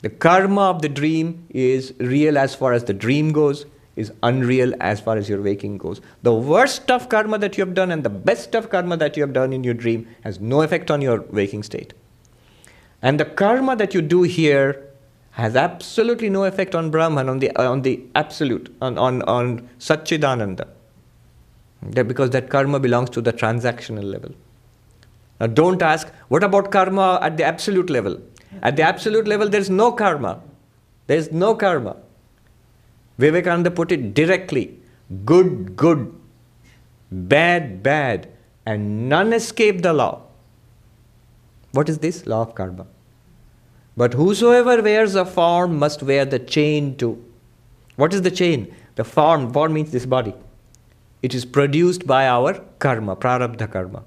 The 0.00 0.10
karma 0.10 0.62
of 0.62 0.82
the 0.82 0.88
dream 0.88 1.46
is 1.50 1.94
real 1.98 2.38
as 2.38 2.54
far 2.54 2.72
as 2.72 2.84
the 2.84 2.94
dream 2.94 3.32
goes, 3.32 3.66
is 3.96 4.12
unreal 4.22 4.74
as 4.80 5.00
far 5.00 5.16
as 5.16 5.28
your 5.28 5.40
waking 5.42 5.78
goes. 5.78 6.00
The 6.22 6.34
worst 6.34 6.90
of 6.90 7.08
karma 7.08 7.38
that 7.38 7.56
you 7.56 7.64
have 7.64 7.74
done 7.74 7.90
and 7.90 8.02
the 8.02 8.10
best 8.10 8.54
of 8.54 8.70
karma 8.70 8.96
that 8.96 9.16
you 9.16 9.22
have 9.22 9.32
done 9.32 9.52
in 9.52 9.64
your 9.64 9.74
dream 9.74 10.06
has 10.22 10.40
no 10.40 10.62
effect 10.62 10.90
on 10.90 11.00
your 11.00 11.22
waking 11.30 11.62
state. 11.62 11.94
And 13.04 13.20
the 13.20 13.26
karma 13.26 13.76
that 13.76 13.92
you 13.92 14.00
do 14.00 14.22
here 14.22 14.82
has 15.32 15.56
absolutely 15.56 16.30
no 16.30 16.44
effect 16.44 16.74
on 16.74 16.90
Brahman, 16.90 17.28
on 17.28 17.38
the, 17.38 17.54
on 17.54 17.82
the 17.82 18.02
absolute, 18.14 18.74
on, 18.80 18.96
on, 18.96 19.20
on 19.22 19.68
Satchidananda. 19.78 20.68
Because 21.92 22.30
that 22.30 22.48
karma 22.48 22.80
belongs 22.80 23.10
to 23.10 23.20
the 23.20 23.32
transactional 23.32 24.04
level. 24.04 24.32
Now, 25.38 25.48
don't 25.48 25.82
ask, 25.82 26.10
what 26.28 26.42
about 26.42 26.70
karma 26.70 27.18
at 27.20 27.36
the 27.36 27.44
absolute 27.44 27.90
level? 27.90 28.22
At 28.62 28.76
the 28.76 28.82
absolute 28.82 29.28
level, 29.28 29.50
there 29.50 29.60
is 29.60 29.68
no 29.68 29.92
karma. 29.92 30.40
There 31.06 31.18
is 31.18 31.30
no 31.30 31.54
karma. 31.54 31.96
Vivekananda 33.18 33.70
put 33.70 33.92
it 33.92 34.14
directly 34.14 34.78
good, 35.26 35.76
good, 35.76 36.10
bad, 37.12 37.82
bad, 37.82 38.28
and 38.64 39.10
none 39.10 39.34
escape 39.34 39.82
the 39.82 39.92
law. 39.92 40.22
What 41.72 41.90
is 41.90 41.98
this? 41.98 42.24
Law 42.24 42.40
of 42.40 42.54
karma. 42.54 42.86
But 43.96 44.14
whosoever 44.14 44.82
wears 44.82 45.14
a 45.14 45.24
form 45.24 45.78
must 45.78 46.02
wear 46.02 46.24
the 46.24 46.38
chain 46.38 46.96
too. 46.96 47.24
What 47.96 48.12
is 48.12 48.22
the 48.22 48.30
chain? 48.30 48.74
The 48.96 49.04
form, 49.04 49.52
form 49.52 49.72
means 49.74 49.92
this 49.92 50.06
body. 50.06 50.34
It 51.22 51.34
is 51.34 51.44
produced 51.44 52.06
by 52.06 52.26
our 52.26 52.60
karma, 52.78 53.16
prarabdha 53.16 53.70
karma. 53.70 54.02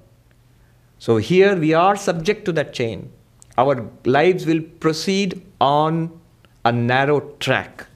So 0.99 1.17
here 1.17 1.55
we 1.55 1.73
are 1.73 1.95
subject 1.95 2.45
to 2.45 2.51
that 2.53 2.73
chain. 2.73 3.11
Our 3.57 3.89
lives 4.05 4.45
will 4.45 4.61
proceed 4.61 5.41
on 5.59 6.19
a 6.65 6.71
narrow 6.71 7.21
track. 7.39 7.87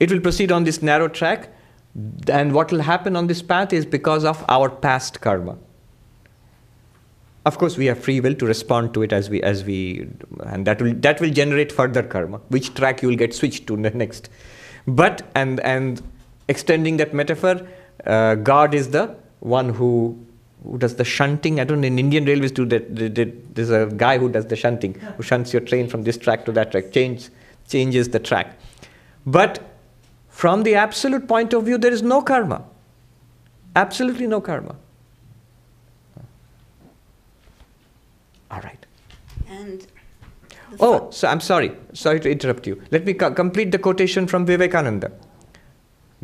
It 0.00 0.12
will 0.12 0.20
proceed 0.20 0.52
on 0.52 0.64
this 0.64 0.82
narrow 0.82 1.08
track, 1.08 1.48
and 2.28 2.52
what 2.52 2.70
will 2.70 2.82
happen 2.82 3.16
on 3.16 3.26
this 3.26 3.42
path 3.42 3.72
is 3.72 3.86
because 3.86 4.24
of 4.24 4.44
our 4.48 4.68
past 4.68 5.20
karma. 5.20 5.56
Of 7.48 7.56
course, 7.56 7.78
we 7.80 7.86
have 7.86 7.98
free 8.06 8.20
will 8.20 8.34
to 8.40 8.46
respond 8.46 8.92
to 8.94 9.02
it 9.02 9.12
as 9.18 9.30
we 9.34 9.42
as 9.50 9.64
we, 9.64 10.06
and 10.54 10.66
that 10.66 10.82
will 10.82 10.94
that 11.06 11.20
will 11.22 11.30
generate 11.30 11.70
further 11.72 12.02
karma. 12.14 12.40
Which 12.56 12.72
track 12.78 13.02
you 13.02 13.08
will 13.10 13.20
get 13.20 13.36
switched 13.40 13.66
to 13.68 13.76
next, 13.76 14.28
but 14.86 15.22
and 15.42 15.60
and 15.60 16.02
extending 16.54 16.98
that 16.98 17.14
metaphor, 17.20 17.54
uh, 18.06 18.34
God 18.34 18.74
is 18.80 18.90
the 18.96 19.04
one 19.40 19.70
who 19.78 19.92
who 20.64 20.78
does 20.78 20.96
the 20.96 21.04
shunting. 21.04 21.60
I 21.60 21.64
don't 21.64 21.80
know, 21.80 21.86
in 21.86 21.98
Indian 21.98 22.26
Railways 22.30 22.52
do 22.52 22.66
that. 22.66 23.54
There's 23.54 23.70
a 23.70 23.86
guy 24.04 24.18
who 24.18 24.28
does 24.28 24.46
the 24.46 24.56
shunting, 24.56 24.94
who 25.16 25.22
shunts 25.22 25.52
your 25.52 25.62
train 25.62 25.88
from 25.88 26.02
this 26.02 26.18
track 26.18 26.44
to 26.46 26.52
that 26.58 26.70
track, 26.72 26.90
change, 26.92 27.28
changes 27.68 28.10
the 28.16 28.18
track. 28.18 28.58
But 29.38 29.62
from 30.42 30.62
the 30.64 30.74
absolute 30.74 31.26
point 31.28 31.52
of 31.52 31.64
view, 31.70 31.78
there 31.78 31.92
is 31.92 32.02
no 32.02 32.20
karma. 32.20 32.60
Absolutely 33.84 34.26
no 34.26 34.42
karma. 34.50 34.76
All 38.50 38.60
right. 38.60 38.86
And 39.48 39.86
oh, 40.80 41.10
so 41.10 41.28
I'm 41.28 41.40
sorry. 41.40 41.72
Sorry 41.92 42.20
to 42.20 42.30
interrupt 42.30 42.66
you. 42.66 42.82
Let 42.90 43.04
me 43.04 43.14
co- 43.14 43.32
complete 43.32 43.72
the 43.72 43.78
quotation 43.78 44.26
from 44.26 44.46
Vivekananda. 44.46 45.12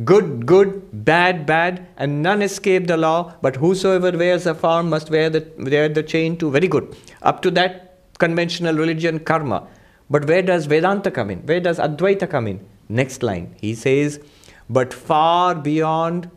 Good, 0.05 0.45
good, 0.45 1.05
bad, 1.05 1.47
bad, 1.47 1.87
and 1.97 2.21
none 2.21 2.43
escape 2.43 2.89
the 2.89 2.97
law, 2.97 3.35
but 3.43 3.57
whosoever 3.57 4.11
wears 4.17 4.45
a 4.45 4.55
form 4.55 4.91
must 4.91 5.09
wear 5.09 5.31
the, 5.31 5.47
wear 5.57 5.89
the 5.89 6.03
chain 6.03 6.37
too. 6.37 6.51
Very 6.51 6.67
good. 6.67 6.97
Up 7.23 7.43
to 7.43 7.51
that, 7.53 7.99
conventional 8.19 8.75
religion, 8.75 9.21
karma. 9.21 9.69
But 10.11 10.27
where 10.27 10.43
does 10.43 10.67
Vedanta 10.67 11.13
come 11.13 11.31
in? 11.31 11.41
Where 11.47 11.61
does 11.61 11.79
Advaita 11.79 12.29
come 12.29 12.49
in? 12.49 12.67
Next 12.89 13.23
line. 13.23 13.55
He 13.61 13.75
says, 13.75 14.21
but 14.69 14.93
far 14.93 15.55
beyond, 15.55 16.29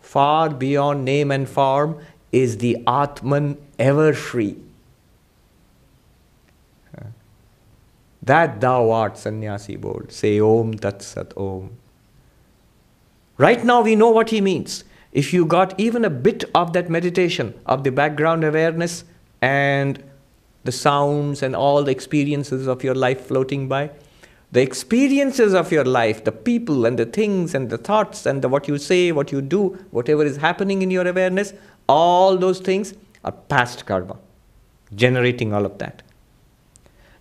far 0.00 0.50
beyond 0.50 1.04
name 1.04 1.30
and 1.30 1.48
form 1.48 1.98
is 2.32 2.58
the 2.58 2.82
Atman 2.86 3.56
ever 3.78 4.12
free. 4.12 4.56
That 8.22 8.60
thou 8.60 8.90
art 8.90 9.16
sannyasi 9.16 9.76
bold. 9.76 10.10
Say 10.10 10.40
Om 10.40 10.74
Tat 10.74 11.00
Sat 11.00 11.32
Om. 11.36 11.70
Right 13.38 13.64
now, 13.64 13.82
we 13.82 13.94
know 13.94 14.10
what 14.10 14.30
he 14.30 14.40
means. 14.40 14.82
If 15.12 15.32
you 15.32 15.46
got 15.46 15.78
even 15.78 16.04
a 16.04 16.10
bit 16.10 16.44
of 16.54 16.72
that 16.72 16.90
meditation, 16.90 17.54
of 17.66 17.84
the 17.84 17.92
background 17.92 18.44
awareness 18.44 19.04
and 19.40 20.02
the 20.64 20.72
sounds 20.72 21.42
and 21.42 21.54
all 21.54 21.84
the 21.84 21.92
experiences 21.92 22.66
of 22.66 22.82
your 22.82 22.94
life 22.94 23.26
floating 23.26 23.68
by, 23.68 23.90
the 24.52 24.62
experiences 24.62 25.54
of 25.54 25.70
your 25.70 25.84
life, 25.84 26.24
the 26.24 26.32
people 26.32 26.86
and 26.86 26.98
the 26.98 27.06
things 27.06 27.54
and 27.54 27.70
the 27.70 27.78
thoughts 27.78 28.26
and 28.26 28.42
the, 28.42 28.48
what 28.48 28.66
you 28.66 28.78
say, 28.78 29.12
what 29.12 29.30
you 29.30 29.40
do, 29.40 29.68
whatever 29.90 30.24
is 30.24 30.36
happening 30.38 30.82
in 30.82 30.90
your 30.90 31.06
awareness, 31.06 31.52
all 31.88 32.36
those 32.36 32.60
things 32.60 32.94
are 33.24 33.32
past 33.32 33.86
karma, 33.86 34.16
generating 34.94 35.52
all 35.52 35.64
of 35.64 35.78
that. 35.78 36.02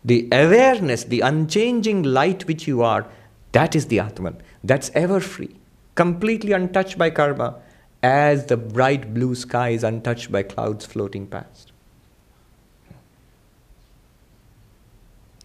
The 0.03 0.27
awareness, 0.31 1.03
the 1.03 1.21
unchanging 1.21 2.03
light 2.03 2.45
which 2.47 2.67
you 2.67 2.81
are, 2.81 3.07
that 3.51 3.75
is 3.75 3.87
the 3.87 3.99
Atman. 3.99 4.41
That's 4.63 4.91
ever 4.93 5.19
free 5.19 5.55
completely 5.95 6.51
untouched 6.51 6.97
by 6.97 7.09
karma, 7.09 7.55
as 8.03 8.45
the 8.45 8.57
bright 8.57 9.13
blue 9.13 9.33
sky 9.33 9.69
is 9.69 9.83
untouched 9.83 10.31
by 10.31 10.43
clouds 10.43 10.85
floating 10.85 11.25
past. 11.25 11.71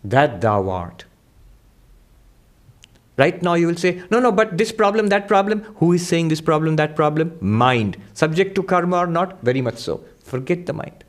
That 0.04 0.40
thou 0.40 0.68
art. 0.68 1.04
Right 3.20 3.42
now, 3.42 3.52
you 3.52 3.66
will 3.66 3.76
say, 3.76 4.02
no, 4.10 4.18
no, 4.18 4.32
but 4.32 4.56
this 4.56 4.72
problem, 4.72 5.08
that 5.08 5.28
problem. 5.28 5.60
Who 5.76 5.92
is 5.92 6.06
saying 6.06 6.28
this 6.28 6.40
problem, 6.40 6.76
that 6.76 6.96
problem? 6.96 7.36
Mind. 7.40 7.98
Subject 8.14 8.54
to 8.54 8.62
karma 8.62 8.96
or 8.96 9.06
not? 9.06 9.42
Very 9.42 9.60
much 9.60 9.76
so. 9.76 10.02
Forget 10.24 10.64
the 10.64 10.72
mind. 10.72 11.04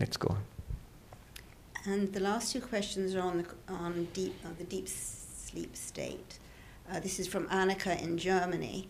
Let's 0.00 0.16
go 0.16 0.28
on. 0.28 0.42
And 1.84 2.12
the 2.14 2.20
last 2.20 2.52
two 2.52 2.62
questions 2.62 3.14
are 3.14 3.20
on 3.20 3.38
the, 3.42 3.74
on 3.74 4.08
deep, 4.14 4.34
uh, 4.42 4.48
the 4.56 4.64
deep 4.64 4.88
sleep 4.88 5.76
state. 5.76 6.38
Uh, 6.90 7.00
this 7.00 7.20
is 7.20 7.26
from 7.26 7.46
Annika 7.48 8.00
in 8.02 8.16
Germany. 8.16 8.88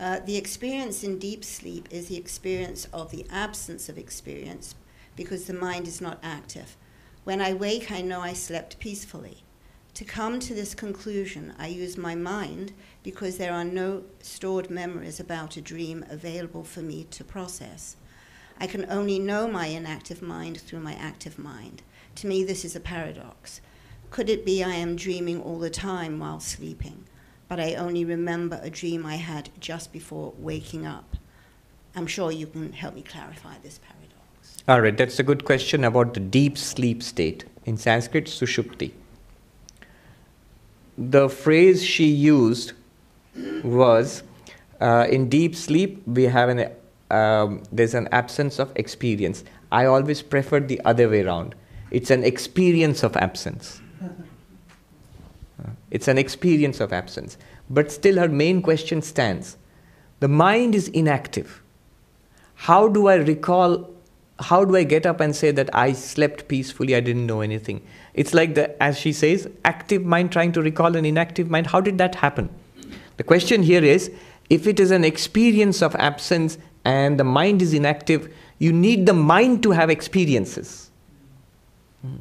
Uh, 0.00 0.20
the 0.20 0.38
experience 0.38 1.04
in 1.04 1.18
deep 1.18 1.44
sleep 1.44 1.88
is 1.90 2.08
the 2.08 2.16
experience 2.16 2.88
of 2.90 3.10
the 3.10 3.26
absence 3.30 3.90
of 3.90 3.98
experience 3.98 4.74
because 5.14 5.44
the 5.44 5.52
mind 5.52 5.86
is 5.86 6.00
not 6.00 6.18
active. 6.22 6.76
When 7.24 7.40
I 7.40 7.52
wake, 7.52 7.92
I 7.92 8.00
know 8.00 8.20
I 8.20 8.32
slept 8.32 8.80
peacefully. 8.80 9.44
To 9.94 10.04
come 10.04 10.40
to 10.40 10.54
this 10.54 10.74
conclusion, 10.74 11.54
I 11.56 11.68
use 11.68 11.96
my 11.96 12.16
mind 12.16 12.72
because 13.04 13.38
there 13.38 13.52
are 13.52 13.64
no 13.64 14.02
stored 14.20 14.70
memories 14.70 15.20
about 15.20 15.56
a 15.56 15.60
dream 15.60 16.04
available 16.10 16.64
for 16.64 16.80
me 16.80 17.04
to 17.12 17.22
process. 17.22 17.94
I 18.58 18.66
can 18.66 18.90
only 18.90 19.20
know 19.20 19.46
my 19.46 19.66
inactive 19.66 20.20
mind 20.20 20.60
through 20.60 20.80
my 20.80 20.94
active 20.94 21.38
mind. 21.38 21.82
To 22.16 22.26
me, 22.26 22.42
this 22.42 22.64
is 22.64 22.74
a 22.74 22.80
paradox. 22.80 23.60
Could 24.10 24.28
it 24.28 24.44
be 24.44 24.64
I 24.64 24.74
am 24.74 24.96
dreaming 24.96 25.40
all 25.40 25.60
the 25.60 25.70
time 25.70 26.18
while 26.18 26.40
sleeping, 26.40 27.04
but 27.46 27.60
I 27.60 27.74
only 27.74 28.04
remember 28.04 28.58
a 28.62 28.70
dream 28.70 29.06
I 29.06 29.16
had 29.16 29.50
just 29.60 29.92
before 29.92 30.32
waking 30.38 30.86
up? 30.86 31.16
I'm 31.94 32.08
sure 32.08 32.32
you 32.32 32.48
can 32.48 32.72
help 32.72 32.96
me 32.96 33.02
clarify 33.02 33.58
this 33.62 33.78
paradox. 33.78 34.01
All 34.68 34.80
right, 34.80 34.96
that's 34.96 35.18
a 35.18 35.24
good 35.24 35.44
question 35.44 35.82
about 35.84 36.14
the 36.14 36.20
deep 36.20 36.56
sleep 36.56 37.02
state. 37.02 37.44
In 37.64 37.76
Sanskrit, 37.76 38.26
sushupti. 38.26 38.92
The 40.96 41.28
phrase 41.28 41.84
she 41.84 42.06
used 42.06 42.72
was 43.64 44.22
uh, 44.80 45.06
in 45.10 45.28
deep 45.28 45.56
sleep, 45.56 46.06
we 46.06 46.24
have 46.24 46.48
an, 46.48 46.70
um, 47.10 47.62
there's 47.72 47.94
an 47.94 48.08
absence 48.12 48.58
of 48.58 48.72
experience. 48.76 49.44
I 49.70 49.86
always 49.86 50.22
prefer 50.22 50.60
the 50.60 50.80
other 50.84 51.08
way 51.08 51.22
around. 51.22 51.54
It's 51.90 52.10
an 52.10 52.24
experience 52.24 53.02
of 53.02 53.16
absence. 53.16 53.80
It's 55.90 56.08
an 56.08 56.18
experience 56.18 56.80
of 56.80 56.92
absence. 56.92 57.36
But 57.68 57.92
still, 57.92 58.16
her 58.18 58.28
main 58.28 58.62
question 58.62 59.02
stands 59.02 59.56
the 60.20 60.28
mind 60.28 60.74
is 60.74 60.88
inactive. 60.88 61.62
How 62.54 62.86
do 62.88 63.08
I 63.08 63.16
recall? 63.16 63.90
How 64.38 64.64
do 64.64 64.76
I 64.76 64.84
get 64.84 65.06
up 65.06 65.20
and 65.20 65.36
say 65.36 65.50
that 65.52 65.70
I 65.74 65.92
slept 65.92 66.48
peacefully, 66.48 66.96
I 66.96 67.00
didn't 67.00 67.26
know 67.26 67.40
anything? 67.42 67.82
It's 68.14 68.34
like 68.34 68.54
the, 68.54 68.82
as 68.82 68.98
she 68.98 69.12
says, 69.12 69.48
active 69.64 70.04
mind 70.04 70.32
trying 70.32 70.52
to 70.52 70.62
recall 70.62 70.96
an 70.96 71.04
inactive 71.04 71.50
mind. 71.50 71.68
How 71.68 71.80
did 71.80 71.98
that 71.98 72.16
happen? 72.16 72.48
The 73.16 73.24
question 73.24 73.62
here 73.62 73.84
is 73.84 74.10
if 74.50 74.66
it 74.66 74.80
is 74.80 74.90
an 74.90 75.04
experience 75.04 75.82
of 75.82 75.94
absence 75.96 76.58
and 76.84 77.18
the 77.18 77.24
mind 77.24 77.62
is 77.62 77.72
inactive, 77.72 78.32
you 78.58 78.72
need 78.72 79.06
the 79.06 79.12
mind 79.12 79.62
to 79.62 79.70
have 79.70 79.90
experiences. 79.90 80.90
Hmm. 82.02 82.16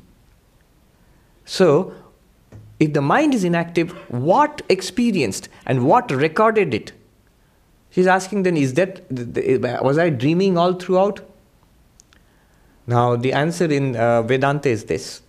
So, 1.46 1.94
if 2.80 2.94
the 2.94 3.02
mind 3.02 3.34
is 3.34 3.44
inactive, 3.44 3.92
what 4.10 4.62
experienced 4.70 5.50
and 5.66 5.86
what 5.86 6.12
recorded 6.12 6.74
it? 6.74 6.94
She's 7.92 8.08
asking 8.08 8.44
then, 8.44 8.58
is 8.58 8.74
that, 8.76 9.04
was 9.84 9.98
I 9.98 10.10
dreaming 10.10 10.58
all 10.58 10.74
throughout? 10.74 11.22
Now, 12.92 13.16
the 13.16 13.32
answer 13.32 13.72
in 13.72 13.96
uh, 13.96 14.22
Vedanta 14.22 14.68
is 14.68 14.84
this. 14.84 15.22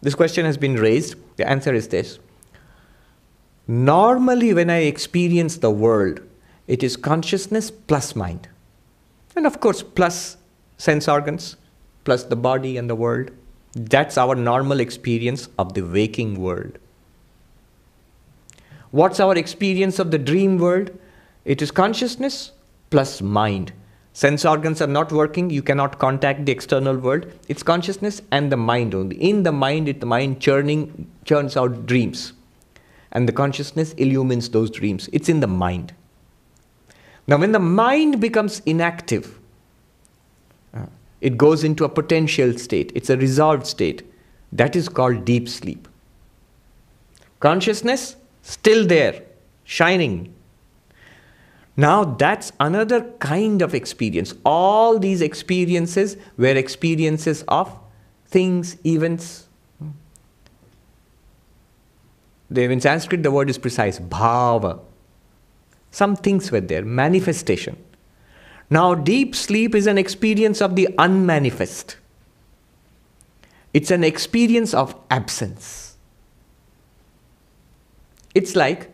This 0.00 0.14
question 0.14 0.46
has 0.46 0.56
been 0.56 0.76
raised. 0.76 1.16
The 1.36 1.46
answer 1.46 1.74
is 1.74 1.88
this. 1.88 2.18
Normally, 3.68 4.54
when 4.54 4.70
I 4.70 4.84
experience 4.84 5.58
the 5.58 5.70
world, 5.70 6.22
it 6.66 6.82
is 6.82 6.96
consciousness 6.96 7.70
plus 7.70 8.16
mind. 8.16 8.48
And 9.36 9.46
of 9.46 9.60
course, 9.60 9.82
plus 9.82 10.38
sense 10.78 11.08
organs, 11.08 11.56
plus 12.04 12.24
the 12.24 12.36
body 12.36 12.78
and 12.78 12.88
the 12.88 12.94
world. 12.94 13.32
That's 13.74 14.16
our 14.16 14.34
normal 14.34 14.80
experience 14.80 15.50
of 15.58 15.74
the 15.74 15.82
waking 15.82 16.40
world. 16.40 16.78
What's 18.92 19.20
our 19.20 19.36
experience 19.36 19.98
of 19.98 20.10
the 20.10 20.18
dream 20.18 20.56
world? 20.56 20.98
It 21.44 21.60
is 21.60 21.70
consciousness 21.70 22.52
plus 22.88 23.20
mind. 23.20 23.74
Sense 24.12 24.44
organs 24.44 24.82
are 24.82 24.88
not 24.88 25.12
working, 25.12 25.50
you 25.50 25.62
cannot 25.62 25.98
contact 25.98 26.44
the 26.44 26.52
external 26.52 26.96
world. 26.96 27.26
It's 27.48 27.62
consciousness 27.62 28.20
and 28.32 28.50
the 28.50 28.56
mind 28.56 28.94
only. 28.94 29.16
In 29.16 29.44
the 29.44 29.52
mind, 29.52 29.88
it, 29.88 30.00
the 30.00 30.06
mind 30.06 30.40
churning 30.40 31.10
churns 31.24 31.56
out 31.56 31.86
dreams. 31.86 32.32
And 33.12 33.28
the 33.28 33.32
consciousness 33.32 33.92
illumines 33.94 34.48
those 34.48 34.70
dreams. 34.70 35.08
It's 35.12 35.28
in 35.28 35.40
the 35.40 35.46
mind. 35.46 35.94
Now, 37.26 37.38
when 37.38 37.52
the 37.52 37.60
mind 37.60 38.20
becomes 38.20 38.60
inactive, 38.66 39.38
uh, 40.74 40.86
it 41.20 41.36
goes 41.36 41.62
into 41.62 41.84
a 41.84 41.88
potential 41.88 42.58
state, 42.58 42.90
it's 42.94 43.10
a 43.10 43.16
resolved 43.16 43.66
state. 43.66 44.04
That 44.52 44.74
is 44.74 44.88
called 44.88 45.24
deep 45.24 45.48
sleep. 45.48 45.86
Consciousness, 47.38 48.16
still 48.42 48.84
there, 48.86 49.22
shining, 49.64 50.34
now, 51.80 52.04
that's 52.04 52.52
another 52.60 53.00
kind 53.20 53.62
of 53.62 53.74
experience. 53.74 54.34
All 54.44 54.98
these 54.98 55.22
experiences 55.22 56.18
were 56.36 56.48
experiences 56.48 57.42
of 57.48 57.74
things, 58.26 58.76
events. 58.84 59.48
In 62.54 62.80
Sanskrit, 62.82 63.22
the 63.22 63.30
word 63.30 63.48
is 63.48 63.56
precise 63.56 63.98
bhava. 63.98 64.80
Some 65.90 66.16
things 66.16 66.52
were 66.52 66.60
there, 66.60 66.84
manifestation. 66.84 67.82
Now, 68.68 68.94
deep 68.94 69.34
sleep 69.34 69.74
is 69.74 69.86
an 69.86 69.96
experience 69.96 70.60
of 70.60 70.76
the 70.76 70.86
unmanifest, 70.98 71.96
it's 73.72 73.90
an 73.90 74.04
experience 74.04 74.74
of 74.74 74.94
absence. 75.10 75.96
It's 78.34 78.54
like 78.54 78.92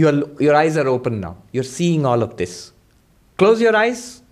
your, 0.00 0.14
your 0.40 0.54
eyes 0.54 0.76
are 0.76 0.88
open 0.88 1.20
now. 1.20 1.36
You're 1.52 1.70
seeing 1.78 2.06
all 2.06 2.22
of 2.22 2.36
this. 2.36 2.72
Close 3.36 3.60
your 3.60 3.76
eyes. 3.76 4.22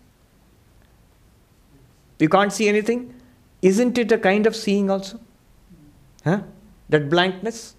You 2.18 2.28
can't 2.28 2.52
see 2.52 2.68
anything. 2.68 3.14
Isn't 3.62 3.98
it 3.98 4.12
a 4.12 4.18
kind 4.18 4.46
of 4.46 4.56
seeing 4.56 4.90
also? 4.90 5.20
Huh? 6.24 6.40
That 6.88 7.08
blankness, 7.10 7.74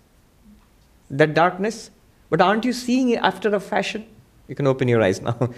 that 1.10 1.34
darkness. 1.34 1.92
But 2.30 2.42
aren't 2.42 2.66
you 2.66 2.74
seeing 2.74 3.10
it 3.10 3.20
after 3.22 3.54
a 3.56 3.60
fashion? 3.60 4.06
You 4.48 4.56
can 4.56 4.68
open 4.68 4.88
your 4.88 5.02
eyes 5.02 5.22
now. 5.30 5.50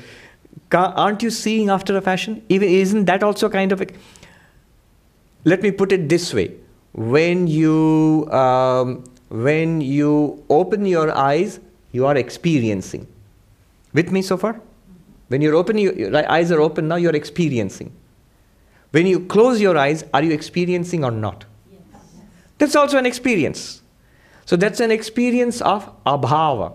aren't 0.72 1.24
you 1.24 1.30
seeing 1.30 1.70
after 1.70 1.98
a 1.98 2.02
fashion? 2.02 2.44
Even 2.50 2.70
isn't 2.70 3.06
that 3.06 3.24
also 3.24 3.48
a 3.48 3.50
kind 3.50 3.72
of 3.72 3.82
a? 3.82 3.88
Let 5.44 5.62
me 5.62 5.72
put 5.72 5.92
it 5.92 6.08
this 6.08 6.34
way: 6.34 6.54
when 6.94 7.48
you 7.48 8.28
um, 8.32 9.04
when 9.30 9.82
you 9.82 10.44
open 10.50 10.86
your 10.86 11.12
eyes, 11.26 11.60
you 11.92 12.06
are 12.06 12.16
experiencing. 12.16 13.08
With 13.94 14.12
me 14.12 14.22
so 14.22 14.38
far? 14.38 14.62
When 15.28 15.42
you're 15.42 15.56
open, 15.56 15.78
you, 15.78 15.94
your 15.94 16.30
eyes 16.30 16.52
are 16.52 16.60
open 16.60 16.88
now, 16.88 16.96
you're 16.96 17.16
experiencing. 17.16 17.92
When 18.92 19.06
you 19.06 19.22
close 19.22 19.62
your 19.62 19.78
eyes, 19.78 20.04
are 20.14 20.24
you 20.24 20.32
experiencing 20.32 21.06
or 21.06 21.12
not? 21.12 21.46
Yes. 21.72 21.82
That's 22.58 22.76
also 22.76 22.98
an 22.98 23.06
experience. 23.06 23.82
So 24.46 24.58
that's 24.58 24.80
an 24.82 24.92
experience 24.92 25.62
of 25.62 25.90
abhava. 26.04 26.74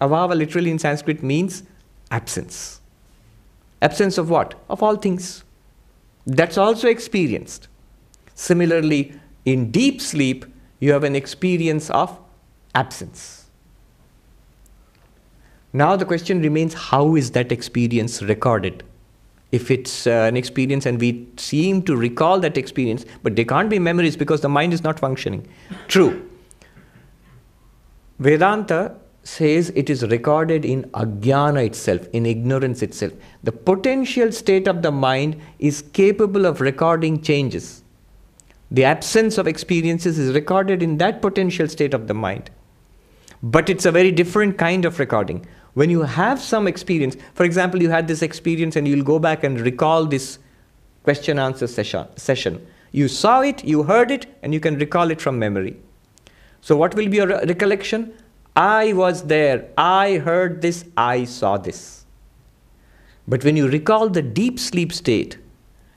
Abhava 0.00 0.36
literally 0.36 0.70
in 0.70 0.78
Sanskrit 0.78 1.22
means 1.22 1.62
absence. 2.10 2.80
Absence 3.82 4.16
of 4.18 4.30
what? 4.30 4.54
Of 4.70 4.82
all 4.82 4.96
things. 4.96 5.44
That's 6.26 6.56
also 6.56 6.88
experienced. 6.88 7.68
Similarly, 8.34 9.14
in 9.44 9.70
deep 9.70 10.00
sleep, 10.00 10.46
you 10.80 10.92
have 10.92 11.04
an 11.04 11.16
experience 11.16 11.90
of 11.90 12.18
absence. 12.74 13.37
Now 15.72 15.96
the 15.96 16.04
question 16.04 16.40
remains 16.40 16.74
how 16.74 17.14
is 17.14 17.32
that 17.32 17.52
experience 17.52 18.22
recorded? 18.22 18.82
If 19.52 19.70
it's 19.70 20.06
uh, 20.06 20.10
an 20.10 20.36
experience 20.36 20.86
and 20.86 21.00
we 21.00 21.26
seem 21.36 21.82
to 21.82 21.96
recall 21.96 22.38
that 22.40 22.56
experience, 22.56 23.04
but 23.22 23.36
they 23.36 23.44
can't 23.44 23.70
be 23.70 23.78
memories 23.78 24.16
because 24.16 24.40
the 24.40 24.48
mind 24.48 24.72
is 24.72 24.82
not 24.82 24.98
functioning. 24.98 25.46
True. 25.88 26.28
Vedanta 28.18 28.96
says 29.22 29.70
it 29.74 29.90
is 29.90 30.06
recorded 30.06 30.64
in 30.64 30.84
ajnana 30.90 31.64
itself, 31.64 32.06
in 32.12 32.24
ignorance 32.24 32.82
itself. 32.82 33.12
The 33.42 33.52
potential 33.52 34.32
state 34.32 34.66
of 34.68 34.82
the 34.82 34.90
mind 34.90 35.40
is 35.58 35.82
capable 35.92 36.46
of 36.46 36.60
recording 36.60 37.20
changes. 37.20 37.82
The 38.70 38.84
absence 38.84 39.38
of 39.38 39.46
experiences 39.46 40.18
is 40.18 40.34
recorded 40.34 40.82
in 40.82 40.98
that 40.98 41.22
potential 41.22 41.68
state 41.68 41.94
of 41.94 42.06
the 42.06 42.14
mind. 42.14 42.50
But 43.42 43.68
it's 43.68 43.86
a 43.86 43.92
very 43.92 44.10
different 44.10 44.58
kind 44.58 44.84
of 44.84 44.98
recording 44.98 45.46
when 45.78 45.90
you 45.90 46.02
have 46.02 46.40
some 46.40 46.66
experience, 46.66 47.16
for 47.34 47.44
example, 47.44 47.80
you 47.80 47.88
had 47.88 48.08
this 48.08 48.22
experience 48.22 48.74
and 48.74 48.88
you'll 48.88 49.04
go 49.04 49.20
back 49.20 49.44
and 49.44 49.60
recall 49.60 50.06
this 50.06 50.40
question 51.04 51.38
answer 51.38 51.68
session, 51.68 52.08
session. 52.16 52.66
You 52.90 53.06
saw 53.06 53.42
it, 53.42 53.64
you 53.64 53.84
heard 53.84 54.10
it, 54.10 54.26
and 54.42 54.52
you 54.52 54.58
can 54.58 54.76
recall 54.78 55.12
it 55.12 55.20
from 55.20 55.38
memory. 55.38 55.76
So, 56.62 56.76
what 56.76 56.96
will 56.96 57.08
be 57.08 57.18
your 57.18 57.28
recollection? 57.28 58.12
I 58.56 58.92
was 58.92 59.22
there, 59.22 59.68
I 59.78 60.16
heard 60.16 60.62
this, 60.62 60.84
I 60.96 61.22
saw 61.22 61.58
this. 61.58 62.04
But 63.28 63.44
when 63.44 63.56
you 63.56 63.68
recall 63.68 64.08
the 64.08 64.22
deep 64.22 64.58
sleep 64.58 64.92
state, 64.92 65.38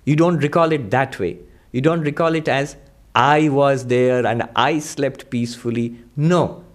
you 0.06 0.16
don't 0.16 0.38
recall 0.38 0.72
it 0.72 0.92
that 0.92 1.18
way. 1.18 1.40
You 1.72 1.82
don't 1.82 2.02
recall 2.02 2.36
it 2.36 2.48
as 2.48 2.76
I 3.16 3.50
was 3.50 3.88
there 3.88 4.28
and 4.28 4.48
I 4.56 4.78
slept 4.78 5.32
peacefully. 5.32 5.96
No, 6.16 6.66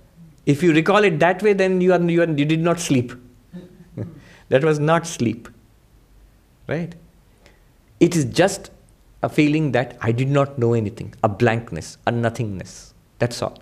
if 0.46 0.62
you 0.62 0.72
recall 0.72 1.02
it 1.04 1.18
that 1.18 1.42
way, 1.42 1.52
then 1.52 1.80
you, 1.80 1.92
are, 1.92 2.00
you, 2.00 2.22
are, 2.22 2.30
you 2.30 2.44
did 2.44 2.60
not 2.60 2.80
sleep. 2.80 3.12
that 4.48 4.64
was 4.64 4.78
not 4.78 5.06
sleep. 5.06 5.48
Right? 6.68 6.94
It 7.98 8.14
is 8.14 8.24
just 8.24 8.70
a 9.22 9.28
feeling 9.28 9.72
that 9.72 9.98
I 10.00 10.12
did 10.12 10.28
not 10.28 10.58
know 10.58 10.72
anything, 10.74 11.14
a 11.22 11.28
blankness, 11.28 11.98
a 12.06 12.12
nothingness. 12.12 12.94
That's 13.18 13.42
all. 13.42 13.58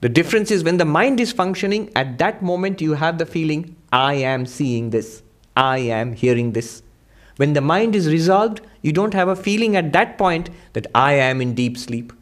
The 0.00 0.08
difference 0.08 0.50
is 0.50 0.62
when 0.62 0.76
the 0.76 0.84
mind 0.84 1.18
is 1.18 1.32
functioning, 1.32 1.90
at 1.96 2.18
that 2.18 2.42
moment 2.42 2.80
you 2.80 2.92
have 2.94 3.18
the 3.18 3.26
feeling, 3.26 3.74
I 3.90 4.14
am 4.14 4.46
seeing 4.46 4.90
this, 4.90 5.22
I 5.56 5.78
am 5.78 6.12
hearing 6.12 6.52
this. 6.52 6.82
When 7.36 7.52
the 7.52 7.60
mind 7.60 7.96
is 7.96 8.08
resolved, 8.08 8.60
you 8.82 8.92
don't 8.92 9.14
have 9.14 9.28
a 9.28 9.36
feeling 9.36 9.76
at 9.76 9.92
that 9.92 10.18
point 10.18 10.50
that 10.74 10.86
I 10.94 11.14
am 11.14 11.40
in 11.40 11.54
deep 11.54 11.78
sleep. 11.78 12.12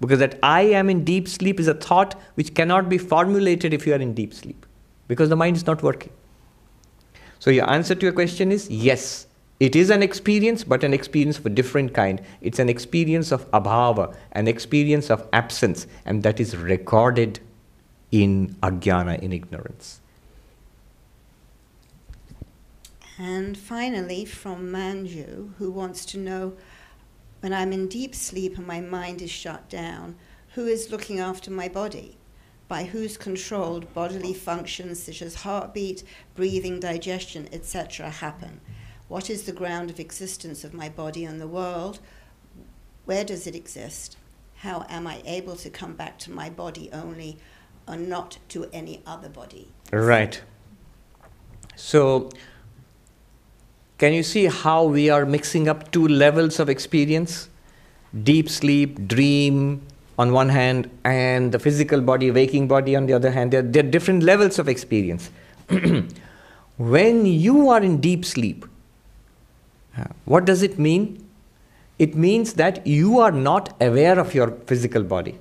Because 0.00 0.18
that 0.18 0.38
I 0.42 0.62
am 0.62 0.90
in 0.90 1.04
deep 1.04 1.26
sleep 1.26 1.58
is 1.58 1.68
a 1.68 1.74
thought 1.74 2.14
which 2.34 2.54
cannot 2.54 2.88
be 2.88 2.98
formulated 2.98 3.72
if 3.72 3.86
you 3.86 3.94
are 3.94 4.00
in 4.00 4.12
deep 4.14 4.34
sleep, 4.34 4.66
because 5.08 5.28
the 5.28 5.36
mind 5.36 5.56
is 5.56 5.66
not 5.66 5.82
working. 5.82 6.12
So, 7.38 7.50
your 7.50 7.68
answer 7.70 7.94
to 7.94 8.06
your 8.06 8.12
question 8.12 8.52
is 8.52 8.68
yes, 8.70 9.26
it 9.58 9.74
is 9.74 9.88
an 9.88 10.02
experience, 10.02 10.64
but 10.64 10.84
an 10.84 10.92
experience 10.92 11.38
of 11.38 11.46
a 11.46 11.50
different 11.50 11.94
kind. 11.94 12.20
It's 12.42 12.58
an 12.58 12.68
experience 12.68 13.32
of 13.32 13.50
abhava, 13.52 14.14
an 14.32 14.48
experience 14.48 15.10
of 15.10 15.26
absence, 15.32 15.86
and 16.04 16.22
that 16.24 16.40
is 16.40 16.56
recorded 16.56 17.40
in 18.10 18.56
ajnana, 18.62 19.18
in 19.20 19.32
ignorance. 19.32 20.00
And 23.18 23.56
finally, 23.56 24.26
from 24.26 24.70
Manju, 24.70 25.54
who 25.56 25.70
wants 25.70 26.04
to 26.06 26.18
know 26.18 26.52
when 27.46 27.54
I'm 27.54 27.72
in 27.72 27.86
deep 27.86 28.12
sleep 28.12 28.58
and 28.58 28.66
my 28.66 28.80
mind 28.80 29.22
is 29.22 29.30
shut 29.30 29.68
down, 29.68 30.16
who 30.54 30.66
is 30.66 30.90
looking 30.90 31.20
after 31.20 31.48
my 31.48 31.68
body? 31.68 32.18
By 32.66 32.82
whose 32.82 33.16
controlled 33.16 33.94
bodily 33.94 34.34
functions 34.34 35.00
such 35.00 35.22
as 35.22 35.36
heartbeat, 35.36 36.02
breathing, 36.34 36.80
digestion, 36.80 37.48
etc., 37.52 38.10
happen? 38.10 38.60
What 39.06 39.30
is 39.30 39.44
the 39.44 39.52
ground 39.52 39.90
of 39.90 40.00
existence 40.00 40.64
of 40.64 40.74
my 40.74 40.88
body 40.88 41.24
and 41.24 41.40
the 41.40 41.46
world? 41.46 42.00
Where 43.04 43.22
does 43.22 43.46
it 43.46 43.54
exist? 43.54 44.16
How 44.56 44.84
am 44.88 45.06
I 45.06 45.22
able 45.24 45.54
to 45.54 45.70
come 45.70 45.94
back 45.94 46.18
to 46.18 46.32
my 46.32 46.50
body 46.50 46.90
only 46.92 47.38
and 47.86 48.08
not 48.08 48.38
to 48.48 48.68
any 48.72 49.04
other 49.06 49.28
body? 49.28 49.68
Right. 49.92 50.42
So, 51.76 52.28
can 53.98 54.12
you 54.12 54.22
see 54.22 54.44
how 54.46 54.84
we 54.84 55.08
are 55.08 55.24
mixing 55.24 55.68
up 55.68 55.90
two 55.90 56.06
levels 56.06 56.60
of 56.60 56.68
experience? 56.68 57.48
Deep 58.22 58.50
sleep, 58.50 59.08
dream 59.08 59.86
on 60.18 60.32
one 60.32 60.50
hand, 60.50 60.90
and 61.04 61.52
the 61.52 61.58
physical 61.58 62.00
body, 62.00 62.30
waking 62.30 62.68
body 62.68 62.94
on 62.94 63.06
the 63.06 63.14
other 63.14 63.30
hand. 63.30 63.52
They're, 63.52 63.62
they're 63.62 63.82
different 63.82 64.22
levels 64.22 64.58
of 64.58 64.68
experience. 64.68 65.30
when 66.76 67.26
you 67.26 67.70
are 67.70 67.82
in 67.82 68.00
deep 68.00 68.24
sleep, 68.24 68.66
uh, 69.98 70.04
what 70.26 70.44
does 70.44 70.62
it 70.62 70.78
mean? 70.78 71.26
It 71.98 72.14
means 72.14 72.54
that 72.54 72.86
you 72.86 73.18
are 73.18 73.32
not 73.32 73.74
aware 73.80 74.18
of 74.18 74.34
your 74.34 74.50
physical 74.66 75.02
body. 75.02 75.38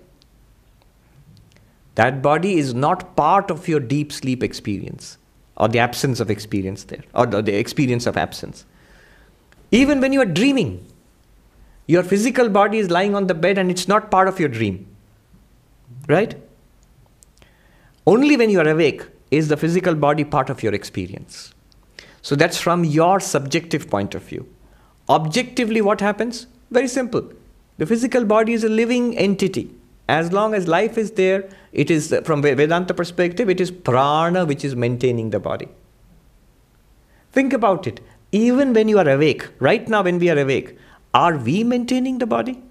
That 1.96 2.22
body 2.22 2.58
is 2.58 2.74
not 2.74 3.18
part 3.18 3.52
of 3.52 3.68
your 3.68 3.82
deep 3.82 4.14
sleep 4.14 4.44
experience 4.44 5.18
or 5.58 5.68
the 5.68 5.80
absence 5.80 6.20
of 6.20 6.30
experience 6.30 6.84
there, 6.86 7.04
or 7.14 7.26
the, 7.26 7.58
experience 7.58 8.06
of 8.06 8.18
absence. 8.18 8.66
Even 9.72 10.02
when 10.02 10.14
you 10.14 10.22
are 10.22 10.26
dreaming, 10.26 10.86
your 11.88 12.04
physical 12.04 12.50
body 12.50 12.78
is 12.80 12.90
lying 12.90 13.16
on 13.16 13.28
the 13.28 13.34
bed 13.34 13.58
and 13.58 13.72
it's 13.72 13.88
not 13.88 14.12
part 14.12 14.28
of 14.28 14.40
your 14.40 14.50
dream. 14.50 14.88
Right? 16.08 16.36
Only 18.06 18.38
when 18.38 18.50
you 18.50 18.60
are 18.60 18.68
awake, 18.68 19.04
is 19.32 19.48
the 19.48 19.58
physical 19.58 19.96
body 19.96 20.24
part 20.24 20.50
of 20.50 20.64
your 20.64 20.74
experience. 20.74 21.54
So 22.22 22.36
that's 22.36 22.60
from 22.60 22.84
your 22.84 23.20
subjective 23.20 23.90
point 23.90 24.16
of 24.16 24.24
view. 24.24 24.48
Objectively, 25.10 25.82
what 25.82 26.02
happens? 26.02 26.48
Very 26.72 26.88
simple. 26.88 27.32
The 27.78 27.86
physical 27.86 28.26
body 28.26 28.54
is 28.54 28.64
a 28.64 28.70
living 28.70 29.18
entity. 29.18 29.70
As 30.08 30.32
long 30.32 30.54
as 30.54 30.68
life 30.68 30.98
is 30.98 31.12
there, 31.12 31.50
it 31.72 31.90
is, 31.90 32.14
uh, 32.14 32.22
from 32.22 32.42
Vedanta 32.42 32.94
perspective, 32.94 33.50
it 33.50 33.60
is 33.60 33.72
prana 33.72 34.46
which 34.46 34.64
is 34.64 34.76
maintaining 34.76 35.32
the 35.32 35.40
body. 35.40 35.68
Think 37.32 37.54
about 37.54 37.88
it. 37.88 38.00
Even 38.32 38.74
when 38.74 38.88
you 38.88 39.00
are 39.00 39.10
awake, 39.10 39.48
right 39.60 39.88
now 39.88 40.04
when 40.04 40.20
we 40.20 40.30
are 40.30 40.38
awake, 40.38 40.78
are 41.14 41.38
we 41.38 41.64
maintaining 41.64 42.20
the 42.20 42.28
body? 42.28 42.62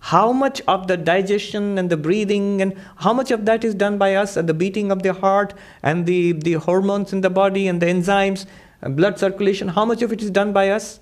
How 0.00 0.32
much 0.32 0.62
of 0.66 0.86
the 0.86 0.96
digestion 0.96 1.76
and 1.78 1.90
the 1.90 1.96
breathing 1.96 2.62
and 2.62 2.74
how 2.96 3.12
much 3.12 3.30
of 3.30 3.44
that 3.44 3.64
is 3.64 3.74
done 3.74 3.98
by 3.98 4.14
us 4.14 4.36
and 4.36 4.48
the 4.48 4.54
beating 4.54 4.90
of 4.90 5.02
the 5.02 5.12
heart 5.12 5.54
and 5.82 6.06
the, 6.06 6.32
the 6.32 6.54
hormones 6.54 7.12
in 7.12 7.20
the 7.20 7.30
body 7.30 7.68
and 7.68 7.82
the 7.82 7.86
enzymes 7.86 8.46
and 8.80 8.96
blood 8.96 9.18
circulation, 9.18 9.68
how 9.68 9.84
much 9.84 10.02
of 10.02 10.12
it 10.12 10.22
is 10.22 10.30
done 10.30 10.52
by 10.52 10.70
us? 10.70 11.00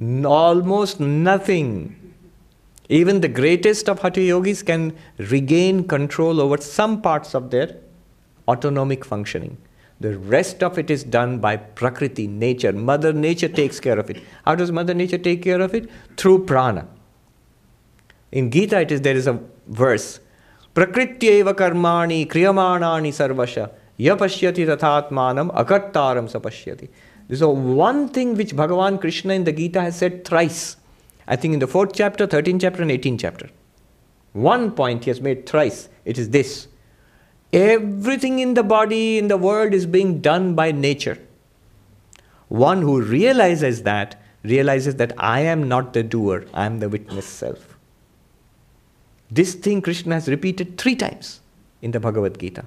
Almost 0.00 0.98
nothing. 0.98 2.01
Even 3.00 3.22
the 3.22 3.28
greatest 3.28 3.88
of 3.88 4.00
Hatha 4.00 4.20
yogis 4.20 4.62
can 4.62 4.94
regain 5.16 5.88
control 5.88 6.42
over 6.42 6.58
some 6.58 7.00
parts 7.00 7.34
of 7.34 7.50
their 7.50 7.76
autonomic 8.46 9.02
functioning. 9.02 9.56
The 10.00 10.18
rest 10.18 10.62
of 10.62 10.78
it 10.78 10.90
is 10.90 11.02
done 11.02 11.38
by 11.38 11.56
Prakriti, 11.56 12.26
nature. 12.26 12.72
Mother 12.72 13.14
Nature 13.14 13.48
takes 13.48 13.80
care 13.80 13.98
of 13.98 14.10
it. 14.10 14.22
How 14.44 14.56
does 14.56 14.70
Mother 14.70 14.92
Nature 14.92 15.16
take 15.16 15.40
care 15.42 15.62
of 15.62 15.74
it? 15.74 15.88
Through 16.18 16.44
prana. 16.44 16.86
In 18.30 18.50
Gita, 18.50 18.80
it 18.80 18.92
is 18.92 19.00
there 19.00 19.16
is 19.16 19.26
a 19.26 19.40
verse. 19.68 20.20
Prakrityeva 20.74 21.54
karmani 21.54 22.26
kriyamanani 22.26 23.12
sarvasha 23.20 23.70
yapashyati 23.98 24.66
tathatmanam 24.66 25.50
akartaram 25.54 26.30
sapashyati. 26.30 26.90
This 27.28 27.40
is 27.40 27.46
one 27.46 28.10
thing 28.10 28.36
which 28.36 28.54
Bhagavan 28.54 29.00
Krishna 29.00 29.32
in 29.32 29.44
the 29.44 29.52
Gita 29.52 29.80
has 29.80 29.96
said 29.96 30.26
thrice. 30.26 30.76
I 31.26 31.36
think 31.36 31.54
in 31.54 31.60
the 31.60 31.66
fourth 31.66 31.92
chapter, 31.94 32.26
13th 32.26 32.60
chapter, 32.60 32.82
and 32.82 32.90
18th 32.90 33.20
chapter. 33.20 33.50
One 34.32 34.72
point 34.72 35.04
he 35.04 35.10
has 35.10 35.20
made 35.20 35.46
thrice. 35.46 35.88
It 36.04 36.18
is 36.18 36.30
this 36.30 36.68
Everything 37.52 38.38
in 38.38 38.54
the 38.54 38.62
body, 38.62 39.18
in 39.18 39.28
the 39.28 39.36
world, 39.36 39.74
is 39.74 39.84
being 39.84 40.20
done 40.20 40.54
by 40.54 40.72
nature. 40.72 41.18
One 42.48 42.80
who 42.80 43.00
realizes 43.00 43.82
that 43.82 44.20
realizes 44.42 44.96
that 44.96 45.12
I 45.18 45.40
am 45.40 45.68
not 45.68 45.92
the 45.92 46.02
doer, 46.02 46.46
I 46.54 46.66
am 46.66 46.80
the 46.80 46.88
witness 46.88 47.26
self. 47.26 47.76
This 49.30 49.54
thing 49.54 49.82
Krishna 49.82 50.14
has 50.14 50.28
repeated 50.28 50.78
three 50.78 50.96
times 50.96 51.40
in 51.80 51.90
the 51.90 52.00
Bhagavad 52.00 52.38
Gita. 52.38 52.64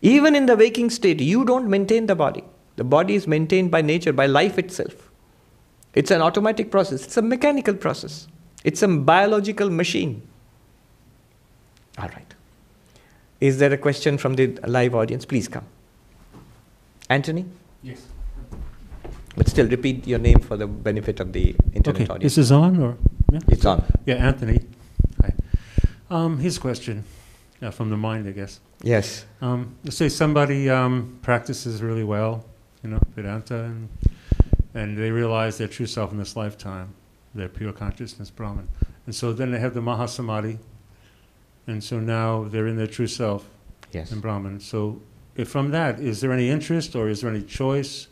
Even 0.00 0.34
in 0.34 0.46
the 0.46 0.56
waking 0.56 0.90
state, 0.90 1.20
you 1.20 1.44
don't 1.44 1.68
maintain 1.68 2.06
the 2.06 2.14
body. 2.14 2.44
The 2.76 2.84
body 2.84 3.14
is 3.14 3.26
maintained 3.26 3.70
by 3.70 3.82
nature, 3.82 4.12
by 4.12 4.26
life 4.26 4.58
itself. 4.58 5.10
It's 5.94 6.10
an 6.10 6.20
automatic 6.22 6.70
process, 6.70 7.04
it's 7.04 7.16
a 7.16 7.22
mechanical 7.22 7.74
process, 7.74 8.26
it's 8.64 8.82
a 8.82 8.88
biological 8.88 9.70
machine. 9.70 10.22
All 11.98 12.08
right. 12.08 12.34
Is 13.40 13.58
there 13.58 13.72
a 13.72 13.78
question 13.78 14.18
from 14.18 14.34
the 14.34 14.58
live 14.66 14.94
audience? 14.94 15.24
Please 15.24 15.48
come. 15.48 15.64
Anthony? 17.08 17.44
Yes. 17.82 18.00
But 19.36 19.48
still, 19.48 19.68
repeat 19.68 20.06
your 20.06 20.18
name 20.18 20.40
for 20.40 20.56
the 20.56 20.66
benefit 20.66 21.20
of 21.20 21.32
the 21.32 21.54
internet 21.74 22.02
Okay, 22.02 22.12
audience. 22.12 22.34
this 22.34 22.38
is 22.46 22.52
on, 22.52 22.80
or? 22.80 22.96
yeah? 23.32 23.40
It's 23.48 23.64
on. 23.66 23.84
Yeah, 24.06 24.14
Anthony. 24.14 24.60
Hi. 25.22 25.32
Um, 26.10 26.38
his 26.38 26.58
question, 26.58 27.04
yeah, 27.60 27.70
from 27.70 27.90
the 27.90 27.96
mind, 27.96 28.28
I 28.28 28.30
guess. 28.32 28.60
Yes. 28.82 29.24
Um, 29.40 29.74
let's 29.84 29.96
say 29.96 30.08
somebody 30.08 30.70
um, 30.70 31.18
practices 31.22 31.82
really 31.82 32.04
well, 32.04 32.44
you 32.82 32.90
know, 32.90 33.00
Vedanta, 33.14 33.64
and, 33.64 33.88
and 34.74 34.98
they 34.98 35.10
realize 35.10 35.58
their 35.58 35.68
true 35.68 35.86
self 35.86 36.10
in 36.12 36.18
this 36.18 36.36
lifetime, 36.36 36.94
their 37.34 37.48
pure 37.48 37.72
consciousness, 37.72 38.30
Brahman. 38.30 38.68
And 39.06 39.14
so 39.14 39.32
then 39.32 39.50
they 39.52 39.60
have 39.60 39.74
the 39.74 39.80
Mahasamadhi, 39.80 40.58
and 41.66 41.82
so 41.82 42.00
now 42.00 42.44
they're 42.44 42.66
in 42.66 42.76
their 42.76 42.86
true 42.86 43.06
self 43.06 43.48
Yes. 43.92 44.10
in 44.12 44.20
Brahman. 44.20 44.60
So 44.60 45.00
if 45.36 45.48
from 45.48 45.70
that, 45.70 46.00
is 46.00 46.20
there 46.20 46.32
any 46.32 46.50
interest 46.50 46.94
or 46.96 47.08
is 47.08 47.20
there 47.20 47.30
any 47.30 47.42
choice? 47.42 48.08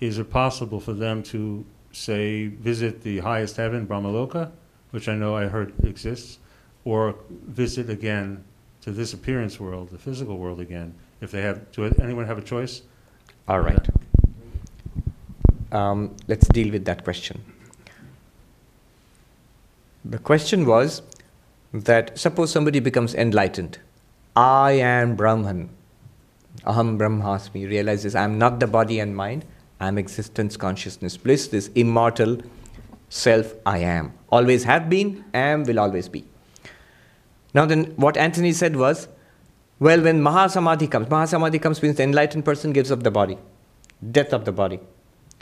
Is 0.00 0.18
it 0.18 0.30
possible 0.30 0.78
for 0.80 0.92
them 0.92 1.22
to, 1.24 1.64
say, 1.92 2.46
visit 2.46 3.02
the 3.02 3.18
highest 3.18 3.56
heaven, 3.56 3.86
Brahmaloka, 3.86 4.52
which 4.90 5.08
I 5.08 5.16
know 5.16 5.34
I 5.36 5.46
heard 5.46 5.72
exists, 5.84 6.38
or 6.84 7.16
visit 7.30 7.90
again 7.90 8.44
to 8.82 8.92
this 8.92 9.12
appearance 9.12 9.58
world, 9.58 9.90
the 9.90 9.98
physical 9.98 10.38
world 10.38 10.60
again? 10.60 10.94
If 11.20 11.32
they 11.32 11.42
have, 11.42 11.72
do 11.72 11.84
anyone 12.00 12.26
have 12.26 12.38
a 12.38 12.42
choice? 12.42 12.82
All 13.48 13.60
right. 13.60 13.88
Um, 15.72 16.16
let's 16.26 16.48
deal 16.48 16.72
with 16.72 16.84
that 16.86 17.04
question. 17.04 17.44
The 20.04 20.18
question 20.18 20.64
was 20.64 21.02
that 21.72 22.18
suppose 22.18 22.50
somebody 22.50 22.80
becomes 22.80 23.14
enlightened. 23.14 23.78
I 24.34 24.72
am 24.72 25.16
Brahman. 25.16 25.68
Aham 26.64 26.98
Brahmasmi. 26.98 27.68
Realizes 27.68 28.14
I'm 28.14 28.38
not 28.38 28.60
the 28.60 28.66
body 28.66 29.00
and 29.00 29.14
mind. 29.14 29.44
I'm 29.80 29.98
existence, 29.98 30.56
consciousness, 30.56 31.16
bliss, 31.16 31.48
this 31.48 31.68
immortal 31.74 32.38
self 33.08 33.54
I 33.64 33.78
am. 33.78 34.12
Always 34.30 34.64
have 34.64 34.88
been, 34.90 35.24
am, 35.34 35.64
will 35.64 35.78
always 35.78 36.08
be. 36.08 36.24
Now, 37.54 37.64
then, 37.64 37.84
what 37.96 38.16
Anthony 38.16 38.52
said 38.52 38.76
was, 38.76 39.08
well, 39.78 40.00
when 40.02 40.20
Mahasamadhi 40.20 40.90
comes, 40.90 41.06
Mahasamadhi 41.06 41.62
comes 41.62 41.82
means 41.82 41.96
the 41.96 42.02
enlightened 42.02 42.44
person 42.44 42.72
gives 42.72 42.90
up 42.90 43.02
the 43.02 43.10
body, 43.10 43.38
death 44.10 44.32
of 44.32 44.44
the 44.44 44.52
body. 44.52 44.80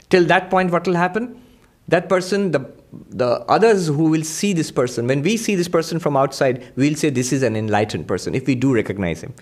Till 0.09 0.25
that 0.25 0.49
point, 0.49 0.71
what 0.71 0.87
will 0.87 0.95
happen? 0.95 1.41
That 1.87 2.09
person, 2.09 2.51
the, 2.51 2.69
the 3.09 3.39
others 3.49 3.87
who 3.87 4.09
will 4.09 4.23
see 4.23 4.53
this 4.53 4.71
person, 4.71 5.07
when 5.07 5.21
we 5.21 5.37
see 5.37 5.55
this 5.55 5.67
person 5.67 5.99
from 5.99 6.17
outside, 6.17 6.71
we'll 6.75 6.95
say 6.95 7.09
this 7.09 7.31
is 7.31 7.43
an 7.43 7.55
enlightened 7.55 8.07
person, 8.07 8.35
if 8.35 8.45
we 8.45 8.55
do 8.55 8.73
recognize 8.73 9.21
him. 9.21 9.33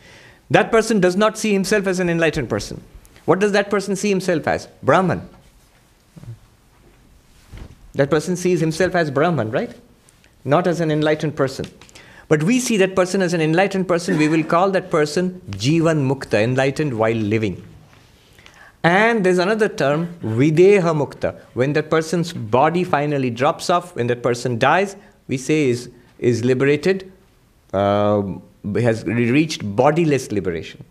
That 0.51 0.71
person 0.71 0.99
does 0.99 1.15
not 1.15 1.37
see 1.37 1.53
himself 1.53 1.87
as 1.87 1.99
an 1.99 2.09
enlightened 2.09 2.49
person. 2.49 2.81
What 3.25 3.39
does 3.39 3.51
that 3.53 3.71
person 3.71 3.95
see 3.95 4.09
himself 4.09 4.47
as? 4.47 4.67
Brahman. 4.83 5.27
That 7.93 8.09
person 8.09 8.35
sees 8.35 8.59
himself 8.59 8.93
as 8.93 9.09
Brahman, 9.09 9.51
right? 9.51 9.73
Not 10.43 10.67
as 10.67 10.81
an 10.81 10.91
enlightened 10.91 11.35
person. 11.35 11.65
But 12.27 12.43
we 12.43 12.59
see 12.59 12.77
that 12.77 12.95
person 12.95 13.21
as 13.21 13.33
an 13.33 13.41
enlightened 13.41 13.87
person, 13.87 14.17
we 14.17 14.27
will 14.27 14.43
call 14.43 14.69
that 14.71 14.91
person 14.91 15.41
Jivan 15.51 16.07
Mukta, 16.07 16.43
enlightened 16.43 16.97
while 16.97 17.15
living. 17.15 17.63
And 18.85 19.23
there's 19.25 19.39
another 19.39 19.67
term, 19.67 20.15
Videha 20.21 20.93
Mukta. 20.93 21.39
When 21.55 21.73
that 21.73 21.89
person's 21.89 22.31
body 22.31 22.83
finally 22.83 23.31
drops 23.31 23.71
off, 23.71 23.95
when 23.95 24.05
that 24.07 24.21
person 24.21 24.59
dies, 24.59 24.95
we 25.27 25.37
say 25.37 25.69
is, 25.69 25.89
is 26.19 26.45
liberated, 26.45 27.11
uh, 27.73 28.21
has 28.75 29.03
reached 29.05 29.75
bodiless 29.75 30.31
liberation. 30.31 30.83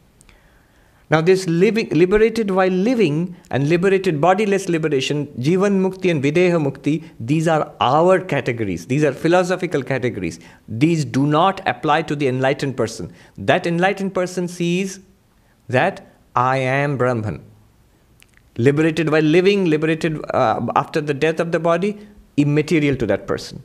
Now, 1.08 1.20
this 1.20 1.46
living, 1.46 1.88
liberated 1.90 2.50
while 2.50 2.72
living 2.72 3.36
and 3.52 3.68
liberated 3.68 4.20
bodiless 4.20 4.68
liberation, 4.68 5.28
Jivan 5.38 5.80
Mukti 5.80 6.10
and 6.10 6.20
Videha 6.20 6.60
Mukti, 6.60 7.08
these 7.20 7.46
are 7.46 7.72
our 7.80 8.18
categories. 8.18 8.86
These 8.88 9.04
are 9.04 9.12
philosophical 9.12 9.84
categories. 9.84 10.40
These 10.66 11.04
do 11.04 11.28
not 11.28 11.60
apply 11.64 12.02
to 12.02 12.16
the 12.16 12.26
enlightened 12.26 12.76
person. 12.76 13.12
That 13.38 13.68
enlightened 13.68 14.14
person 14.14 14.48
sees 14.48 14.98
that 15.68 16.04
I 16.34 16.56
am 16.56 16.96
Brahman. 16.96 17.53
Liberated 18.56 19.10
while 19.10 19.22
living, 19.22 19.64
liberated 19.64 20.24
uh, 20.32 20.66
after 20.76 21.00
the 21.00 21.14
death 21.14 21.40
of 21.40 21.52
the 21.52 21.58
body, 21.58 22.06
immaterial 22.36 22.96
to 22.96 23.06
that 23.06 23.26
person. 23.26 23.62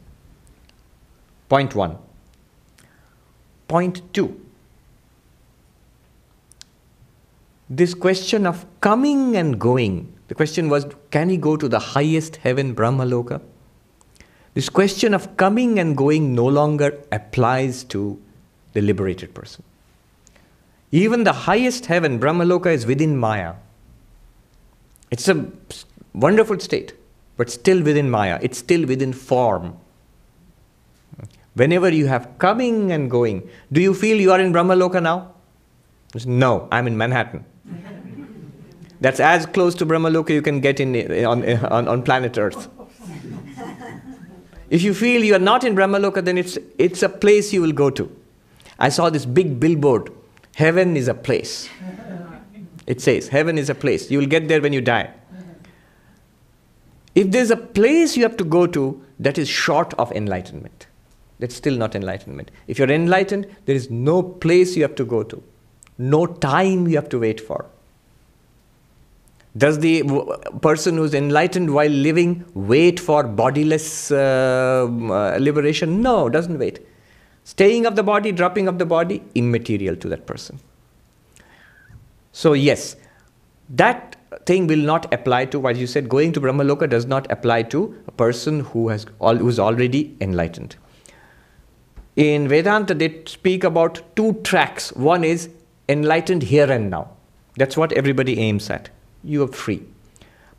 Point 1.47 1.75
one. 1.75 1.97
Point 3.67 4.01
two 4.13 4.39
this 7.69 7.93
question 7.93 8.47
of 8.47 8.65
coming 8.81 9.37
and 9.37 9.59
going. 9.59 10.11
The 10.27 10.35
question 10.35 10.69
was, 10.69 10.87
can 11.11 11.29
he 11.29 11.37
go 11.37 11.55
to 11.55 11.67
the 11.67 11.79
highest 11.79 12.37
heaven, 12.37 12.75
Brahmaloka? 12.75 13.41
This 14.55 14.69
question 14.69 15.13
of 15.13 15.37
coming 15.37 15.77
and 15.77 15.95
going 15.95 16.33
no 16.33 16.47
longer 16.47 16.99
applies 17.11 17.83
to 17.85 18.19
the 18.73 18.81
liberated 18.81 19.33
person. 19.33 19.63
Even 20.91 21.23
the 21.23 21.33
highest 21.33 21.85
heaven, 21.85 22.19
Brahmaloka, 22.19 22.73
is 22.73 22.87
within 22.87 23.15
Maya. 23.15 23.53
It's 25.11 25.27
a 25.27 25.45
wonderful 26.13 26.59
state, 26.59 26.93
but 27.37 27.49
still 27.49 27.81
within 27.83 28.09
Maya. 28.09 28.39
It's 28.41 28.57
still 28.57 28.85
within 28.85 29.13
form. 29.13 29.77
Whenever 31.55 31.89
you 31.89 32.07
have 32.07 32.37
coming 32.37 32.91
and 32.91 33.09
going, 33.09 33.49
do 33.71 33.81
you 33.81 33.93
feel 33.93 34.17
you 34.17 34.31
are 34.31 34.39
in 34.39 34.53
Brahmaloka 34.53 35.01
now? 35.01 35.31
No, 36.25 36.67
I'm 36.71 36.87
in 36.87 36.97
Manhattan. 36.97 37.43
That's 39.01 39.19
as 39.19 39.45
close 39.45 39.75
to 39.75 39.85
Brahmaloka 39.85 40.29
you 40.29 40.41
can 40.41 40.59
get 40.59 40.79
in, 40.79 40.95
eh, 40.95 41.23
on, 41.23 41.43
eh, 41.43 41.59
on, 41.69 41.87
on 41.87 42.03
planet 42.03 42.37
Earth. 42.37 42.67
If 44.69 44.83
you 44.83 44.93
feel 44.93 45.23
you 45.23 45.35
are 45.35 45.39
not 45.39 45.63
in 45.63 45.75
Brahmaloka, 45.75 46.23
then 46.23 46.37
it's, 46.37 46.57
it's 46.77 47.01
a 47.01 47.09
place 47.09 47.51
you 47.51 47.61
will 47.61 47.71
go 47.71 47.89
to. 47.89 48.15
I 48.77 48.89
saw 48.89 49.09
this 49.09 49.25
big 49.25 49.59
billboard 49.59 50.11
Heaven 50.59 50.97
is 50.97 51.07
a 51.07 51.13
place. 51.13 51.69
It 52.89 52.99
says, 53.01 53.27
Heaven 53.27 53.59
is 53.59 53.69
a 53.69 53.75
place. 53.75 54.09
You 54.09 54.17
will 54.17 54.25
get 54.25 54.47
there 54.47 54.61
when 54.61 54.73
you 54.73 54.81
die. 54.81 55.13
If 57.13 57.29
there's 57.31 57.51
a 57.51 57.57
place 57.57 58.17
you 58.17 58.23
have 58.23 58.35
to 58.37 58.43
go 58.43 58.65
to 58.65 59.01
that 59.19 59.37
is 59.37 59.47
short 59.47 59.93
of 59.93 60.11
enlightenment, 60.11 60.87
that's 61.37 61.55
still 61.55 61.77
not 61.77 61.93
enlightenment. 61.95 62.49
If 62.67 62.79
you're 62.79 62.89
enlightened, 62.89 63.45
there 63.65 63.75
is 63.75 63.91
no 63.91 64.23
place 64.23 64.75
you 64.75 64.81
have 64.81 64.95
to 64.95 65.05
go 65.05 65.21
to, 65.23 65.43
no 65.99 66.25
time 66.25 66.87
you 66.87 66.95
have 66.95 67.09
to 67.09 67.19
wait 67.19 67.39
for. 67.39 67.67
Does 69.55 69.79
the 69.79 70.03
person 70.61 70.97
who's 70.97 71.13
enlightened 71.13 71.71
while 71.73 71.89
living 71.89 72.45
wait 72.55 72.99
for 72.99 73.23
bodiless 73.23 74.11
uh, 74.11 74.87
uh, 74.87 75.37
liberation? 75.39 76.01
No, 76.01 76.29
doesn't 76.29 76.57
wait. 76.57 76.79
Staying 77.43 77.85
of 77.85 77.95
the 77.95 78.03
body, 78.03 78.31
dropping 78.31 78.67
of 78.67 78.79
the 78.79 78.85
body, 78.85 79.21
immaterial 79.35 79.95
to 79.97 80.09
that 80.09 80.25
person. 80.25 80.59
So, 82.39 82.53
yes, 82.53 82.95
that 83.69 84.15
thing 84.45 84.67
will 84.67 84.85
not 84.89 85.13
apply 85.13 85.47
to 85.47 85.59
what 85.59 85.75
you 85.75 85.85
said. 85.85 86.07
Going 86.07 86.31
to 86.31 86.39
Brahmaloka 86.39 86.89
does 86.89 87.05
not 87.05 87.29
apply 87.29 87.63
to 87.63 88.01
a 88.07 88.11
person 88.11 88.61
who 88.61 88.87
has 88.87 89.05
who's 89.19 89.59
already 89.59 90.15
enlightened. 90.21 90.77
In 92.15 92.47
Vedanta, 92.47 92.93
they 92.93 93.23
speak 93.25 93.65
about 93.65 94.01
two 94.15 94.35
tracks. 94.51 94.93
One 94.93 95.25
is 95.25 95.49
enlightened 95.89 96.43
here 96.43 96.71
and 96.71 96.89
now. 96.89 97.09
That's 97.57 97.75
what 97.75 97.91
everybody 97.91 98.39
aims 98.39 98.69
at. 98.69 98.89
You 99.21 99.43
are 99.43 99.51
free. 99.65 99.83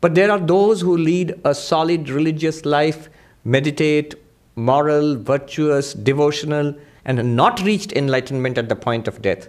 But 0.01 0.13
there 0.13 0.29
are 0.29 0.39
those 0.53 0.81
who 0.81 0.95
lead 0.95 1.33
a 1.43 1.55
solid 1.55 2.09
religious 2.09 2.63
life, 2.63 3.09
meditate, 3.43 4.13
moral, 4.55 5.15
virtuous, 5.15 5.95
devotional, 5.95 6.75
and 7.05 7.35
not 7.35 7.59
reached 7.63 7.91
enlightenment 7.93 8.59
at 8.59 8.69
the 8.69 8.75
point 8.75 9.07
of 9.07 9.23
death. 9.23 9.47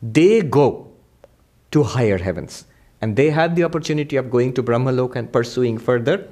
They 0.00 0.40
go 0.40 0.87
to 1.70 1.82
higher 1.82 2.18
heavens. 2.18 2.64
And 3.00 3.16
they 3.16 3.30
had 3.30 3.54
the 3.56 3.64
opportunity 3.64 4.16
of 4.16 4.30
going 4.30 4.52
to 4.54 4.62
Brahmaloka 4.62 5.16
and 5.16 5.32
pursuing 5.32 5.78
further 5.78 6.26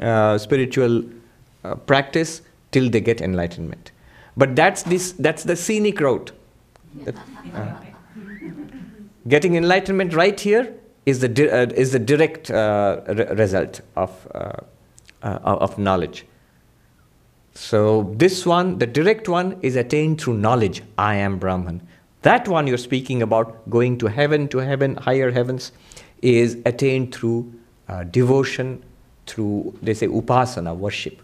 uh, 0.00 0.38
spiritual 0.38 1.04
uh, 1.64 1.74
practice 1.74 2.42
till 2.70 2.88
they 2.88 3.00
get 3.00 3.20
enlightenment. 3.20 3.92
But 4.36 4.54
that's, 4.54 4.82
this, 4.84 5.12
that's 5.12 5.42
the 5.42 5.56
scenic 5.56 6.00
route. 6.00 6.32
That, 7.04 7.16
uh, 7.54 7.72
getting 9.26 9.56
enlightenment 9.56 10.14
right 10.14 10.38
here 10.38 10.72
is 11.04 11.20
the, 11.20 11.28
di- 11.28 11.50
uh, 11.50 11.66
is 11.74 11.92
the 11.92 11.98
direct 11.98 12.50
uh, 12.50 13.00
re- 13.08 13.26
result 13.34 13.80
of, 13.96 14.26
uh, 14.34 14.52
uh, 15.22 15.38
of 15.42 15.76
knowledge. 15.78 16.24
So, 17.54 18.14
this 18.16 18.46
one, 18.46 18.78
the 18.78 18.86
direct 18.86 19.28
one, 19.28 19.58
is 19.62 19.74
attained 19.74 20.20
through 20.20 20.34
knowledge. 20.34 20.82
I 20.96 21.16
am 21.16 21.38
Brahman. 21.38 21.87
That 22.22 22.48
one 22.48 22.66
you're 22.66 22.78
speaking 22.78 23.22
about, 23.22 23.68
going 23.70 23.98
to 23.98 24.06
heaven, 24.06 24.48
to 24.48 24.58
heaven, 24.58 24.96
higher 24.96 25.30
heavens, 25.30 25.72
is 26.20 26.56
attained 26.66 27.14
through 27.14 27.52
uh, 27.88 28.04
devotion, 28.04 28.82
through, 29.26 29.78
they 29.82 29.94
say, 29.94 30.08
upasana, 30.08 30.76
worship. 30.76 31.22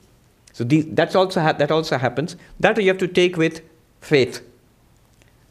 So, 0.53 0.63
these, 0.63 0.87
that's 0.91 1.17
also 1.17 1.41
ha- 1.41 1.53
that 1.53 1.73
also 1.73 1.99
happens. 1.99 2.37
That 2.61 2.81
you 2.81 2.89
have 2.89 2.99
to 2.99 3.09
take 3.09 3.37
with 3.37 3.61
faith. 4.01 4.41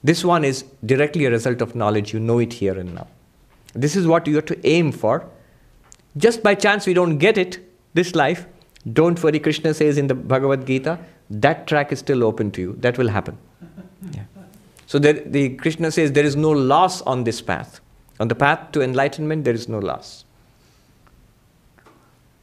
This 0.03 0.23
one 0.23 0.45
is 0.45 0.63
directly 0.85 1.25
a 1.25 1.29
result 1.29 1.61
of 1.61 1.75
knowledge. 1.75 2.13
You 2.13 2.19
know 2.19 2.39
it 2.39 2.53
here 2.53 2.77
and 2.77 2.95
now. 2.95 3.07
This 3.73 3.95
is 3.95 4.07
what 4.07 4.27
you 4.27 4.35
have 4.35 4.45
to 4.45 4.67
aim 4.67 4.91
for. 4.91 5.27
Just 6.15 6.43
by 6.43 6.55
chance 6.55 6.85
we 6.85 6.93
don't 6.93 7.17
get 7.17 7.37
it 7.37 7.59
this 7.93 8.15
life, 8.15 8.45
don't 8.91 9.21
worry, 9.21 9.39
Krishna 9.39 9.73
says 9.73 9.97
in 9.97 10.07
the 10.07 10.15
Bhagavad 10.15 10.67
Gita, 10.67 10.99
that 11.29 11.67
track 11.67 11.91
is 11.91 11.99
still 11.99 12.23
open 12.23 12.51
to 12.51 12.61
you. 12.61 12.75
That 12.79 12.97
will 12.97 13.09
happen. 13.09 13.37
Yeah. 14.11 14.23
So 14.85 14.99
there, 14.99 15.13
the 15.13 15.49
Krishna 15.55 15.91
says 15.91 16.11
there 16.11 16.25
is 16.25 16.35
no 16.35 16.51
loss 16.51 17.01
on 17.01 17.23
this 17.23 17.41
path. 17.41 17.79
On 18.19 18.27
the 18.27 18.35
path 18.35 18.71
to 18.73 18.81
enlightenment, 18.81 19.43
there 19.43 19.53
is 19.53 19.67
no 19.67 19.79
loss. 19.79 20.25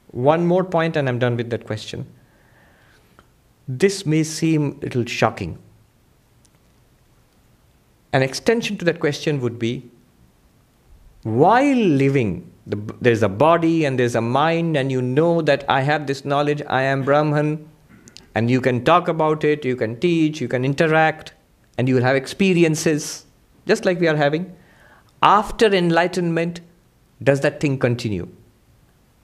One 0.08 0.46
more 0.46 0.64
point, 0.64 0.96
and 0.96 1.08
I'm 1.08 1.18
done 1.18 1.36
with 1.36 1.50
that 1.50 1.66
question. 1.66 2.06
This 3.68 4.04
may 4.04 4.24
seem 4.24 4.78
a 4.80 4.84
little 4.86 5.04
shocking. 5.04 5.58
An 8.12 8.22
extension 8.22 8.76
to 8.78 8.84
that 8.86 8.98
question 8.98 9.40
would 9.40 9.58
be 9.58 9.88
while 11.22 11.76
living, 11.76 12.50
the, 12.66 12.76
there's 13.00 13.22
a 13.22 13.28
body 13.28 13.84
and 13.84 13.98
there's 13.98 14.14
a 14.14 14.20
mind, 14.22 14.76
and 14.76 14.90
you 14.90 15.02
know 15.02 15.42
that 15.42 15.64
I 15.68 15.82
have 15.82 16.06
this 16.06 16.24
knowledge, 16.24 16.62
I 16.66 16.82
am 16.82 17.02
Brahman, 17.02 17.68
and 18.34 18.50
you 18.50 18.60
can 18.60 18.84
talk 18.84 19.08
about 19.08 19.44
it, 19.44 19.64
you 19.64 19.76
can 19.76 20.00
teach, 20.00 20.40
you 20.40 20.48
can 20.48 20.64
interact, 20.64 21.34
and 21.80 21.88
you 21.88 21.94
will 21.94 22.02
have 22.02 22.14
experiences, 22.14 23.24
just 23.66 23.86
like 23.86 23.98
we 24.00 24.06
are 24.06 24.16
having. 24.16 24.54
After 25.22 25.64
enlightenment, 25.74 26.60
does 27.22 27.40
that 27.40 27.58
thing 27.58 27.78
continue? 27.78 28.28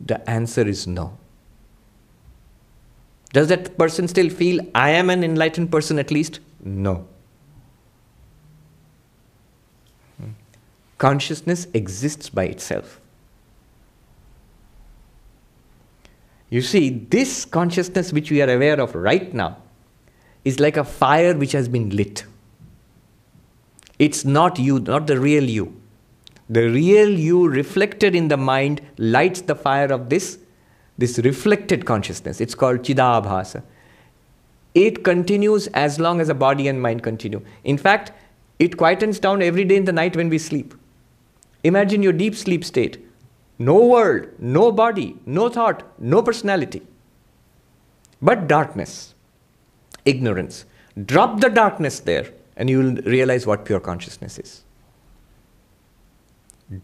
The 0.00 0.18
answer 0.28 0.66
is 0.66 0.86
no. 0.86 1.18
Does 3.34 3.48
that 3.48 3.76
person 3.76 4.08
still 4.08 4.30
feel, 4.30 4.62
I 4.74 4.88
am 4.92 5.10
an 5.10 5.22
enlightened 5.22 5.70
person 5.70 5.98
at 5.98 6.10
least? 6.10 6.40
No. 6.64 7.06
Hmm. 10.18 10.30
Consciousness 10.96 11.66
exists 11.74 12.30
by 12.30 12.44
itself. 12.44 13.02
You 16.48 16.62
see, 16.62 16.88
this 16.88 17.44
consciousness 17.44 18.14
which 18.14 18.30
we 18.30 18.40
are 18.40 18.48
aware 18.48 18.80
of 18.80 18.94
right 18.94 19.34
now 19.34 19.58
is 20.42 20.58
like 20.58 20.78
a 20.78 20.84
fire 20.84 21.36
which 21.36 21.52
has 21.52 21.68
been 21.68 21.90
lit. 21.90 22.24
It's 23.98 24.24
not 24.24 24.58
you, 24.58 24.80
not 24.80 25.06
the 25.06 25.18
real 25.18 25.44
you. 25.44 25.80
The 26.48 26.68
real 26.68 27.08
you 27.08 27.48
reflected 27.48 28.14
in 28.14 28.28
the 28.28 28.36
mind 28.36 28.80
lights 28.98 29.40
the 29.40 29.54
fire 29.54 29.92
of 29.92 30.08
this, 30.10 30.38
this 30.98 31.18
reflected 31.18 31.84
consciousness. 31.84 32.40
It's 32.40 32.54
called 32.54 32.82
Chidabhasa. 32.82 33.62
It 34.74 35.02
continues 35.02 35.66
as 35.68 35.98
long 35.98 36.20
as 36.20 36.28
the 36.28 36.34
body 36.34 36.68
and 36.68 36.80
mind 36.80 37.02
continue. 37.02 37.42
In 37.64 37.78
fact, 37.78 38.12
it 38.58 38.76
quietens 38.76 39.20
down 39.20 39.42
every 39.42 39.64
day 39.64 39.76
in 39.76 39.86
the 39.86 39.92
night 39.92 40.16
when 40.16 40.28
we 40.28 40.38
sleep. 40.38 40.74
Imagine 41.64 42.02
your 42.02 42.12
deep 42.12 42.34
sleep 42.34 42.64
state. 42.64 43.04
No 43.58 43.86
world, 43.86 44.28
no 44.38 44.70
body, 44.70 45.16
no 45.24 45.48
thought, 45.48 45.82
no 45.98 46.22
personality. 46.22 46.82
But 48.20 48.46
darkness, 48.46 49.14
ignorance. 50.04 50.64
Drop 51.04 51.40
the 51.40 51.48
darkness 51.48 52.00
there, 52.00 52.32
and 52.56 52.70
you 52.70 52.78
will 52.78 52.94
realize 53.02 53.46
what 53.46 53.64
pure 53.64 53.80
consciousness 53.80 54.38
is. 54.38 54.62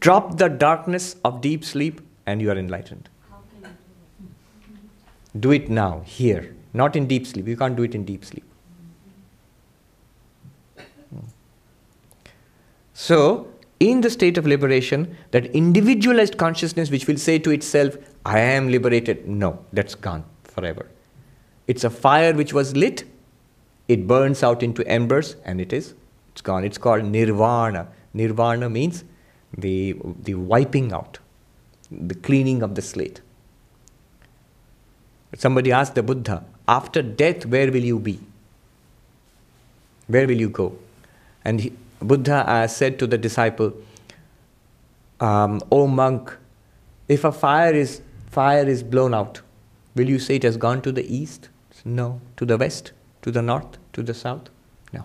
Drop 0.01 0.39
the 0.39 0.49
darkness 0.49 1.17
of 1.25 1.41
deep 1.41 1.65
sleep, 1.65 2.01
and 2.27 2.41
you 2.41 2.51
are 2.51 2.57
enlightened. 2.57 3.09
Do 5.39 5.51
it 5.51 5.71
now, 5.71 6.03
here, 6.05 6.55
not 6.73 6.95
in 6.95 7.07
deep 7.07 7.27
sleep. 7.27 7.49
You 7.49 7.57
can't 7.57 7.75
do 7.75 7.83
it 7.83 7.95
in 7.95 8.05
deep 8.05 8.25
sleep. 8.25 8.45
So, 12.93 13.49
in 13.81 14.01
the 14.01 14.11
state 14.11 14.39
of 14.39 14.47
liberation, 14.47 15.17
that 15.33 15.47
individualized 15.47 16.39
consciousness 16.39 16.91
which 16.91 17.09
will 17.09 17.17
say 17.17 17.39
to 17.41 17.51
itself, 17.51 17.97
I 18.25 18.39
am 18.39 18.69
liberated, 18.69 19.27
no, 19.27 19.65
that's 19.73 19.97
gone 19.97 20.25
forever. 20.45 20.87
It's 21.67 21.83
a 21.83 21.91
fire 21.91 22.33
which 22.35 22.53
was 22.53 22.77
lit, 22.77 23.05
it 23.89 24.07
burns 24.07 24.43
out 24.43 24.63
into 24.63 24.87
embers, 24.87 25.37
and 25.45 25.61
it 25.61 25.73
is, 25.73 25.95
it's 26.33 26.41
gone. 26.41 26.65
It's 26.65 26.79
called 26.79 27.05
nirvana. 27.05 27.89
Nirvana 28.15 28.71
means 28.71 29.05
the, 29.57 29.97
the 30.23 30.35
wiping 30.35 30.93
out, 30.93 31.19
the 31.91 32.15
cleaning 32.15 32.63
of 32.63 32.75
the 32.75 32.83
slate. 32.83 33.21
Somebody 35.35 35.73
asked 35.73 35.95
the 35.95 36.03
Buddha, 36.03 36.45
after 36.69 37.03
death, 37.03 37.47
where 37.47 37.71
will 37.73 37.85
you 37.85 37.99
be? 37.99 38.21
Where 40.07 40.27
will 40.27 40.39
you 40.39 40.51
go? 40.51 40.77
And 41.45 41.61
he, 41.61 41.73
Buddha 42.01 42.49
uh, 42.49 42.67
said 42.67 42.99
to 42.99 43.07
the 43.07 43.19
disciple, 43.19 43.73
um, 45.21 45.61
"O 45.71 45.87
monk, 45.87 46.37
if 47.09 47.25
a 47.25 47.33
fire 47.33 47.73
is 47.73 48.03
fire 48.27 48.67
is 48.67 48.83
blown 48.83 49.15
out, 49.15 49.41
will 49.95 50.09
you 50.09 50.19
say 50.19 50.37
it 50.37 50.43
has 50.43 50.57
gone 50.57 50.83
to 50.83 50.93
the 50.93 51.05
east? 51.15 51.49
No. 51.85 52.21
To 52.37 52.45
the 52.45 52.57
west? 52.57 52.93
To 53.23 53.31
the 53.31 53.43
north? 53.43 53.79
To 53.95 54.03
the 54.03 54.15
south? 54.15 54.51
No. 54.93 55.05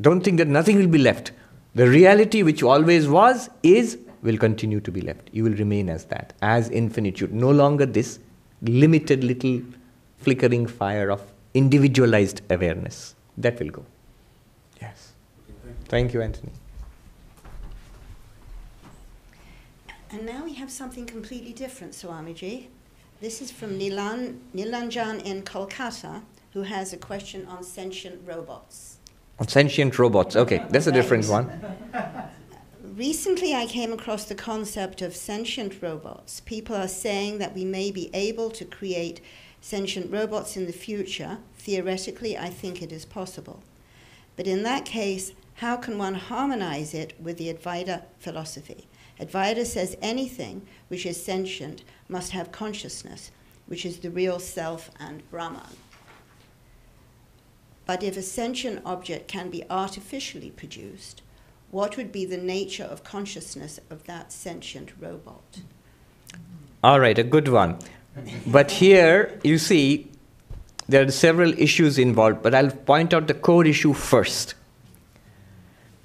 Don't 0.00 0.20
think 0.22 0.38
that 0.38 0.48
nothing 0.48 0.76
will 0.76 0.88
be 0.88 0.98
left. 0.98 1.32
The 1.74 1.88
reality 1.88 2.42
which 2.42 2.62
always 2.62 3.08
was 3.08 3.48
is 3.62 3.98
will 4.22 4.36
continue 4.36 4.80
to 4.80 4.90
be 4.90 5.00
left. 5.00 5.30
You 5.32 5.44
will 5.44 5.54
remain 5.54 5.88
as 5.88 6.04
that, 6.06 6.32
as 6.42 6.68
infinitude. 6.68 7.32
No 7.32 7.50
longer 7.50 7.86
this 7.86 8.18
limited 8.62 9.24
little 9.24 9.62
flickering 10.18 10.66
fire 10.66 11.10
of 11.10 11.22
individualized 11.54 12.42
awareness. 12.50 13.14
That 13.38 13.58
will 13.58 13.70
go. 13.70 13.84
Yes. 14.82 15.12
Thank 15.86 16.12
you, 16.12 16.20
Anthony. 16.20 16.52
And 20.12 20.26
now 20.26 20.44
we 20.44 20.54
have 20.54 20.70
something 20.70 21.06
completely 21.06 21.52
different, 21.52 21.92
Swamiji. 21.92 22.66
This 23.20 23.42
is 23.42 23.50
from 23.50 23.78
Nilan, 23.78 24.38
Nilanjan 24.54 25.22
in 25.26 25.42
Kolkata, 25.42 26.22
who 26.54 26.62
has 26.62 26.94
a 26.94 26.96
question 26.96 27.44
on 27.44 27.62
sentient 27.62 28.26
robots. 28.26 28.96
On 29.38 29.46
sentient 29.46 29.98
robots. 29.98 30.36
Okay, 30.36 30.64
that's 30.70 30.86
a 30.86 30.92
different 30.92 31.26
one. 31.28 31.50
Recently, 32.82 33.54
I 33.54 33.66
came 33.66 33.92
across 33.92 34.24
the 34.24 34.34
concept 34.34 35.02
of 35.02 35.14
sentient 35.14 35.82
robots. 35.82 36.40
People 36.40 36.74
are 36.74 36.88
saying 36.88 37.36
that 37.40 37.54
we 37.54 37.62
may 37.62 37.90
be 37.90 38.08
able 38.14 38.48
to 38.52 38.64
create 38.64 39.20
sentient 39.60 40.10
robots 40.10 40.56
in 40.56 40.64
the 40.64 40.72
future. 40.72 41.40
Theoretically, 41.58 42.38
I 42.38 42.48
think 42.48 42.80
it 42.80 42.90
is 42.90 43.04
possible. 43.04 43.62
But 44.34 44.46
in 44.46 44.62
that 44.62 44.86
case, 44.86 45.34
how 45.56 45.76
can 45.76 45.98
one 45.98 46.14
harmonize 46.14 46.94
it 46.94 47.12
with 47.20 47.36
the 47.36 47.52
Advaita 47.52 48.04
philosophy? 48.18 48.88
Advaita 49.20 49.66
says 49.66 49.98
anything 50.00 50.66
which 50.88 51.04
is 51.04 51.22
sentient 51.22 51.84
must 52.10 52.32
have 52.32 52.52
consciousness, 52.52 53.30
which 53.66 53.86
is 53.86 53.98
the 53.98 54.10
real 54.10 54.38
self 54.38 54.90
and 54.98 55.28
Brahman. 55.30 55.76
But 57.86 58.02
if 58.02 58.16
a 58.16 58.22
sentient 58.22 58.82
object 58.84 59.28
can 59.28 59.50
be 59.50 59.64
artificially 59.70 60.50
produced, 60.50 61.22
what 61.70 61.96
would 61.96 62.12
be 62.12 62.24
the 62.24 62.36
nature 62.36 62.84
of 62.84 63.04
consciousness 63.04 63.80
of 63.90 64.04
that 64.04 64.32
sentient 64.32 64.92
robot? 65.00 65.60
All 66.82 67.00
right, 67.00 67.18
a 67.18 67.22
good 67.22 67.48
one. 67.48 67.78
But 68.46 68.70
here, 68.70 69.38
you 69.44 69.58
see, 69.58 70.10
there 70.88 71.04
are 71.04 71.10
several 71.10 71.52
issues 71.58 71.98
involved, 71.98 72.42
but 72.42 72.54
I'll 72.54 72.70
point 72.70 73.14
out 73.14 73.28
the 73.28 73.34
core 73.34 73.64
issue 73.64 73.92
first. 73.92 74.54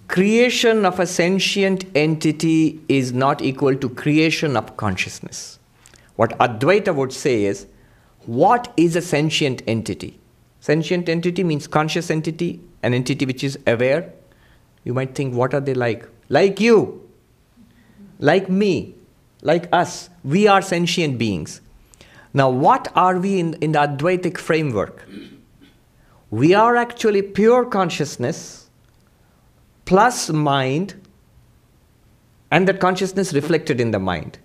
Creation 0.08 0.86
of 0.86 1.00
a 1.00 1.08
sentient 1.08 1.86
entity 1.96 2.80
is 2.88 3.12
not 3.12 3.42
equal 3.42 3.76
to 3.76 3.90
creation 3.90 4.56
of 4.56 4.78
consciousness. 4.78 5.58
What 6.16 6.38
Advaita 6.40 6.94
would 6.96 7.14
say 7.14 7.46
is, 7.46 7.68
what 8.26 8.74
is 8.78 8.96
a 8.96 9.02
sentient 9.02 9.62
entity? 9.68 10.20
Sentient 10.60 11.10
entity 11.10 11.44
means 11.44 11.68
conscious 11.68 12.10
entity, 12.10 12.60
an 12.82 12.94
entity 12.94 13.26
which 13.26 13.44
is 13.44 13.60
aware. 13.68 14.12
You 14.84 14.94
might 14.94 15.14
think, 15.14 15.36
what 15.36 15.54
are 15.54 15.60
they 15.60 15.74
like? 15.74 16.08
Like 16.30 16.60
you, 16.60 17.08
like 18.20 18.50
me, 18.50 18.96
like 19.42 19.68
us. 19.72 20.10
We 20.24 20.48
are 20.48 20.62
sentient 20.62 21.18
beings. 21.18 21.62
Now, 22.34 22.50
what 22.50 22.92
are 22.96 23.20
we 23.20 23.40
in, 23.40 23.54
in 23.56 23.74
the 23.74 23.80
Advaitic 23.80 24.38
framework? 24.38 25.08
We 26.32 26.54
are 26.54 26.76
actually 26.76 27.22
pure 27.22 27.66
consciousness 27.66 28.70
plus 29.86 30.30
mind, 30.30 30.96
and 32.50 32.68
that 32.68 32.80
consciousness 32.80 33.34
reflected 33.34 33.80
in 33.80 33.92
the 33.92 34.00
mind, 34.00 34.40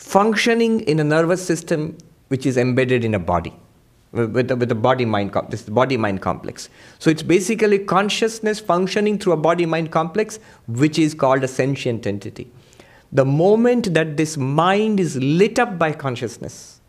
functioning 0.00 0.80
in 0.80 0.98
a 0.98 1.04
nervous 1.04 1.44
system 1.44 1.96
which 2.28 2.46
is 2.46 2.56
embedded 2.56 3.04
in 3.04 3.14
a 3.14 3.18
body 3.18 3.52
with 4.12 4.48
the, 4.48 4.56
with 4.56 4.82
body 4.82 5.04
mind 5.04 5.32
this 5.50 5.62
body 5.62 5.96
mind 5.96 6.22
complex. 6.22 6.68
So 6.98 7.10
it's 7.10 7.22
basically 7.22 7.78
consciousness 7.78 8.58
functioning 8.60 9.18
through 9.18 9.34
a 9.34 9.36
body 9.36 9.66
mind 9.66 9.92
complex 9.92 10.38
which 10.66 10.98
is 10.98 11.12
called 11.12 11.44
a 11.44 11.48
sentient 11.48 12.06
entity. 12.06 12.50
The 13.12 13.26
moment 13.26 13.92
that 13.92 14.16
this 14.16 14.36
mind 14.38 15.00
is 15.00 15.16
lit 15.16 15.58
up 15.58 15.78
by 15.78 15.92
consciousness 15.92 16.80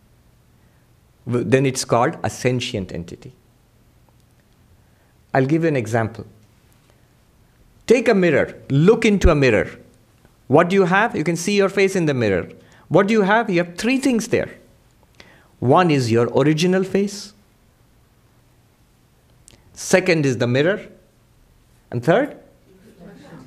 then 1.26 1.66
it's 1.66 1.84
called 1.84 2.18
a 2.24 2.30
sentient 2.30 2.94
entity. 2.94 3.34
I'll 5.34 5.46
give 5.46 5.64
you 5.64 5.68
an 5.68 5.76
example. 5.76 6.26
Take 7.88 8.08
a 8.08 8.16
mirror. 8.16 8.56
Look 8.70 9.06
into 9.06 9.30
a 9.30 9.36
mirror. 9.36 9.70
What 10.48 10.70
do 10.70 10.76
you 10.76 10.86
have? 10.86 11.16
You 11.16 11.24
can 11.26 11.36
see 11.36 11.58
your 11.58 11.70
face 11.70 11.96
in 11.96 12.06
the 12.06 12.14
mirror 12.14 12.48
what 12.98 13.08
do 13.08 13.14
you 13.20 13.28
have 13.34 13.50
you 13.50 13.64
have 13.64 13.76
three 13.84 13.98
things 14.08 14.28
there 14.36 14.50
one 15.62 15.92
is 15.92 16.12
your 16.12 16.28
original 16.36 16.84
face. 16.84 17.34
Second 19.74 20.26
is 20.26 20.40
the 20.40 20.48
mirror. 20.48 20.88
And 21.92 22.04
third, 22.04 22.36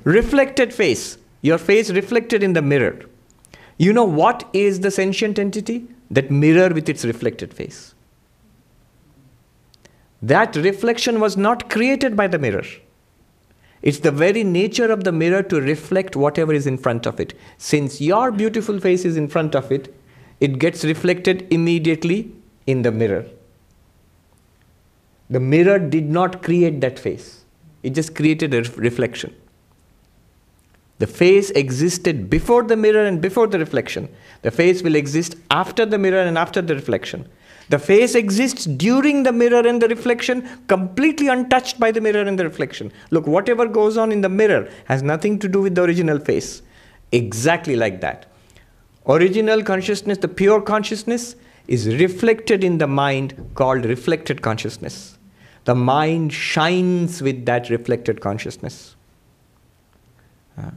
reflected 0.05 0.73
face. 0.73 1.17
Your 1.41 1.57
face 1.57 1.89
reflected 1.89 2.41
in 2.41 2.53
the 2.53 2.61
mirror. 2.61 3.01
You 3.77 3.91
know 3.91 4.05
what 4.05 4.47
is 4.53 4.79
the 4.79 4.91
sentient 4.91 5.37
entity? 5.37 5.87
That 6.09 6.31
mirror 6.31 6.73
with 6.73 6.87
its 6.87 7.03
reflected 7.03 7.53
face. 7.53 7.93
That 10.21 10.55
reflection 10.55 11.19
was 11.19 11.35
not 11.35 11.69
created 11.69 12.15
by 12.15 12.27
the 12.27 12.39
mirror. 12.39 12.63
It's 13.85 13.99
the 13.99 14.11
very 14.11 14.43
nature 14.43 14.91
of 14.91 15.03
the 15.03 15.11
mirror 15.11 15.43
to 15.43 15.61
reflect 15.61 16.15
whatever 16.15 16.51
is 16.51 16.65
in 16.65 16.77
front 16.77 17.05
of 17.05 17.19
it. 17.19 17.35
Since 17.59 18.01
your 18.01 18.31
beautiful 18.31 18.79
face 18.79 19.05
is 19.05 19.15
in 19.15 19.27
front 19.27 19.55
of 19.55 19.71
it, 19.71 19.93
it 20.39 20.57
gets 20.57 20.83
reflected 20.83 21.47
immediately 21.51 22.31
in 22.65 22.81
the 22.81 22.91
mirror. 22.91 23.25
The 25.29 25.39
mirror 25.39 25.77
did 25.77 26.09
not 26.09 26.41
create 26.41 26.81
that 26.81 26.97
face, 26.97 27.45
it 27.83 27.91
just 27.91 28.15
created 28.15 28.53
a 28.53 28.63
ref- 28.63 28.77
reflection. 28.77 29.35
The 30.97 31.07
face 31.07 31.51
existed 31.51 32.29
before 32.29 32.63
the 32.63 32.77
mirror 32.77 33.05
and 33.05 33.21
before 33.21 33.47
the 33.47 33.59
reflection. 33.59 34.09
The 34.41 34.51
face 34.51 34.81
will 34.81 34.95
exist 34.95 35.35
after 35.51 35.85
the 35.85 35.97
mirror 35.97 36.21
and 36.21 36.37
after 36.37 36.61
the 36.61 36.73
reflection. 36.73 37.27
The 37.69 37.79
face 37.79 38.13
exists 38.15 38.65
during 38.65 39.23
the 39.23 39.31
mirror 39.31 39.67
and 39.67 39.81
the 39.81 39.87
reflection, 39.87 40.47
completely 40.67 41.27
untouched 41.27 41.79
by 41.79 41.91
the 41.91 42.01
mirror 42.01 42.21
and 42.21 42.37
the 42.37 42.43
reflection. 42.43 42.91
Look, 43.09 43.25
whatever 43.25 43.65
goes 43.65 43.97
on 43.97 44.11
in 44.11 44.21
the 44.21 44.29
mirror 44.29 44.69
has 44.85 45.01
nothing 45.01 45.39
to 45.39 45.47
do 45.47 45.61
with 45.61 45.75
the 45.75 45.83
original 45.83 46.19
face. 46.19 46.61
Exactly 47.11 47.75
like 47.75 48.01
that. 48.01 48.27
Original 49.07 49.63
consciousness, 49.63 50.17
the 50.19 50.27
pure 50.27 50.61
consciousness, 50.61 51.35
is 51.67 51.87
reflected 51.99 52.63
in 52.63 52.77
the 52.77 52.87
mind 52.87 53.51
called 53.55 53.85
reflected 53.85 54.41
consciousness. 54.41 55.17
The 55.63 55.75
mind 55.75 56.31
shines 56.31 57.21
with 57.21 57.45
that 57.45 57.69
reflected 57.69 58.21
consciousness. 58.21 58.95
Uh, 60.57 60.71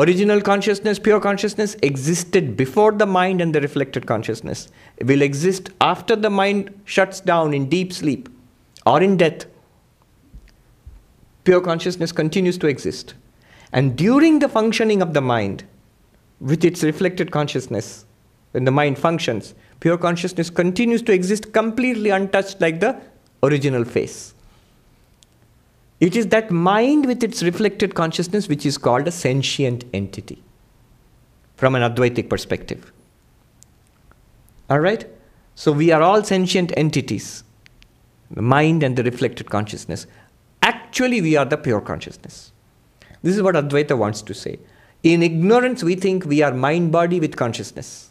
Original 0.00 0.40
consciousness, 0.40 0.98
pure 0.98 1.20
consciousness, 1.20 1.76
existed 1.82 2.56
before 2.56 2.90
the 2.90 3.04
mind 3.04 3.42
and 3.42 3.54
the 3.54 3.60
reflected 3.60 4.06
consciousness. 4.06 4.68
It 4.96 5.06
will 5.06 5.20
exist 5.20 5.68
after 5.78 6.16
the 6.16 6.30
mind 6.30 6.72
shuts 6.86 7.20
down 7.20 7.52
in 7.52 7.68
deep 7.68 7.92
sleep 7.92 8.30
or 8.86 9.02
in 9.02 9.18
death. 9.18 9.44
Pure 11.44 11.60
consciousness 11.60 12.12
continues 12.12 12.56
to 12.56 12.66
exist. 12.66 13.12
And 13.74 13.94
during 13.94 14.38
the 14.38 14.48
functioning 14.48 15.02
of 15.02 15.12
the 15.12 15.20
mind, 15.20 15.64
with 16.40 16.64
its 16.64 16.82
reflected 16.82 17.30
consciousness, 17.30 18.06
when 18.52 18.64
the 18.64 18.70
mind 18.70 18.98
functions, 18.98 19.54
pure 19.80 19.98
consciousness 19.98 20.48
continues 20.48 21.02
to 21.02 21.12
exist 21.12 21.52
completely 21.52 22.08
untouched 22.08 22.58
like 22.58 22.80
the 22.80 22.98
original 23.42 23.84
face. 23.84 24.32
It 26.00 26.16
is 26.16 26.28
that 26.28 26.50
mind 26.50 27.06
with 27.06 27.22
its 27.22 27.42
reflected 27.42 27.94
consciousness 27.94 28.48
which 28.48 28.64
is 28.64 28.78
called 28.78 29.06
a 29.06 29.12
sentient 29.12 29.84
entity 29.92 30.42
from 31.56 31.74
an 31.74 31.82
Advaitic 31.82 32.30
perspective. 32.30 32.90
All 34.70 34.80
right? 34.80 35.06
So 35.54 35.72
we 35.72 35.92
are 35.92 36.00
all 36.00 36.24
sentient 36.24 36.72
entities 36.76 37.44
the 38.30 38.42
mind 38.42 38.82
and 38.82 38.96
the 38.96 39.02
reflected 39.02 39.50
consciousness. 39.50 40.06
Actually, 40.62 41.20
we 41.20 41.36
are 41.36 41.44
the 41.44 41.56
pure 41.56 41.80
consciousness. 41.80 42.52
This 43.22 43.36
is 43.36 43.42
what 43.42 43.54
Advaita 43.56 43.98
wants 43.98 44.22
to 44.22 44.34
say. 44.34 44.58
In 45.02 45.22
ignorance, 45.22 45.82
we 45.82 45.96
think 45.96 46.24
we 46.24 46.42
are 46.42 46.52
mind 46.52 46.92
body 46.92 47.18
with 47.18 47.36
consciousness. 47.36 48.10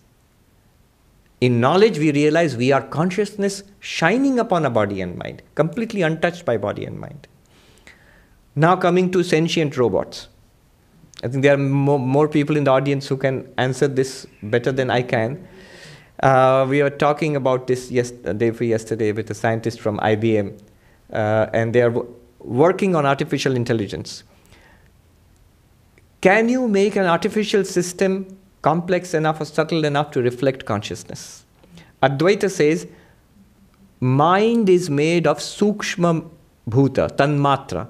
In 1.39 1.61
knowledge, 1.61 1.97
we 1.97 2.11
realize 2.11 2.57
we 2.57 2.71
are 2.71 2.81
consciousness 2.81 3.63
shining 3.79 4.39
upon 4.39 4.65
a 4.65 4.69
body 4.69 4.99
and 4.99 5.17
mind, 5.17 5.41
completely 5.55 6.01
untouched 6.01 6.43
by 6.43 6.57
body 6.57 6.85
and 6.85 6.99
mind. 6.99 7.27
Now, 8.59 8.75
coming 8.75 9.09
to 9.11 9.23
sentient 9.23 9.77
robots. 9.77 10.27
I 11.23 11.29
think 11.29 11.43
there 11.43 11.53
are 11.53 11.57
more, 11.57 11.97
more 11.97 12.27
people 12.27 12.57
in 12.57 12.65
the 12.65 12.71
audience 12.71 13.07
who 13.07 13.15
can 13.15 13.47
answer 13.57 13.87
this 13.87 14.27
better 14.43 14.73
than 14.73 14.89
I 14.89 15.01
can. 15.01 15.47
Uh, 16.21 16.65
we 16.67 16.83
were 16.83 16.89
talking 16.89 17.37
about 17.37 17.67
this 17.67 17.89
yes, 17.89 18.11
day 18.11 18.49
before 18.49 18.67
yesterday 18.67 19.13
with 19.13 19.29
a 19.29 19.33
scientist 19.33 19.79
from 19.79 19.97
IBM, 19.99 20.59
uh, 21.13 21.45
and 21.53 21.73
they 21.73 21.81
are 21.81 22.05
working 22.39 22.97
on 22.97 23.05
artificial 23.05 23.55
intelligence. 23.55 24.25
Can 26.19 26.49
you 26.49 26.67
make 26.67 26.97
an 26.97 27.05
artificial 27.05 27.63
system 27.63 28.37
complex 28.61 29.13
enough 29.13 29.39
or 29.39 29.45
subtle 29.45 29.85
enough 29.85 30.11
to 30.11 30.21
reflect 30.21 30.65
consciousness? 30.65 31.45
Advaita 32.03 32.51
says 32.51 32.87
mind 34.01 34.67
is 34.67 34.89
made 34.89 35.27
of 35.27 35.37
sukshma 35.37 36.29
bhuta, 36.69 37.07
tanmatra, 37.15 37.87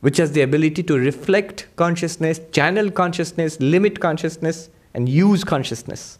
which 0.00 0.16
has 0.16 0.32
the 0.32 0.42
ability 0.42 0.82
to 0.82 0.98
reflect 0.98 1.66
consciousness, 1.76 2.40
channel 2.52 2.90
consciousness, 2.90 3.60
limit 3.60 4.00
consciousness, 4.00 4.70
and 4.94 5.08
use 5.08 5.44
consciousness. 5.44 6.18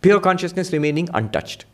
Pure 0.00 0.20
consciousness 0.20 0.72
remaining 0.72 1.08
untouched. 1.14 1.64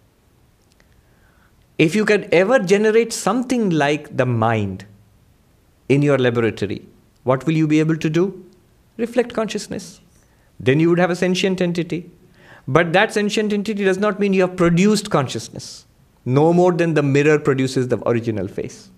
If 1.78 1.94
you 1.94 2.04
can 2.04 2.28
ever 2.32 2.58
generate 2.58 3.12
something 3.12 3.70
like 3.70 4.16
the 4.16 4.26
mind 4.26 4.86
in 5.88 6.02
your 6.02 6.18
laboratory, 6.18 6.86
what 7.24 7.44
will 7.46 7.54
you 7.54 7.66
be 7.66 7.80
able 7.80 7.96
to 7.96 8.10
do? 8.10 8.44
Reflect 8.96 9.34
consciousness. 9.34 10.00
Then 10.60 10.80
you 10.80 10.88
would 10.90 10.98
have 10.98 11.10
a 11.10 11.16
sentient 11.16 11.60
entity. 11.60 12.10
But 12.68 12.92
that 12.92 13.12
sentient 13.12 13.52
entity 13.52 13.84
does 13.84 13.98
not 13.98 14.20
mean 14.20 14.32
you 14.32 14.42
have 14.42 14.56
produced 14.56 15.10
consciousness. 15.10 15.86
no 16.24 16.52
more 16.52 16.72
than 16.72 16.94
the 16.94 17.02
mirror 17.02 17.38
produces 17.38 17.88
the 17.88 17.98
original 18.08 18.48
face. 18.48 18.90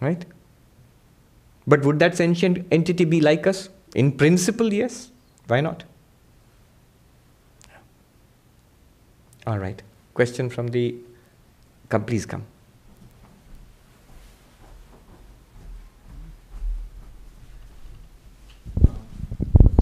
Right? 0.00 0.24
But 1.66 1.84
would 1.84 1.98
that 2.00 2.16
sentient 2.16 2.66
entity 2.70 3.04
be 3.04 3.20
like 3.20 3.46
us? 3.46 3.68
In 3.94 4.12
principle, 4.12 4.72
yes. 4.72 5.10
Why 5.46 5.60
not? 5.60 5.84
All 9.46 9.58
right. 9.58 9.82
Question 10.14 10.48
from 10.50 10.68
the. 10.68 10.96
Come, 11.88 12.04
please 12.04 12.26
come. 12.26 12.44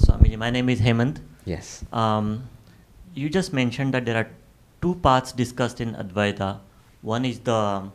Swamiji, 0.00 0.38
my 0.38 0.50
name 0.50 0.68
is 0.68 0.80
Hemant. 0.80 1.18
Yes. 1.44 1.84
Um, 1.92 2.48
you 3.14 3.28
just 3.28 3.52
mentioned 3.52 3.94
that 3.94 4.04
there 4.04 4.16
are 4.16 4.30
two 4.80 4.94
paths 4.96 5.32
discussed 5.32 5.80
in 5.80 5.94
Advaita. 5.94 6.60
One 7.02 7.24
is 7.24 7.40
the 7.40 7.90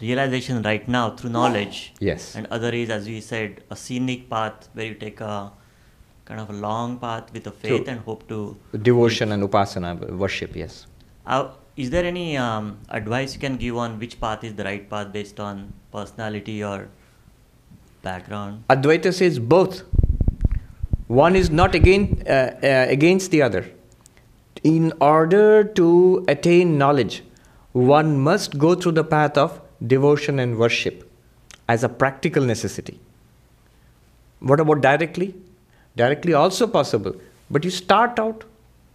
realization 0.00 0.62
right 0.62 0.86
now 0.88 1.10
through 1.10 1.30
knowledge, 1.30 1.92
Yes. 2.00 2.34
and 2.34 2.46
other 2.50 2.70
is, 2.70 2.90
as 2.90 3.06
we 3.06 3.20
said, 3.20 3.62
a 3.70 3.76
scenic 3.76 4.28
path 4.30 4.68
where 4.74 4.86
you 4.86 4.94
take 4.94 5.20
a 5.20 5.52
kind 6.24 6.40
of 6.40 6.50
a 6.50 6.52
long 6.52 6.98
path 6.98 7.32
with 7.32 7.46
a 7.46 7.50
faith 7.50 7.84
True. 7.84 7.92
and 7.92 8.00
hope 8.00 8.26
to 8.28 8.56
Devotion 8.82 9.32
and 9.32 9.42
upasana, 9.42 10.10
worship, 10.10 10.54
yes. 10.56 10.86
Uh, 11.26 11.48
is 11.76 11.90
there 11.90 12.04
any 12.04 12.36
um, 12.36 12.78
advice 12.88 13.34
you 13.34 13.40
can 13.40 13.56
give 13.56 13.76
on 13.76 13.98
which 13.98 14.20
path 14.20 14.44
is 14.44 14.54
the 14.54 14.64
right 14.64 14.88
path 14.88 15.12
based 15.12 15.40
on 15.40 15.72
personality 15.92 16.62
or 16.62 16.88
background? 18.02 18.64
Advaita 18.68 19.12
says 19.12 19.38
both. 19.38 19.82
One 21.08 21.34
is 21.34 21.50
not 21.50 21.74
again, 21.74 22.22
uh, 22.26 22.30
uh, 22.30 22.86
against 22.88 23.30
the 23.32 23.42
other. 23.42 23.66
In 24.62 24.92
order 25.00 25.64
to 25.64 26.24
attain 26.28 26.78
knowledge, 26.78 27.24
one 27.72 28.18
must 28.18 28.58
go 28.58 28.74
through 28.74 28.92
the 28.92 29.04
path 29.04 29.36
of 29.38 29.60
devotion 29.86 30.38
and 30.38 30.58
worship 30.58 31.10
as 31.68 31.84
a 31.84 31.88
practical 31.88 32.44
necessity. 32.44 32.98
What 34.40 34.60
about 34.60 34.80
directly? 34.80 35.34
Directly 35.96 36.34
also 36.34 36.66
possible, 36.66 37.14
but 37.50 37.64
you 37.64 37.70
start 37.70 38.18
out, 38.18 38.44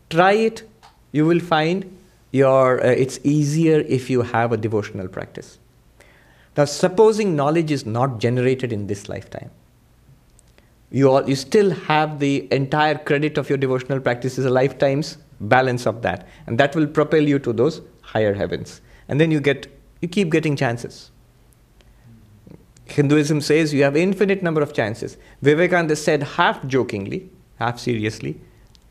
try 0.10 0.34
it, 0.34 0.64
you 1.12 1.26
will 1.26 1.40
find 1.40 1.98
your 2.32 2.86
uh, 2.86 2.90
it's 2.90 3.20
easier 3.24 3.80
if 3.82 4.10
you 4.10 4.22
have 4.22 4.52
a 4.52 4.58
devotional 4.58 5.08
practice. 5.08 5.58
Now, 6.58 6.66
supposing 6.66 7.36
knowledge 7.36 7.72
is 7.72 7.86
not 7.86 8.20
generated 8.20 8.72
in 8.72 8.88
this 8.88 9.10
lifetime, 9.10 9.52
you, 10.90 11.10
all, 11.10 11.28
you 11.28 11.36
still 11.36 11.72
have 11.72 12.20
the 12.20 12.48
entire 12.52 12.98
credit 12.98 13.38
of 13.38 13.50
your 13.50 13.58
devotional 13.58 14.00
practice 14.00 14.40
as 14.40 14.46
a 14.46 14.50
lifetime's 14.50 15.18
balance 15.42 15.86
of 15.86 16.02
that, 16.04 16.28
and 16.48 16.58
that 16.58 16.76
will 16.76 16.88
propel 16.88 17.22
you 17.22 17.40
to 17.40 17.52
those 17.52 17.82
higher 18.02 18.34
heavens. 18.34 18.80
And 19.10 19.20
then 19.20 19.32
you 19.32 19.42
get 19.42 19.68
you 20.06 20.10
keep 20.16 20.32
getting 20.32 20.56
chances. 20.56 21.12
Hinduism 22.86 23.42
says 23.42 23.74
you 23.74 23.84
have 23.84 23.98
infinite 23.98 24.44
number 24.44 24.62
of 24.62 24.74
chances. 24.74 25.18
Vivekananda 25.42 25.96
said 25.96 26.24
half 26.24 26.66
jokingly, 26.68 27.30
half 27.58 27.80
seriously, 27.80 28.40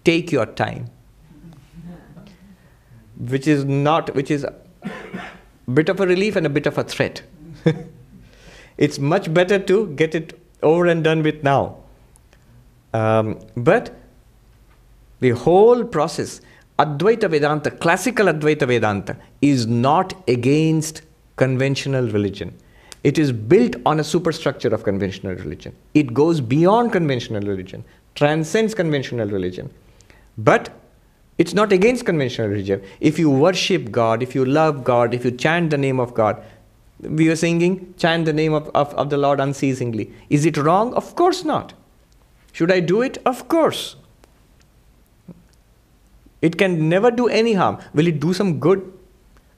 take 0.05 0.33
your 0.33 0.47
time. 0.47 0.91
Which 3.35 3.47
is 3.47 3.65
not 3.65 4.13
which 4.17 4.33
is 4.37 4.43
a 4.43 4.55
bit 5.73 5.89
of 5.89 6.01
a 6.01 6.07
relief 6.07 6.35
and 6.35 6.47
a 6.47 6.51
bit 6.51 6.67
of 6.67 6.79
a 6.79 6.85
threat. 6.85 7.23
it's 8.77 8.99
much 8.99 9.33
better 9.33 9.59
to 9.61 9.87
get 10.03 10.17
it 10.17 10.39
over 10.63 10.87
and 10.87 11.05
done 11.05 11.23
with 11.23 11.45
now. 11.45 11.77
Um, 12.93 13.39
but 13.57 13.95
the 15.21 15.31
whole 15.31 15.85
process, 15.85 16.41
Advaita 16.79 17.31
Vedanta, 17.31 17.71
classical 17.71 18.27
Advaita 18.27 18.67
Vedanta, 18.67 19.17
is 19.41 19.67
not 19.67 20.13
against 20.29 21.03
conventional 21.37 22.09
religion. 22.09 22.53
It 23.05 23.17
is 23.19 23.31
built 23.31 23.77
on 23.87 24.01
a 24.01 24.05
superstructure 24.05 24.75
of 24.75 24.83
conventional 24.83 25.35
religion. 25.35 25.77
It 25.95 26.13
goes 26.13 26.41
beyond 26.41 26.91
conventional 26.91 27.43
religion, 27.43 27.85
transcends 28.17 28.75
conventional 28.75 29.29
religion. 29.29 29.71
But 30.37 30.71
it's 31.39 31.55
not 31.55 31.73
against 31.73 32.07
conventional 32.07 32.49
religion. 32.49 32.83
If 33.01 33.19
you 33.19 33.31
worship 33.31 33.93
God, 33.93 34.23
if 34.23 34.35
you 34.35 34.45
love 34.45 34.83
God, 34.83 35.15
if 35.15 35.25
you 35.25 35.31
chant 35.31 35.71
the 35.71 35.79
name 35.79 36.01
of 36.01 36.15
God, 36.15 36.43
we 37.01 37.29
were 37.29 37.37
singing, 37.37 37.95
chant 37.99 38.25
the 38.25 38.33
name 38.33 38.53
of, 38.53 38.69
of, 38.75 38.93
of 38.95 39.11
the 39.11 39.19
Lord 39.19 39.39
unceasingly. 39.39 40.13
Is 40.31 40.45
it 40.45 40.57
wrong? 40.57 40.95
Of 40.95 41.15
course 41.15 41.45
not. 41.45 41.75
Should 42.53 42.73
I 42.73 42.81
do 42.81 43.03
it? 43.03 43.19
Of 43.27 43.49
course. 43.49 43.97
It 46.49 46.59
can 46.59 46.89
never 46.91 47.11
do 47.11 47.27
any 47.29 47.55
harm. 47.55 47.79
Will 47.95 48.07
it 48.07 48.21
do 48.21 48.35
some 48.39 48.59
good? 48.61 48.81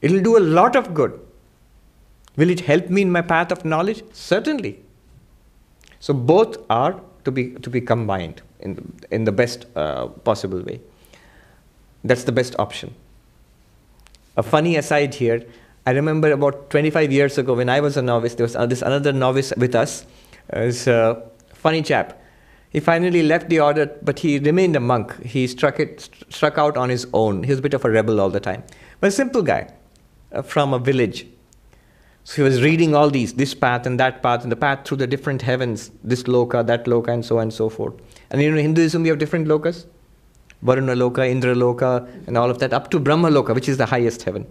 It 0.02 0.12
will 0.12 0.22
do 0.22 0.36
a 0.38 0.44
lot 0.58 0.76
of 0.76 0.92
good. 0.94 1.18
Will 2.36 2.50
it 2.50 2.60
help 2.60 2.90
me 2.90 3.02
in 3.02 3.10
my 3.10 3.22
path 3.22 3.50
of 3.50 3.64
knowledge? 3.64 4.02
Certainly. 4.12 4.78
So 6.00 6.14
both 6.14 6.58
are 6.70 7.00
to 7.24 7.32
be 7.38 7.44
to 7.66 7.70
be 7.76 7.80
combined 7.80 8.42
in 8.60 8.76
in 9.10 9.24
the 9.24 9.32
best 9.32 9.66
uh, 9.74 10.06
possible 10.28 10.62
way. 10.68 10.80
That's 12.04 12.24
the 12.24 12.32
best 12.32 12.54
option. 12.66 12.94
A 14.36 14.42
funny 14.42 14.76
aside 14.76 15.14
here. 15.14 15.40
I 15.86 15.92
remember 15.96 16.30
about 16.32 16.70
25 16.70 17.12
years 17.12 17.38
ago 17.38 17.54
when 17.54 17.68
I 17.68 17.80
was 17.80 17.96
a 17.96 18.02
novice, 18.02 18.34
there 18.34 18.44
was 18.44 18.56
uh, 18.56 18.66
this 18.66 18.82
another 18.82 19.12
novice 19.12 19.52
with 19.56 19.74
us. 19.74 20.04
Was 20.52 20.86
a 20.86 21.22
funny 21.54 21.82
chap. 21.82 22.20
He 22.70 22.80
finally 22.80 23.22
left 23.22 23.48
the 23.48 23.60
order, 23.60 23.86
but 24.02 24.18
he 24.18 24.38
remained 24.38 24.76
a 24.76 24.80
monk. 24.80 25.24
He 25.24 25.46
struck 25.46 25.80
it, 25.80 26.00
st- 26.00 26.32
struck 26.32 26.58
out 26.58 26.76
on 26.76 26.88
his 26.88 27.06
own. 27.12 27.42
He 27.42 27.50
was 27.50 27.60
a 27.60 27.62
bit 27.62 27.74
of 27.74 27.84
a 27.84 27.90
rebel 27.90 28.20
all 28.20 28.30
the 28.30 28.40
time, 28.40 28.64
but 29.00 29.08
a 29.08 29.10
simple 29.10 29.42
guy 29.42 29.72
uh, 30.32 30.42
from 30.42 30.74
a 30.74 30.78
village. 30.78 31.26
So 32.24 32.36
he 32.36 32.42
was 32.42 32.62
reading 32.62 32.94
all 32.94 33.08
these, 33.08 33.34
this 33.34 33.54
path 33.54 33.86
and 33.86 34.00
that 34.00 34.22
path, 34.22 34.42
and 34.42 34.50
the 34.50 34.56
path 34.56 34.86
through 34.86 34.96
the 34.98 35.06
different 35.06 35.42
heavens, 35.42 35.90
this 36.02 36.24
loka, 36.24 36.66
that 36.66 36.86
loka, 36.86 37.08
and 37.08 37.24
so 37.24 37.36
on 37.36 37.44
and 37.44 37.52
so 37.52 37.68
forth. 37.68 37.94
And 38.30 38.42
in 38.42 38.56
Hinduism, 38.56 39.02
we 39.04 39.08
have 39.08 39.18
different 39.18 39.46
lokas 39.46 39.86
Varuna 40.62 40.94
loka, 40.94 41.28
Indra 41.28 41.54
loka, 41.54 42.08
and 42.26 42.36
all 42.36 42.50
of 42.50 42.58
that, 42.58 42.72
up 42.72 42.90
to 42.90 42.98
Brahma 42.98 43.28
loka, 43.28 43.54
which 43.54 43.68
is 43.68 43.76
the 43.76 43.86
highest 43.86 44.22
heaven. 44.22 44.46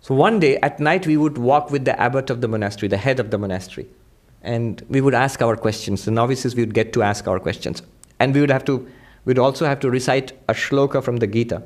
So 0.00 0.14
one 0.14 0.38
day 0.40 0.56
at 0.58 0.80
night, 0.80 1.06
we 1.06 1.16
would 1.16 1.38
walk 1.38 1.70
with 1.70 1.84
the 1.84 1.98
abbot 2.00 2.30
of 2.30 2.40
the 2.40 2.48
monastery, 2.48 2.88
the 2.88 2.96
head 2.96 3.20
of 3.20 3.30
the 3.30 3.38
monastery, 3.38 3.86
and 4.42 4.82
we 4.88 5.00
would 5.00 5.14
ask 5.14 5.42
our 5.42 5.56
questions. 5.56 6.04
The 6.04 6.10
novices, 6.10 6.54
we 6.54 6.62
would 6.62 6.74
get 6.74 6.92
to 6.94 7.02
ask 7.02 7.28
our 7.28 7.38
questions. 7.38 7.82
And 8.18 8.34
we 8.34 8.40
would 8.40 8.50
have 8.50 8.64
to, 8.66 8.88
we'd 9.24 9.38
also 9.38 9.66
have 9.66 9.80
to 9.80 9.90
recite 9.90 10.32
a 10.48 10.54
shloka 10.54 11.02
from 11.02 11.18
the 11.18 11.26
Gita. 11.26 11.62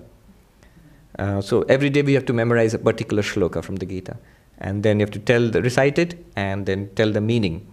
Uh, 1.18 1.40
so 1.40 1.62
every 1.62 1.90
day 1.90 2.02
we 2.02 2.14
have 2.14 2.26
to 2.26 2.32
memorize 2.32 2.74
a 2.74 2.78
particular 2.78 3.22
shloka 3.22 3.62
from 3.62 3.76
the 3.76 3.86
Gita. 3.86 4.16
And 4.58 4.82
then 4.82 4.98
you 4.98 5.06
have 5.06 5.12
to 5.12 5.18
tell 5.18 5.48
the, 5.48 5.62
recite 5.62 5.98
it 5.98 6.24
and 6.36 6.66
then 6.66 6.90
tell 6.94 7.12
the 7.12 7.20
meaning. 7.20 7.66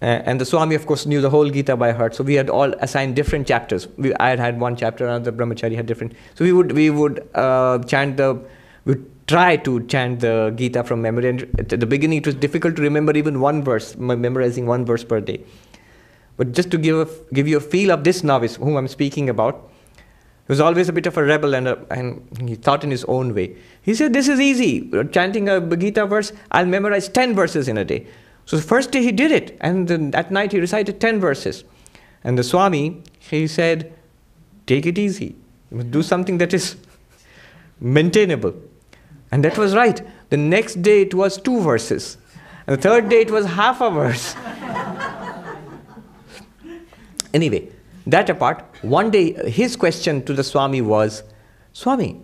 Uh, 0.00 0.22
and 0.26 0.40
the 0.40 0.44
Swami, 0.44 0.76
of 0.76 0.86
course, 0.86 1.06
knew 1.06 1.20
the 1.20 1.30
whole 1.30 1.48
Gita 1.50 1.76
by 1.76 1.90
heart. 1.90 2.14
So 2.14 2.22
we 2.22 2.34
had 2.34 2.48
all 2.48 2.72
assigned 2.74 3.16
different 3.16 3.48
chapters. 3.48 3.88
We, 3.96 4.14
I 4.14 4.30
had 4.30 4.38
had 4.38 4.60
one 4.60 4.76
chapter, 4.76 5.04
another 5.04 5.32
brahmachari 5.32 5.74
had 5.74 5.86
different. 5.86 6.12
So 6.36 6.44
we 6.44 6.52
would 6.52 6.72
we 6.72 6.90
would 6.90 7.28
uh, 7.34 7.80
chant 7.80 8.16
the, 8.16 8.40
we 8.84 8.96
try 9.28 9.56
to 9.56 9.80
chant 9.86 10.20
the 10.20 10.52
Gita 10.56 10.82
from 10.82 11.02
memory. 11.02 11.28
And 11.28 11.42
at 11.58 11.68
the 11.68 11.86
beginning, 11.86 12.18
it 12.18 12.26
was 12.26 12.34
difficult 12.34 12.76
to 12.76 12.82
remember 12.82 13.16
even 13.16 13.40
one 13.40 13.62
verse, 13.62 13.96
memorizing 13.96 14.66
one 14.66 14.84
verse 14.84 15.04
per 15.04 15.20
day. 15.20 15.44
But 16.36 16.52
just 16.52 16.70
to 16.70 16.78
give 16.78 16.96
a, 16.96 17.34
give 17.34 17.46
you 17.46 17.58
a 17.58 17.60
feel 17.60 17.90
of 17.90 18.04
this 18.04 18.24
novice 18.24 18.56
whom 18.56 18.76
I'm 18.76 18.88
speaking 18.88 19.28
about, 19.28 19.70
he 20.46 20.52
was 20.52 20.60
always 20.60 20.88
a 20.88 20.92
bit 20.92 21.06
of 21.06 21.16
a 21.18 21.22
rebel 21.22 21.54
and, 21.54 21.68
a, 21.68 21.78
and 21.90 22.48
he 22.48 22.54
thought 22.54 22.82
in 22.82 22.90
his 22.90 23.04
own 23.04 23.34
way. 23.34 23.56
He 23.82 23.94
said, 23.94 24.14
This 24.14 24.28
is 24.28 24.40
easy. 24.40 24.90
Uh, 24.92 25.04
chanting 25.04 25.48
a 25.48 25.60
Gita 25.76 26.06
verse, 26.06 26.32
I'll 26.50 26.66
memorize 26.66 27.08
10 27.08 27.34
verses 27.34 27.68
in 27.68 27.76
a 27.76 27.84
day. 27.84 28.06
So 28.46 28.56
the 28.56 28.62
first 28.62 28.92
day 28.92 29.02
he 29.02 29.12
did 29.12 29.30
it, 29.30 29.58
and 29.60 29.88
then 29.88 30.14
at 30.14 30.30
night 30.30 30.52
he 30.52 30.58
recited 30.58 31.00
10 31.00 31.20
verses. 31.20 31.64
And 32.24 32.38
the 32.38 32.42
Swami, 32.42 33.02
he 33.18 33.46
said, 33.46 33.92
Take 34.66 34.86
it 34.86 34.96
easy. 34.96 35.36
Do 35.90 36.02
something 36.02 36.38
that 36.38 36.54
is 36.54 36.76
maintainable. 37.80 38.54
And 39.30 39.44
that 39.44 39.58
was 39.58 39.74
right. 39.74 40.00
The 40.30 40.36
next 40.36 40.82
day 40.82 41.02
it 41.02 41.14
was 41.14 41.40
two 41.40 41.60
verses. 41.60 42.16
And 42.66 42.76
the 42.76 42.82
third 42.82 43.08
day 43.08 43.22
it 43.22 43.30
was 43.30 43.46
half 43.46 43.80
a 43.80 43.90
verse. 43.90 44.34
anyway, 47.34 47.68
that 48.06 48.30
apart, 48.30 48.64
one 48.82 49.10
day 49.10 49.32
his 49.50 49.76
question 49.76 50.24
to 50.24 50.32
the 50.32 50.44
Swami 50.44 50.80
was 50.80 51.22
Swami, 51.72 52.20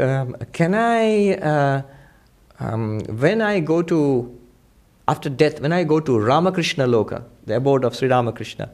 um, 0.00 0.36
can 0.52 0.74
I, 0.74 1.34
uh, 1.34 1.82
um, 2.58 3.00
when 3.00 3.40
I 3.40 3.60
go 3.60 3.82
to, 3.82 4.38
after 5.08 5.28
death, 5.28 5.60
when 5.60 5.72
I 5.72 5.84
go 5.84 6.00
to 6.00 6.18
Ramakrishna 6.18 6.86
Loka, 6.86 7.24
the 7.46 7.56
abode 7.56 7.84
of 7.84 7.96
Sri 7.96 8.08
Ramakrishna, 8.08 8.70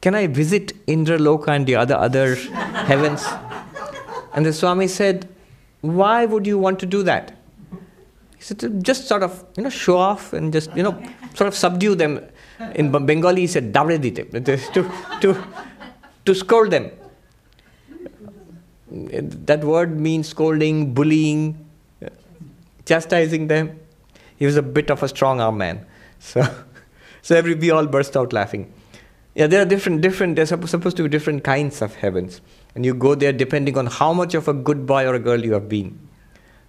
can 0.00 0.14
I 0.14 0.26
visit 0.26 0.72
Indra 0.86 1.18
Loka 1.18 1.48
and 1.48 1.66
the 1.66 1.76
other, 1.76 1.96
other 1.96 2.34
heavens? 2.90 3.24
And 4.34 4.44
the 4.44 4.52
Swami 4.52 4.88
said, 4.88 5.28
Why 5.84 6.24
would 6.24 6.46
you 6.46 6.56
want 6.56 6.78
to 6.80 6.86
do 6.86 7.02
that? 7.02 7.36
He 8.36 8.42
said, 8.42 8.58
to 8.60 8.70
just 8.70 9.06
sort 9.06 9.22
of, 9.22 9.44
you 9.56 9.62
know, 9.64 9.68
show 9.68 9.98
off 9.98 10.32
and 10.32 10.50
just, 10.50 10.74
you 10.74 10.82
know, 10.82 10.98
sort 11.34 11.48
of 11.48 11.54
subdue 11.54 11.94
them. 11.94 12.20
In 12.74 12.90
Bengali, 12.90 13.42
he 13.42 13.46
said, 13.46 13.70
Davre 13.70 13.98
dite, 14.00 14.32
to, 14.46 14.90
to, 15.20 15.44
to 16.24 16.34
scold 16.34 16.70
them. 16.70 16.90
that 19.46 19.62
word 19.62 20.00
means 20.00 20.28
scolding, 20.28 20.94
bullying, 20.94 21.68
chastising 22.86 23.48
them. 23.48 23.78
He 24.36 24.46
was 24.46 24.56
a 24.56 24.62
bit 24.62 24.90
of 24.90 25.02
a 25.02 25.08
strong 25.08 25.40
arm 25.40 25.58
man. 25.58 25.84
So, 26.18 26.42
so 27.20 27.36
every, 27.36 27.54
we 27.54 27.70
all 27.70 27.86
burst 27.86 28.16
out 28.16 28.32
laughing. 28.32 28.72
Yeah, 29.34 29.48
there 29.48 29.60
are 29.60 29.66
different, 29.66 30.00
different, 30.00 30.36
there's 30.36 30.48
supposed 30.48 30.96
to 30.96 31.02
be 31.02 31.08
different 31.10 31.44
kinds 31.44 31.82
of 31.82 31.96
heavens. 31.96 32.40
And 32.74 32.84
you 32.84 32.94
go 32.94 33.14
there 33.14 33.32
depending 33.32 33.78
on 33.78 33.86
how 33.86 34.12
much 34.12 34.34
of 34.34 34.48
a 34.48 34.52
good 34.52 34.86
boy 34.86 35.06
or 35.06 35.14
a 35.14 35.18
girl 35.18 35.44
you 35.44 35.52
have 35.52 35.68
been. 35.68 35.98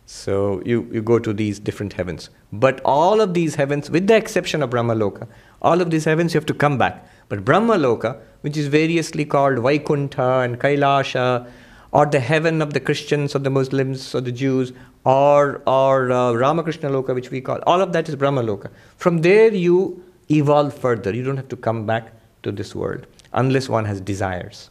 So 0.06 0.62
you, 0.66 0.88
you 0.92 1.02
go 1.02 1.18
to 1.18 1.34
these 1.34 1.60
different 1.60 1.94
heavens. 1.94 2.30
But 2.54 2.80
all 2.86 3.22
of 3.22 3.34
these 3.34 3.56
heavens, 3.56 3.90
with 3.90 4.06
the 4.08 4.16
exception 4.16 4.62
of 4.62 4.70
Brahmaloka, 4.70 5.28
all 5.62 5.82
of 5.82 5.90
these 5.90 6.06
heavens 6.06 6.34
you 6.34 6.40
have 6.40 6.46
to 6.46 6.54
come 6.54 6.78
back. 6.78 7.08
But 7.28 7.44
Brahmaloka, 7.44 8.20
which 8.42 8.56
is 8.56 8.68
variously 8.68 9.26
called 9.26 9.58
Vaikuntha 9.60 10.42
and 10.42 10.60
Kailasha, 10.60 11.50
or 11.92 12.06
the 12.06 12.20
heaven 12.20 12.62
of 12.62 12.74
the 12.74 12.80
Christians 12.80 13.36
or 13.36 13.40
the 13.40 13.50
Muslims 13.50 14.14
or 14.14 14.22
the 14.22 14.32
Jews, 14.32 14.74
or, 15.06 15.64
or 15.66 16.12
uh, 16.12 16.34
Ramakrishna 16.34 16.90
Loka, 16.90 17.16
which 17.16 17.32
we 17.32 17.42
call, 17.42 17.60
all 17.66 17.82
of 17.82 17.94
that 17.94 18.08
is 18.08 18.16
Brahmaloka. 18.16 18.70
From 18.98 19.20
there 19.20 19.52
you 19.52 20.04
evolve 20.30 20.74
further. 20.74 21.16
You 21.16 21.24
don't 21.24 21.38
have 21.38 21.48
to 21.48 21.56
come 21.56 21.86
back 21.86 22.12
to 22.44 22.52
this 22.52 22.76
world 22.76 23.08
unless 23.34 23.70
one 23.70 23.86
has 23.86 24.02
desires. 24.02 24.70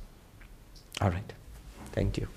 All 1.00 1.10
right. 1.10 1.32
Thank 1.92 2.18
you. 2.18 2.28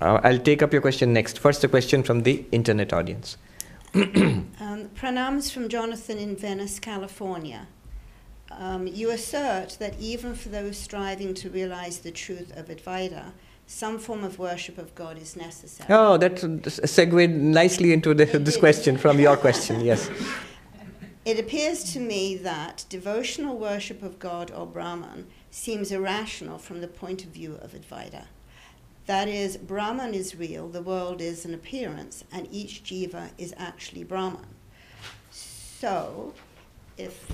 Uh, 0.00 0.20
I'll 0.22 0.38
take 0.38 0.62
up 0.62 0.72
your 0.72 0.82
question 0.82 1.12
next. 1.12 1.38
First, 1.38 1.64
a 1.64 1.68
question 1.68 2.02
from 2.02 2.22
the 2.22 2.44
internet 2.52 2.92
audience. 2.92 3.38
um, 3.94 4.90
pranams 4.94 5.50
from 5.50 5.68
Jonathan 5.68 6.18
in 6.18 6.36
Venice, 6.36 6.78
California. 6.78 7.66
Um, 8.50 8.86
you 8.86 9.10
assert 9.10 9.76
that 9.80 9.98
even 9.98 10.34
for 10.34 10.50
those 10.50 10.76
striving 10.76 11.34
to 11.34 11.50
realize 11.50 11.98
the 11.98 12.10
truth 12.10 12.54
of 12.56 12.66
Advaita, 12.68 13.32
some 13.66 13.98
form 13.98 14.22
of 14.22 14.38
worship 14.38 14.78
of 14.78 14.94
God 14.94 15.18
is 15.18 15.34
necessary. 15.34 15.88
Oh, 15.92 16.16
that 16.18 16.38
segued 16.84 17.30
nicely 17.30 17.92
into 17.92 18.14
the, 18.14 18.24
this 18.26 18.56
question 18.56 18.96
from 18.96 19.18
your 19.18 19.36
question, 19.36 19.80
yes. 19.80 20.10
It 21.24 21.40
appears 21.40 21.92
to 21.92 21.98
me 21.98 22.36
that 22.36 22.84
devotional 22.88 23.58
worship 23.58 24.00
of 24.04 24.20
God 24.20 24.52
or 24.52 24.64
Brahman 24.64 25.26
seems 25.56 25.90
irrational 25.90 26.58
from 26.58 26.82
the 26.82 26.86
point 26.86 27.24
of 27.24 27.30
view 27.30 27.58
of 27.62 27.72
Advaita. 27.72 28.26
That 29.06 29.26
is, 29.26 29.56
Brahman 29.56 30.12
is 30.12 30.36
real, 30.36 30.68
the 30.68 30.82
world 30.82 31.20
is 31.22 31.46
an 31.46 31.54
appearance, 31.54 32.24
and 32.30 32.46
each 32.50 32.84
jiva 32.84 33.30
is 33.38 33.54
actually 33.56 34.04
Brahman. 34.04 34.46
So, 35.30 36.34
if, 36.98 37.26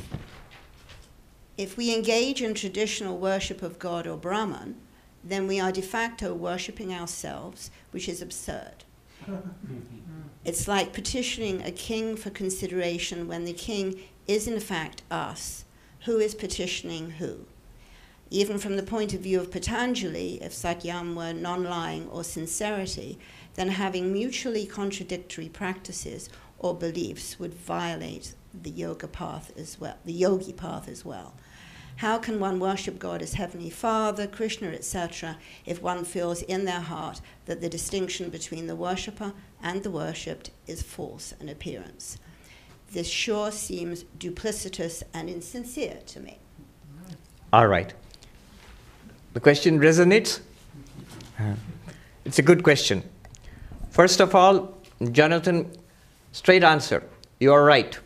if 1.58 1.76
we 1.76 1.92
engage 1.92 2.42
in 2.42 2.54
traditional 2.54 3.18
worship 3.18 3.60
of 3.60 3.80
God 3.80 4.06
or 4.06 4.16
Brahman, 4.16 4.76
then 5.24 5.48
we 5.48 5.58
are 5.58 5.72
de 5.72 5.82
facto 5.82 6.32
worshipping 6.32 6.94
ourselves, 6.94 7.70
which 7.90 8.08
is 8.08 8.22
absurd. 8.22 8.84
it's 10.44 10.68
like 10.68 10.92
petitioning 10.92 11.60
a 11.62 11.72
king 11.72 12.16
for 12.16 12.30
consideration 12.30 13.26
when 13.26 13.44
the 13.44 13.52
king 13.52 14.00
is 14.28 14.46
in 14.46 14.60
fact 14.60 15.02
us. 15.10 15.64
Who 16.04 16.18
is 16.18 16.34
petitioning 16.34 17.12
who? 17.12 17.46
Even 18.32 18.56
from 18.56 18.76
the 18.76 18.82
point 18.82 19.12
of 19.12 19.20
view 19.20 19.38
of 19.38 19.50
Patanjali, 19.50 20.42
if 20.42 20.54
Satyam 20.54 21.14
were 21.14 21.34
non 21.34 21.64
lying 21.64 22.08
or 22.08 22.24
sincerity, 22.24 23.18
then 23.56 23.68
having 23.68 24.10
mutually 24.10 24.64
contradictory 24.64 25.50
practices 25.50 26.30
or 26.58 26.74
beliefs 26.74 27.38
would 27.38 27.52
violate 27.52 28.32
the 28.54 28.70
yoga 28.70 29.06
path 29.06 29.52
as 29.58 29.78
well, 29.78 29.98
the 30.06 30.14
yogi 30.14 30.54
path 30.54 30.88
as 30.88 31.04
well. 31.04 31.34
How 31.96 32.16
can 32.16 32.40
one 32.40 32.58
worship 32.58 32.98
God 32.98 33.20
as 33.20 33.34
Heavenly 33.34 33.68
Father, 33.68 34.26
Krishna, 34.26 34.68
etc., 34.68 35.36
if 35.66 35.82
one 35.82 36.02
feels 36.02 36.40
in 36.40 36.64
their 36.64 36.80
heart 36.80 37.20
that 37.44 37.60
the 37.60 37.68
distinction 37.68 38.30
between 38.30 38.66
the 38.66 38.74
worshipper 38.74 39.34
and 39.62 39.82
the 39.82 39.90
worshipped 39.90 40.52
is 40.66 40.80
false 40.80 41.34
an 41.38 41.50
appearance? 41.50 42.16
This 42.92 43.08
sure 43.08 43.52
seems 43.52 44.04
duplicitous 44.18 45.02
and 45.12 45.28
insincere 45.28 45.98
to 46.06 46.20
me. 46.20 46.38
All 47.52 47.66
right. 47.66 47.92
The 49.32 49.40
question 49.40 49.80
resonates? 49.80 50.40
It's 52.24 52.38
a 52.38 52.42
good 52.42 52.62
question. 52.62 53.02
First 53.90 54.20
of 54.20 54.34
all, 54.34 54.76
Jonathan, 55.10 55.70
straight 56.32 56.62
answer. 56.62 57.02
You 57.40 57.52
are 57.52 57.64
right. 57.64 57.98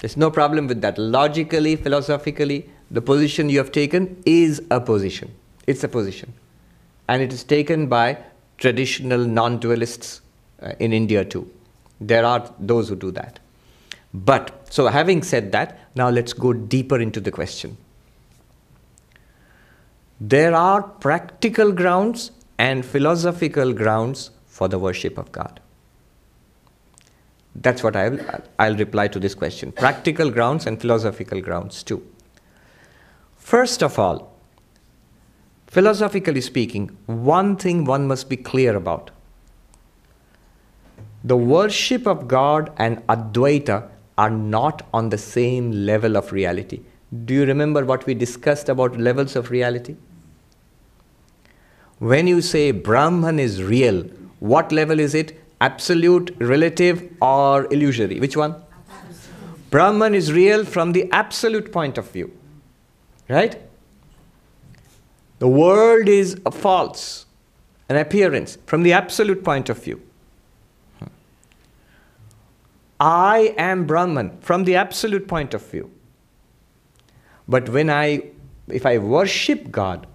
There's 0.00 0.16
no 0.16 0.30
problem 0.30 0.66
with 0.66 0.82
that. 0.82 0.98
Logically, 0.98 1.76
philosophically, 1.76 2.68
the 2.90 3.00
position 3.00 3.48
you 3.48 3.58
have 3.58 3.72
taken 3.72 4.22
is 4.26 4.62
a 4.70 4.80
position. 4.80 5.34
It's 5.66 5.82
a 5.82 5.88
position. 5.88 6.34
And 7.08 7.22
it 7.22 7.32
is 7.32 7.42
taken 7.42 7.86
by 7.86 8.18
traditional 8.58 9.24
non 9.24 9.58
dualists 9.58 10.20
uh, 10.62 10.72
in 10.78 10.92
India 10.92 11.24
too. 11.24 11.50
There 12.00 12.24
are 12.24 12.52
those 12.60 12.90
who 12.90 12.96
do 12.96 13.10
that. 13.12 13.38
But, 14.12 14.66
so 14.70 14.86
having 14.86 15.22
said 15.22 15.52
that, 15.52 15.78
now 15.94 16.10
let's 16.10 16.32
go 16.32 16.52
deeper 16.52 17.00
into 17.00 17.20
the 17.20 17.30
question 17.30 17.76
there 20.28 20.54
are 20.54 20.80
practical 20.80 21.70
grounds 21.70 22.30
and 22.58 22.82
philosophical 22.82 23.74
grounds 23.74 24.30
for 24.46 24.68
the 24.68 24.78
worship 24.78 25.18
of 25.18 25.30
God. 25.32 25.60
That's 27.56 27.82
what 27.82 27.94
I'll, 27.94 28.18
I'll 28.58 28.76
reply 28.76 29.08
to 29.08 29.20
this 29.20 29.34
question. 29.34 29.70
Practical 29.70 30.30
grounds 30.30 30.66
and 30.66 30.80
philosophical 30.80 31.42
grounds 31.42 31.82
too. 31.82 32.02
First 33.36 33.82
of 33.82 33.98
all, 33.98 34.34
philosophically 35.66 36.40
speaking, 36.40 36.96
one 37.04 37.56
thing 37.56 37.84
one 37.84 38.06
must 38.06 38.30
be 38.30 38.38
clear 38.38 38.74
about. 38.76 39.10
The 41.22 41.36
worship 41.36 42.06
of 42.06 42.28
God 42.28 42.72
and 42.78 43.06
Advaita 43.08 43.88
are 44.16 44.30
not 44.30 44.86
on 44.94 45.10
the 45.10 45.18
same 45.18 45.70
level 45.70 46.16
of 46.16 46.32
reality. 46.32 46.80
Do 47.26 47.34
you 47.34 47.44
remember 47.44 47.84
what 47.84 48.06
we 48.06 48.14
discussed 48.14 48.70
about 48.70 48.96
levels 48.96 49.36
of 49.36 49.50
reality? 49.50 49.96
When 52.04 52.26
you 52.26 52.42
say 52.42 52.70
Brahman 52.70 53.38
is 53.38 53.62
real, 53.62 54.02
what 54.38 54.72
level 54.72 55.00
is 55.00 55.14
it? 55.14 55.40
Absolute, 55.62 56.36
relative, 56.38 57.10
or 57.22 57.64
illusory? 57.72 58.20
Which 58.20 58.36
one? 58.36 58.56
Brahman 59.70 60.14
is 60.14 60.30
real 60.30 60.66
from 60.66 60.92
the 60.92 61.10
absolute 61.12 61.72
point 61.72 61.96
of 61.96 62.10
view. 62.10 62.30
Right? 63.26 63.58
The 65.38 65.48
world 65.48 66.06
is 66.06 66.38
a 66.44 66.50
false, 66.50 67.24
an 67.88 67.96
appearance 67.96 68.58
from 68.66 68.82
the 68.82 68.92
absolute 68.92 69.42
point 69.42 69.70
of 69.70 69.82
view. 69.82 70.02
I 73.00 73.54
am 73.56 73.86
Brahman 73.86 74.36
from 74.42 74.64
the 74.64 74.76
absolute 74.76 75.26
point 75.26 75.54
of 75.54 75.64
view. 75.66 75.90
But 77.48 77.70
when 77.70 77.88
I, 77.88 78.24
if 78.68 78.84
I 78.84 78.98
worship 78.98 79.70
God, 79.70 80.06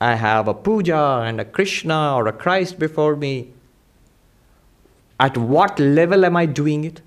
I 0.00 0.14
have 0.14 0.46
a 0.46 0.54
puja 0.54 1.22
and 1.26 1.40
a 1.40 1.44
Krishna 1.44 2.14
or 2.14 2.28
a 2.28 2.32
Christ 2.32 2.78
before 2.78 3.16
me. 3.16 3.52
At 5.18 5.36
what 5.36 5.78
level 5.78 6.24
am 6.24 6.36
I 6.36 6.46
doing 6.46 6.84
it? 6.84 7.02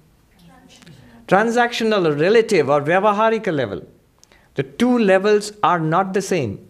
Transactional, 1.28 2.06
or 2.08 2.14
relative, 2.14 2.70
or 2.70 2.82
vyavaharika 2.82 3.54
level. 3.54 3.82
The 4.56 4.64
two 4.64 4.98
levels 4.98 5.54
are 5.64 5.80
not 5.80 6.14
the 6.14 6.22
same. 6.22 6.68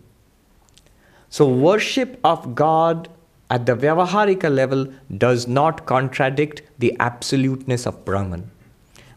So, 1.29 1.47
worship 1.47 2.19
of 2.23 2.53
God 2.53 3.09
at 3.49 3.65
the 3.65 3.75
vyavaharika 3.75 4.53
level 4.53 4.85
does 5.17 5.47
not 5.47 5.85
contradict 5.87 6.61
the 6.77 6.95
absoluteness 6.99 7.87
of 7.87 8.05
Brahman. 8.05 8.51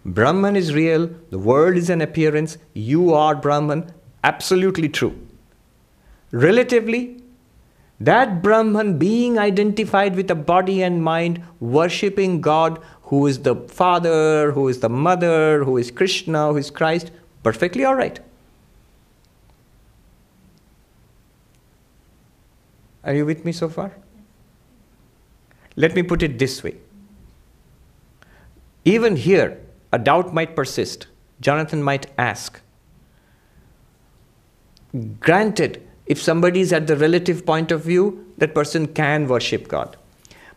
Brahman 0.06 0.56
is 0.56 0.74
real, 0.74 1.10
the 1.30 1.38
world 1.38 1.76
is 1.76 1.90
an 1.90 2.00
appearance, 2.00 2.56
you 2.72 3.12
are 3.12 3.34
Brahman, 3.34 3.92
absolutely 4.22 4.88
true. 4.88 5.23
Relatively, 6.34 7.22
that 8.00 8.42
Brahman 8.42 8.98
being 8.98 9.38
identified 9.38 10.16
with 10.16 10.28
a 10.32 10.34
body 10.34 10.82
and 10.82 11.00
mind, 11.00 11.40
worshipping 11.60 12.40
God 12.40 12.80
who 13.02 13.28
is 13.28 13.38
the 13.38 13.54
Father, 13.54 14.50
who 14.50 14.66
is 14.66 14.80
the 14.80 14.88
Mother, 14.88 15.62
who 15.62 15.76
is 15.76 15.92
Krishna, 15.92 16.48
who 16.48 16.56
is 16.56 16.72
Christ, 16.72 17.12
perfectly 17.44 17.84
all 17.84 17.94
right. 17.94 18.18
Are 23.04 23.14
you 23.14 23.24
with 23.24 23.44
me 23.44 23.52
so 23.52 23.68
far? 23.68 23.92
Let 25.76 25.94
me 25.94 26.02
put 26.02 26.20
it 26.24 26.40
this 26.40 26.64
way. 26.64 26.76
Even 28.84 29.14
here, 29.14 29.60
a 29.92 30.00
doubt 30.00 30.34
might 30.34 30.56
persist. 30.56 31.06
Jonathan 31.40 31.80
might 31.80 32.06
ask. 32.18 32.60
Granted, 35.20 35.83
if 36.06 36.20
somebody 36.20 36.60
is 36.60 36.72
at 36.72 36.86
the 36.86 36.96
relative 36.96 37.46
point 37.46 37.72
of 37.72 37.82
view, 37.82 38.26
that 38.38 38.54
person 38.54 38.86
can 38.86 39.26
worship 39.26 39.68
God. 39.68 39.96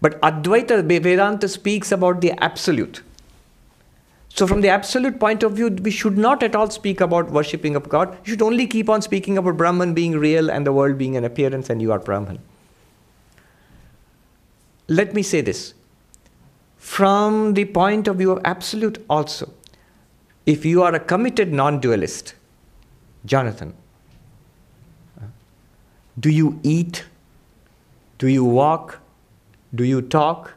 But 0.02 0.22
Advaita 0.22 0.84
Vedanta 0.84 1.48
speaks 1.48 1.92
about 1.92 2.22
the 2.22 2.32
absolute. 2.44 3.02
So, 4.30 4.46
from 4.46 4.62
the 4.62 4.70
absolute 4.70 5.20
point 5.20 5.42
of 5.42 5.54
view, 5.54 5.70
we 5.70 5.90
should 5.90 6.18
not 6.18 6.44
at 6.44 6.56
all 6.56 6.70
speak 6.70 7.02
about 7.02 7.32
worshipping 7.32 7.76
of 7.76 7.90
God. 7.90 8.16
You 8.24 8.32
should 8.32 8.42
only 8.42 8.68
keep 8.68 8.90
on 8.90 9.02
speaking 9.02 9.38
about 9.38 9.58
Brahman 9.58 9.96
being 9.96 10.12
real 10.12 10.52
and 10.52 10.66
the 10.66 10.74
world 10.74 10.98
being 10.98 11.18
an 11.18 11.24
appearance, 11.24 11.70
and 11.72 11.82
you 11.82 11.92
are 11.92 11.98
Brahman. 11.98 12.40
Let 14.88 15.14
me 15.14 15.24
say 15.24 15.42
this. 15.42 15.74
From 16.78 17.56
the 17.56 17.66
point 17.66 18.08
of 18.08 18.18
view 18.18 18.32
of 18.32 18.40
absolute, 18.46 19.04
also, 19.10 19.52
if 20.46 20.66
you 20.66 20.84
are 20.84 20.94
a 20.94 21.00
committed 21.00 21.52
non 21.52 21.80
dualist, 21.80 22.36
Jonathan, 23.26 23.74
do 26.20 26.30
you 26.30 26.60
eat? 26.64 27.06
Do 28.18 28.28
you 28.28 28.44
walk? 28.44 29.00
Do 29.74 29.84
you 29.84 30.02
talk? 30.02 30.54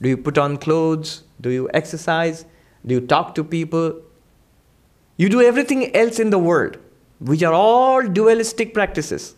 Do 0.00 0.08
you 0.08 0.16
put 0.16 0.38
on 0.38 0.56
clothes? 0.56 1.24
Do 1.40 1.50
you 1.50 1.68
exercise? 1.74 2.44
Do 2.86 2.94
you 2.94 3.00
talk 3.00 3.34
to 3.34 3.44
people? 3.44 4.00
You 5.16 5.28
do 5.28 5.42
everything 5.42 5.94
else 5.94 6.20
in 6.20 6.30
the 6.30 6.38
world, 6.38 6.78
which 7.18 7.42
are 7.42 7.52
all 7.52 8.02
dualistic 8.02 8.72
practices. 8.72 9.34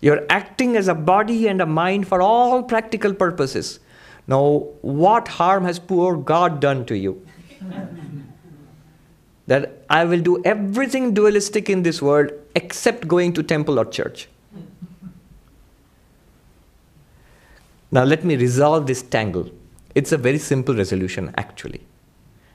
You're 0.00 0.24
acting 0.28 0.76
as 0.76 0.86
a 0.86 0.94
body 0.94 1.48
and 1.48 1.62
a 1.62 1.66
mind 1.66 2.06
for 2.06 2.20
all 2.20 2.62
practical 2.62 3.14
purposes. 3.14 3.80
Now, 4.26 4.66
what 4.82 5.28
harm 5.28 5.64
has 5.64 5.78
poor 5.78 6.16
God 6.16 6.60
done 6.60 6.84
to 6.86 6.96
you? 6.96 7.26
That 9.46 9.84
I 9.90 10.04
will 10.04 10.20
do 10.20 10.42
everything 10.44 11.12
dualistic 11.14 11.68
in 11.68 11.82
this 11.82 12.00
world 12.00 12.30
except 12.54 13.06
going 13.06 13.32
to 13.34 13.42
temple 13.42 13.78
or 13.78 13.84
church. 13.84 14.28
Now, 17.90 18.04
let 18.04 18.24
me 18.24 18.36
resolve 18.36 18.86
this 18.86 19.02
tangle. 19.02 19.50
It's 19.94 20.10
a 20.12 20.16
very 20.16 20.38
simple 20.38 20.74
resolution, 20.74 21.32
actually. 21.36 21.80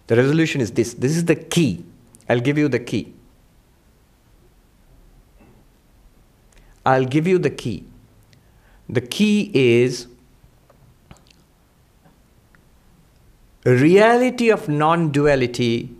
The 0.08 0.16
resolution 0.16 0.60
is 0.60 0.72
this 0.72 0.96
this 0.96 1.16
is 1.16 1.26
the 1.26 1.36
key. 1.36 1.86
I'll 2.28 2.40
give 2.40 2.58
you 2.58 2.68
the 2.68 2.80
key. 2.80 3.14
I'll 6.86 7.06
give 7.06 7.28
you 7.28 7.38
the 7.38 7.52
key. 7.52 7.86
The 8.90 9.02
key 9.02 9.52
is 9.54 10.08
reality 13.64 14.50
of 14.50 14.68
non 14.68 15.12
duality 15.12 15.96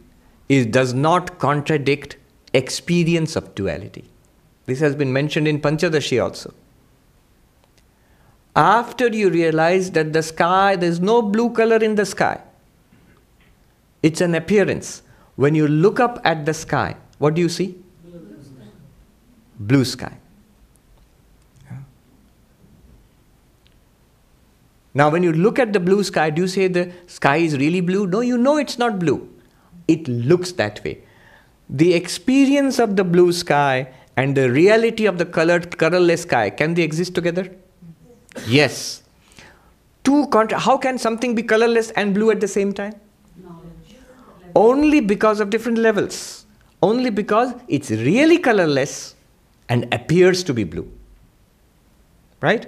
is, 0.50 0.66
does 0.66 0.94
not 0.94 1.38
contradict 1.40 2.18
experience 2.54 3.36
of 3.36 3.54
duality. 3.56 4.04
This 4.66 4.80
has 4.80 4.96
been 4.96 5.14
mentioned 5.14 5.48
in 5.48 5.62
Panchadashi 5.62 6.22
also. 6.22 6.54
After 8.56 9.08
you 9.08 9.30
realize 9.30 9.92
that 9.92 10.12
the 10.12 10.24
sky, 10.24 10.76
there's 10.76 11.00
no 11.00 11.22
blue 11.22 11.52
color 11.52 11.78
in 11.78 11.96
the 11.96 12.06
sky, 12.06 12.42
it's 14.02 14.22
an 14.22 14.36
appearance. 14.36 15.04
When 15.36 15.56
you 15.56 15.68
look 15.68 16.00
up 16.00 16.20
at 16.26 16.46
the 16.46 16.54
sky, 16.54 16.98
what 17.20 17.36
do 17.36 17.42
you 17.42 17.50
see? 17.50 17.78
Blue 19.60 19.86
sky. 19.86 20.18
Now, 24.94 25.10
when 25.10 25.24
you 25.24 25.32
look 25.32 25.60
at 25.60 25.72
the 25.72 25.80
blue 25.80 26.04
sky, 26.04 26.30
do 26.30 26.42
you 26.42 26.48
say 26.48 26.68
the 26.68 26.92
sky 27.08 27.38
is 27.38 27.58
really 27.58 27.80
blue? 27.80 28.08
No, 28.08 28.22
you 28.22 28.38
know 28.38 28.58
it's 28.58 28.78
not 28.78 29.00
blue. 29.00 29.30
It 29.94 30.08
looks 30.08 30.52
that 30.64 30.84
way. 30.84 31.00
The 31.82 31.94
experience 31.94 32.80
of 32.80 32.96
the 32.96 33.04
blue 33.04 33.32
sky 33.32 33.92
and 34.16 34.36
the 34.36 34.50
reality 34.52 35.06
of 35.06 35.18
the 35.18 35.26
colored, 35.26 35.78
colorless 35.78 36.24
sky, 36.24 36.50
can 36.50 36.74
they 36.74 36.84
exist 36.84 37.16
together? 37.16 37.46
Yes. 38.48 39.04
Two 40.04 40.28
contra- 40.28 40.60
how 40.60 40.78
can 40.78 40.98
something 40.98 41.36
be 41.36 41.44
colorless 41.44 41.92
and 41.92 42.14
blue 42.14 42.32
at 42.32 42.40
the 42.40 42.48
same 42.48 42.74
time? 42.74 42.96
Only 44.56 45.00
because 45.00 45.40
of 45.40 45.50
different 45.50 45.78
levels. 45.78 46.46
Only 46.82 47.10
because 47.10 47.54
it's 47.68 47.92
really 47.92 48.38
colorless 48.38 49.16
and 49.68 49.94
appears 49.94 50.44
to 50.44 50.54
be 50.54 50.64
blue. 50.64 50.92
Right? 52.42 52.68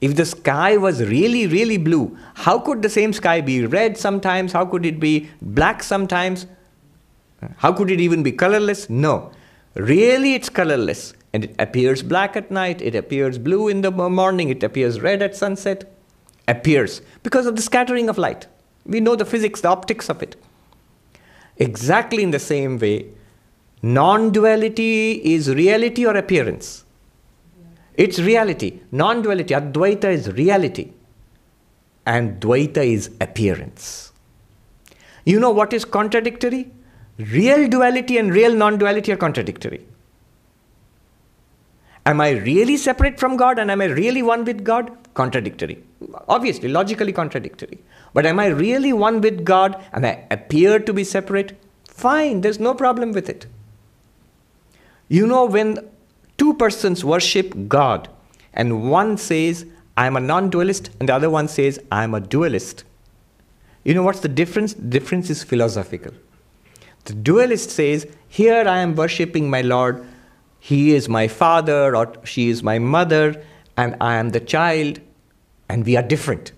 If 0.00 0.14
the 0.14 0.24
sky 0.24 0.76
was 0.76 1.02
really, 1.02 1.46
really 1.46 1.76
blue, 1.76 2.16
how 2.34 2.58
could 2.60 2.82
the 2.82 2.88
same 2.88 3.12
sky 3.12 3.40
be 3.40 3.66
red 3.66 3.96
sometimes? 3.96 4.52
How 4.52 4.64
could 4.64 4.86
it 4.86 5.00
be 5.00 5.28
black 5.42 5.82
sometimes? 5.82 6.46
How 7.56 7.72
could 7.72 7.90
it 7.90 8.00
even 8.00 8.22
be 8.22 8.32
colorless? 8.32 8.88
No. 8.88 9.32
Really, 9.74 10.34
it's 10.34 10.48
colorless. 10.48 11.14
And 11.32 11.44
it 11.44 11.54
appears 11.58 12.02
black 12.02 12.36
at 12.36 12.50
night, 12.50 12.80
it 12.80 12.94
appears 12.94 13.38
blue 13.38 13.68
in 13.68 13.82
the 13.82 13.90
morning, 13.90 14.48
it 14.48 14.62
appears 14.62 15.00
red 15.00 15.20
at 15.20 15.36
sunset. 15.36 15.92
Appears 16.46 17.02
because 17.22 17.46
of 17.46 17.56
the 17.56 17.62
scattering 17.62 18.08
of 18.08 18.16
light. 18.16 18.46
We 18.86 19.00
know 19.00 19.16
the 19.16 19.26
physics, 19.26 19.60
the 19.60 19.68
optics 19.68 20.08
of 20.08 20.22
it. 20.22 20.36
Exactly 21.58 22.22
in 22.22 22.30
the 22.30 22.38
same 22.38 22.78
way, 22.78 23.08
non 23.82 24.30
duality 24.30 25.12
is 25.34 25.54
reality 25.54 26.06
or 26.06 26.16
appearance. 26.16 26.84
It's 27.98 28.20
reality. 28.20 28.80
Non 28.92 29.22
duality, 29.22 29.54
Advaita 29.54 30.04
is 30.04 30.32
reality. 30.32 30.92
And 32.06 32.40
Dvaita 32.40 32.78
is 32.78 33.10
appearance. 33.20 34.12
You 35.24 35.40
know 35.40 35.50
what 35.50 35.72
is 35.72 35.84
contradictory? 35.84 36.70
Real 37.18 37.68
duality 37.68 38.16
and 38.16 38.32
real 38.32 38.54
non 38.54 38.78
duality 38.78 39.12
are 39.12 39.16
contradictory. 39.16 39.84
Am 42.06 42.20
I 42.20 42.30
really 42.30 42.76
separate 42.76 43.18
from 43.18 43.36
God 43.36 43.58
and 43.58 43.70
am 43.70 43.82
I 43.82 43.86
really 43.86 44.22
one 44.22 44.44
with 44.44 44.64
God? 44.64 44.90
Contradictory. 45.14 45.82
Obviously, 46.28 46.68
logically 46.68 47.12
contradictory. 47.12 47.80
But 48.14 48.24
am 48.24 48.38
I 48.38 48.46
really 48.46 48.92
one 48.92 49.20
with 49.20 49.44
God 49.44 49.84
and 49.92 50.06
I 50.06 50.24
appear 50.30 50.78
to 50.78 50.92
be 50.92 51.04
separate? 51.04 51.58
Fine, 51.84 52.42
there's 52.42 52.60
no 52.60 52.74
problem 52.74 53.12
with 53.12 53.28
it. 53.28 53.46
You 55.08 55.26
know, 55.26 55.44
when 55.46 55.78
two 56.38 56.54
persons 56.54 57.04
worship 57.04 57.68
God, 57.68 58.08
and 58.54 58.90
one 58.90 59.18
says, 59.18 59.66
I'm 59.96 60.16
a 60.16 60.20
non 60.20 60.48
dualist, 60.48 60.90
and 60.98 61.08
the 61.08 61.14
other 61.14 61.28
one 61.28 61.48
says, 61.48 61.78
I'm 61.92 62.14
a 62.14 62.20
dualist. 62.20 62.84
You 63.84 63.94
know 63.94 64.02
what's 64.02 64.20
the 64.20 64.28
difference? 64.28 64.74
The 64.74 64.82
difference 64.82 65.28
is 65.30 65.42
philosophical. 65.42 66.12
The 67.04 67.14
dualist 67.14 67.70
says, 67.70 68.06
Here 68.28 68.66
I 68.66 68.78
am 68.78 68.94
worshipping 68.94 69.50
my 69.50 69.60
Lord, 69.60 70.06
he 70.60 70.94
is 70.94 71.08
my 71.08 71.28
father, 71.28 71.96
or 71.96 72.14
she 72.24 72.48
is 72.48 72.62
my 72.62 72.78
mother, 72.78 73.42
and 73.76 73.96
I 74.00 74.16
am 74.16 74.30
the 74.30 74.40
child, 74.40 75.00
and 75.68 75.84
we 75.84 75.96
are 75.96 76.02
different. 76.02 76.52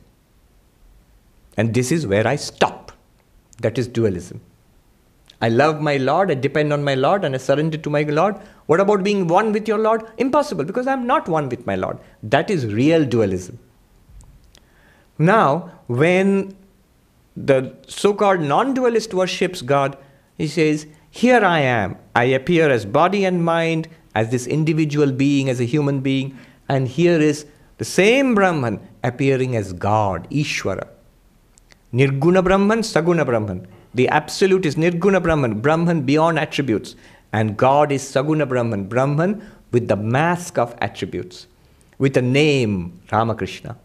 And 1.56 1.74
this 1.74 1.92
is 1.92 2.06
where 2.06 2.26
I 2.26 2.36
stop. 2.36 2.92
That 3.60 3.78
is 3.78 3.86
dualism. 3.86 4.40
I 5.42 5.48
love 5.48 5.80
my 5.80 5.96
Lord, 5.96 6.30
I 6.30 6.34
depend 6.34 6.72
on 6.72 6.84
my 6.84 6.94
Lord, 6.94 7.24
and 7.24 7.34
I 7.34 7.38
surrender 7.38 7.78
to 7.78 7.90
my 7.90 8.02
Lord. 8.02 8.36
What 8.66 8.80
about 8.80 9.02
being 9.02 9.26
one 9.26 9.52
with 9.52 9.66
your 9.66 9.78
Lord? 9.78 10.02
Impossible, 10.18 10.64
because 10.64 10.86
I'm 10.86 11.06
not 11.06 11.28
one 11.28 11.48
with 11.48 11.66
my 11.66 11.76
Lord. 11.76 11.98
That 12.22 12.50
is 12.50 12.66
real 12.66 13.04
dualism. 13.04 13.58
Now, 15.18 15.72
when 15.86 16.56
the 17.36 17.74
so 17.86 18.12
called 18.12 18.40
non 18.40 18.74
dualist 18.74 19.14
worships 19.14 19.62
God, 19.62 19.96
he 20.36 20.46
says, 20.46 20.86
Here 21.10 21.44
I 21.44 21.60
am. 21.60 21.96
I 22.14 22.24
appear 22.24 22.70
as 22.70 22.84
body 22.84 23.24
and 23.24 23.44
mind, 23.44 23.88
as 24.14 24.30
this 24.30 24.46
individual 24.46 25.12
being, 25.12 25.48
as 25.48 25.60
a 25.60 25.64
human 25.64 26.00
being, 26.00 26.38
and 26.68 26.86
here 26.88 27.20
is 27.20 27.46
the 27.78 27.84
same 27.84 28.34
Brahman 28.34 28.86
appearing 29.02 29.56
as 29.56 29.72
God, 29.72 30.28
Ishvara. 30.30 30.88
Nirguna 31.92 32.44
Brahman, 32.44 32.80
Saguna 32.80 33.24
Brahman. 33.24 33.66
The 33.94 34.08
absolute 34.08 34.66
is 34.66 34.76
Nirguna 34.76 35.22
Brahman, 35.22 35.60
Brahman 35.60 36.02
beyond 36.02 36.38
attributes. 36.38 36.94
And 37.32 37.56
God 37.56 37.92
is 37.92 38.02
Saguna 38.02 38.48
Brahman, 38.48 38.88
Brahman 38.88 39.42
with 39.72 39.88
the 39.88 39.96
mask 39.96 40.58
of 40.58 40.74
attributes, 40.80 41.46
with 41.98 42.16
a 42.16 42.22
name, 42.22 43.00
Ramakrishna, 43.10 43.76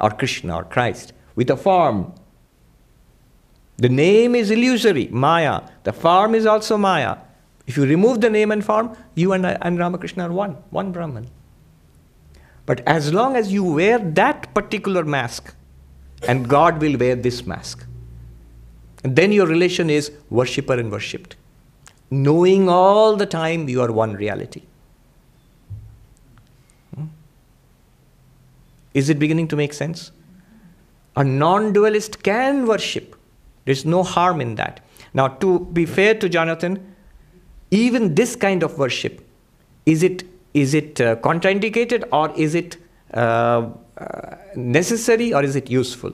or 0.00 0.10
Krishna, 0.10 0.56
or 0.56 0.64
Christ, 0.64 1.12
with 1.34 1.50
a 1.50 1.56
form. 1.56 2.12
The 3.78 3.88
name 3.88 4.34
is 4.34 4.50
illusory, 4.50 5.08
Maya. 5.08 5.62
The 5.84 5.92
form 5.92 6.34
is 6.34 6.44
also 6.44 6.76
Maya. 6.76 7.16
If 7.66 7.76
you 7.76 7.86
remove 7.86 8.20
the 8.20 8.28
name 8.28 8.50
and 8.50 8.62
form, 8.62 8.96
you 9.14 9.32
and, 9.32 9.46
and 9.46 9.78
Ramakrishna 9.78 10.28
are 10.28 10.32
one, 10.32 10.52
one 10.70 10.92
Brahman. 10.92 11.28
But 12.66 12.80
as 12.86 13.12
long 13.12 13.36
as 13.36 13.52
you 13.52 13.64
wear 13.64 13.98
that 13.98 14.52
particular 14.54 15.04
mask, 15.04 15.54
and 16.28 16.48
God 16.48 16.80
will 16.82 16.98
wear 16.98 17.16
this 17.16 17.46
mask, 17.46 17.86
and 19.02 19.16
then 19.16 19.32
your 19.32 19.46
relation 19.46 19.88
is 19.88 20.12
worshipper 20.28 20.74
and 20.74 20.90
worshipped. 20.90 21.36
Knowing 22.10 22.68
all 22.68 23.16
the 23.16 23.26
time 23.26 23.68
you 23.68 23.80
are 23.80 23.90
one 23.90 24.14
reality. 24.14 24.62
Hmm? 26.94 27.06
Is 28.94 29.08
it 29.08 29.18
beginning 29.18 29.48
to 29.48 29.56
make 29.56 29.72
sense? 29.72 30.10
A 31.16 31.24
non 31.24 31.72
dualist 31.72 32.22
can 32.22 32.66
worship. 32.66 33.16
There's 33.64 33.84
no 33.84 34.02
harm 34.02 34.40
in 34.40 34.56
that. 34.56 34.80
Now, 35.14 35.28
to 35.28 35.60
be 35.60 35.86
fair 35.86 36.14
to 36.14 36.28
Jonathan, 36.28 36.94
even 37.70 38.14
this 38.14 38.36
kind 38.36 38.62
of 38.62 38.78
worship, 38.78 39.26
is 39.86 40.02
it, 40.02 40.24
is 40.54 40.74
it 40.74 41.00
uh, 41.00 41.16
contraindicated 41.16 42.04
or 42.12 42.32
is 42.36 42.54
it 42.54 42.76
uh, 43.14 43.70
uh, 43.98 44.36
necessary 44.56 45.32
or 45.32 45.42
is 45.42 45.56
it 45.56 45.70
useful? 45.70 46.12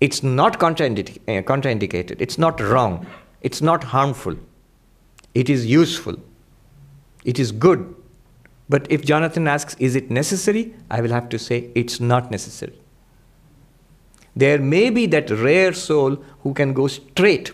It's 0.00 0.22
not 0.22 0.58
contraindic- 0.58 1.18
uh, 1.28 1.42
contraindicated, 1.42 2.16
it's 2.20 2.38
not 2.38 2.60
wrong, 2.60 3.06
it's 3.40 3.62
not 3.62 3.84
harmful, 3.84 4.36
it 5.34 5.48
is 5.48 5.66
useful, 5.66 6.16
it 7.24 7.38
is 7.38 7.52
good. 7.52 7.94
But 8.68 8.86
if 8.90 9.04
Jonathan 9.04 9.46
asks, 9.46 9.76
is 9.78 9.94
it 9.94 10.10
necessary? 10.10 10.74
I 10.90 11.00
will 11.00 11.10
have 11.10 11.28
to 11.28 11.38
say, 11.38 11.70
it's 11.74 12.00
not 12.00 12.30
necessary. 12.30 12.78
There 14.34 14.58
may 14.58 14.90
be 14.90 15.06
that 15.06 15.30
rare 15.30 15.72
soul 15.72 16.16
who 16.40 16.54
can 16.54 16.72
go 16.72 16.88
straight 16.88 17.52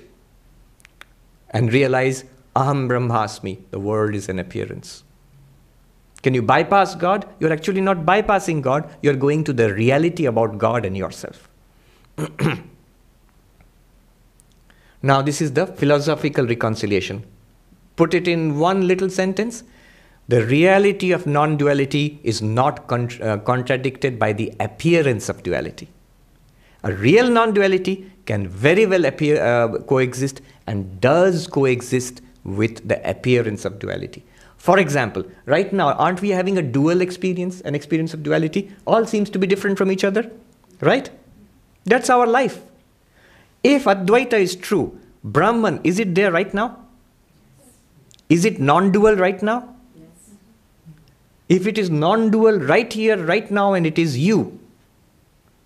and 1.51 1.73
realize, 1.73 2.25
Aham 2.57 2.89
Brahmasmi, 2.89 3.59
the 3.71 3.79
world 3.79 4.15
is 4.15 4.29
an 4.29 4.39
appearance. 4.39 5.05
Can 6.23 6.33
you 6.35 6.43
bypass 6.43 6.95
God? 6.95 7.29
You're 7.39 7.53
actually 7.53 7.81
not 7.81 7.99
bypassing 7.99 8.63
God, 8.63 8.91
you're 9.03 9.17
going 9.17 9.45
to 9.45 9.53
the 9.53 9.75
reality 9.75 10.27
about 10.27 10.59
God 10.59 10.85
and 10.85 10.97
yourself. 10.97 11.50
now, 15.03 15.23
this 15.23 15.41
is 15.41 15.53
the 15.53 15.67
philosophical 15.67 16.47
reconciliation. 16.47 17.25
Put 17.97 18.15
it 18.15 18.27
in 18.29 18.59
one 18.59 18.87
little 18.87 19.11
sentence 19.11 19.63
the 20.31 20.47
reality 20.47 21.11
of 21.11 21.27
non 21.27 21.57
duality 21.57 22.21
is 22.23 22.41
not 22.41 22.85
uh, 22.93 23.39
contradicted 23.39 24.17
by 24.17 24.33
the 24.33 24.53
appearance 24.61 25.29
of 25.29 25.43
duality. 25.43 25.89
A 26.85 26.93
real 26.93 27.29
non 27.29 27.53
duality 27.53 28.09
can 28.27 28.47
very 28.47 28.87
well 28.87 29.07
appear, 29.07 29.43
uh, 29.43 29.79
coexist 29.93 30.41
and 30.69 31.01
does 31.01 31.49
coexist 31.49 32.23
with 32.45 32.87
the 32.87 32.99
appearance 33.11 33.65
of 33.65 33.81
duality. 33.81 34.25
For 34.57 34.79
example, 34.79 35.25
right 35.47 35.73
now, 35.73 35.95
aren't 35.95 36.21
we 36.21 36.29
having 36.29 36.59
a 36.59 36.63
dual 36.63 37.01
experience, 37.01 37.61
an 37.63 37.75
experience 37.75 38.15
of 38.15 38.23
duality? 38.23 38.71
All 38.87 39.05
seems 39.07 39.31
to 39.31 39.39
be 39.41 39.49
different 39.49 39.79
from 39.79 39.91
each 39.91 40.05
other, 40.05 40.31
right? 40.81 41.11
That's 41.85 42.11
our 42.11 42.27
life. 42.27 42.61
If 43.63 43.85
Advaita 43.85 44.35
is 44.35 44.57
true, 44.57 44.99
Brahman, 45.23 45.81
is 45.85 45.99
it 45.99 46.15
there 46.15 46.33
right 46.33 46.53
now? 46.53 46.79
Is 48.29 48.45
it 48.45 48.61
non 48.61 48.93
dual 48.93 49.17
right 49.17 49.43
now? 49.43 49.75
Yes. 49.95 50.07
If 51.49 51.67
it 51.67 51.77
is 51.79 51.91
non 51.91 52.31
dual 52.31 52.59
right 52.61 52.91
here, 52.93 53.17
right 53.17 53.51
now, 53.51 53.75
and 53.75 53.87
it 53.87 53.99
is 53.99 54.17
you, 54.17 54.59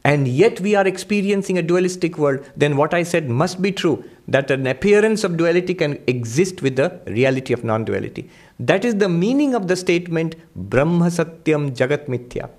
and 0.02 0.26
yet 0.26 0.60
we 0.60 0.74
are 0.74 0.86
experiencing 0.86 1.58
a 1.58 1.62
dualistic 1.62 2.18
world, 2.18 2.40
then 2.56 2.76
what 2.76 2.92
I 2.94 3.02
said 3.02 3.28
must 3.28 3.62
be 3.62 3.72
true 3.72 4.04
that 4.28 4.50
an 4.50 4.66
appearance 4.66 5.24
of 5.24 5.36
duality 5.36 5.74
can 5.74 6.02
exist 6.06 6.62
with 6.62 6.76
the 6.76 7.00
reality 7.06 7.52
of 7.52 7.64
non 7.64 7.84
duality. 7.84 8.28
That 8.58 8.84
is 8.84 8.96
the 8.96 9.08
meaning 9.08 9.54
of 9.54 9.68
the 9.68 9.76
statement 9.76 10.36
Brahma 10.56 11.06
Satyam 11.06 11.74
Jagat 11.76 12.06
Mithya. 12.06 12.50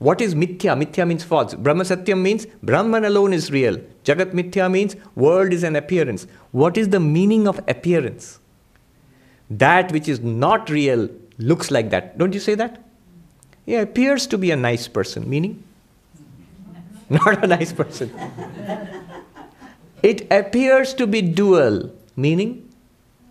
What 0.00 0.22
is 0.22 0.34
Mithya? 0.34 0.74
Mithya 0.82 1.06
means 1.06 1.22
false. 1.22 1.54
Brahma 1.54 1.84
Satyam 1.84 2.22
means 2.22 2.46
Brahman 2.62 3.04
alone 3.04 3.34
is 3.34 3.50
real. 3.50 3.76
Jagat 4.02 4.32
Mithya 4.32 4.70
means 4.70 4.96
world 5.14 5.52
is 5.52 5.62
an 5.62 5.76
appearance. 5.76 6.26
What 6.52 6.78
is 6.78 6.88
the 6.88 6.98
meaning 6.98 7.46
of 7.46 7.58
appearance? 7.68 8.38
That 9.50 9.92
which 9.92 10.08
is 10.08 10.20
not 10.20 10.70
real 10.70 11.10
looks 11.36 11.70
like 11.70 11.90
that. 11.90 12.16
Don't 12.16 12.32
you 12.32 12.40
say 12.40 12.54
that? 12.54 12.82
He 13.66 13.74
appears 13.74 14.26
to 14.28 14.38
be 14.38 14.50
a 14.50 14.56
nice 14.56 14.88
person, 14.88 15.28
meaning? 15.28 15.62
Not 17.10 17.44
a 17.44 17.46
nice 17.46 17.72
person. 17.72 18.10
It 20.02 20.26
appears 20.30 20.94
to 20.94 21.06
be 21.06 21.20
dual, 21.20 21.90
meaning 22.16 22.68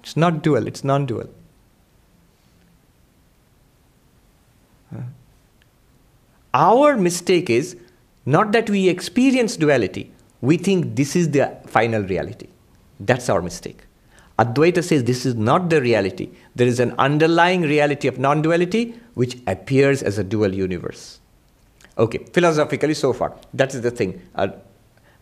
it's 0.04 0.18
not 0.18 0.44
dual, 0.44 0.68
it's 0.68 0.84
non 0.84 1.06
dual. 1.06 1.30
Our 6.54 6.98
mistake 6.98 7.50
is 7.50 7.76
not 8.26 8.52
that 8.52 8.70
we 8.70 8.90
experience 8.90 9.56
duality, 9.58 10.12
we 10.42 10.58
think 10.58 10.96
this 10.96 11.16
is 11.16 11.32
the 11.32 11.58
final 11.68 12.04
reality. 12.04 12.48
That's 13.00 13.30
our 13.30 13.42
mistake. 13.42 13.82
Advaita 14.38 14.84
says 14.84 15.04
this 15.04 15.26
is 15.26 15.36
not 15.36 15.70
the 15.70 15.82
reality. 15.82 16.30
There 16.56 16.68
is 16.68 16.80
an 16.80 16.96
underlying 16.98 17.62
reality 17.62 18.08
of 18.08 18.20
non 18.20 18.42
duality 18.42 18.96
which 19.14 19.38
appears 19.48 20.02
as 20.02 20.18
a 20.18 20.24
dual 20.24 20.54
universe. 20.54 21.20
Okay, 21.98 22.20
philosophically 22.32 22.94
so 22.94 23.12
far, 23.12 23.36
that 23.54 23.74
is 23.74 23.82
the 23.82 23.92
thing. 23.92 24.22
Uh, 24.36 24.48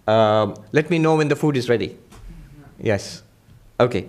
uh, 0.08 0.56
let 0.72 0.92
me 0.92 1.00
know 1.00 1.16
when 1.16 1.28
the 1.28 1.36
food 1.36 1.58
is 1.58 1.68
ready. 1.68 1.98
Yes. 2.80 3.24
Okay. 3.80 4.08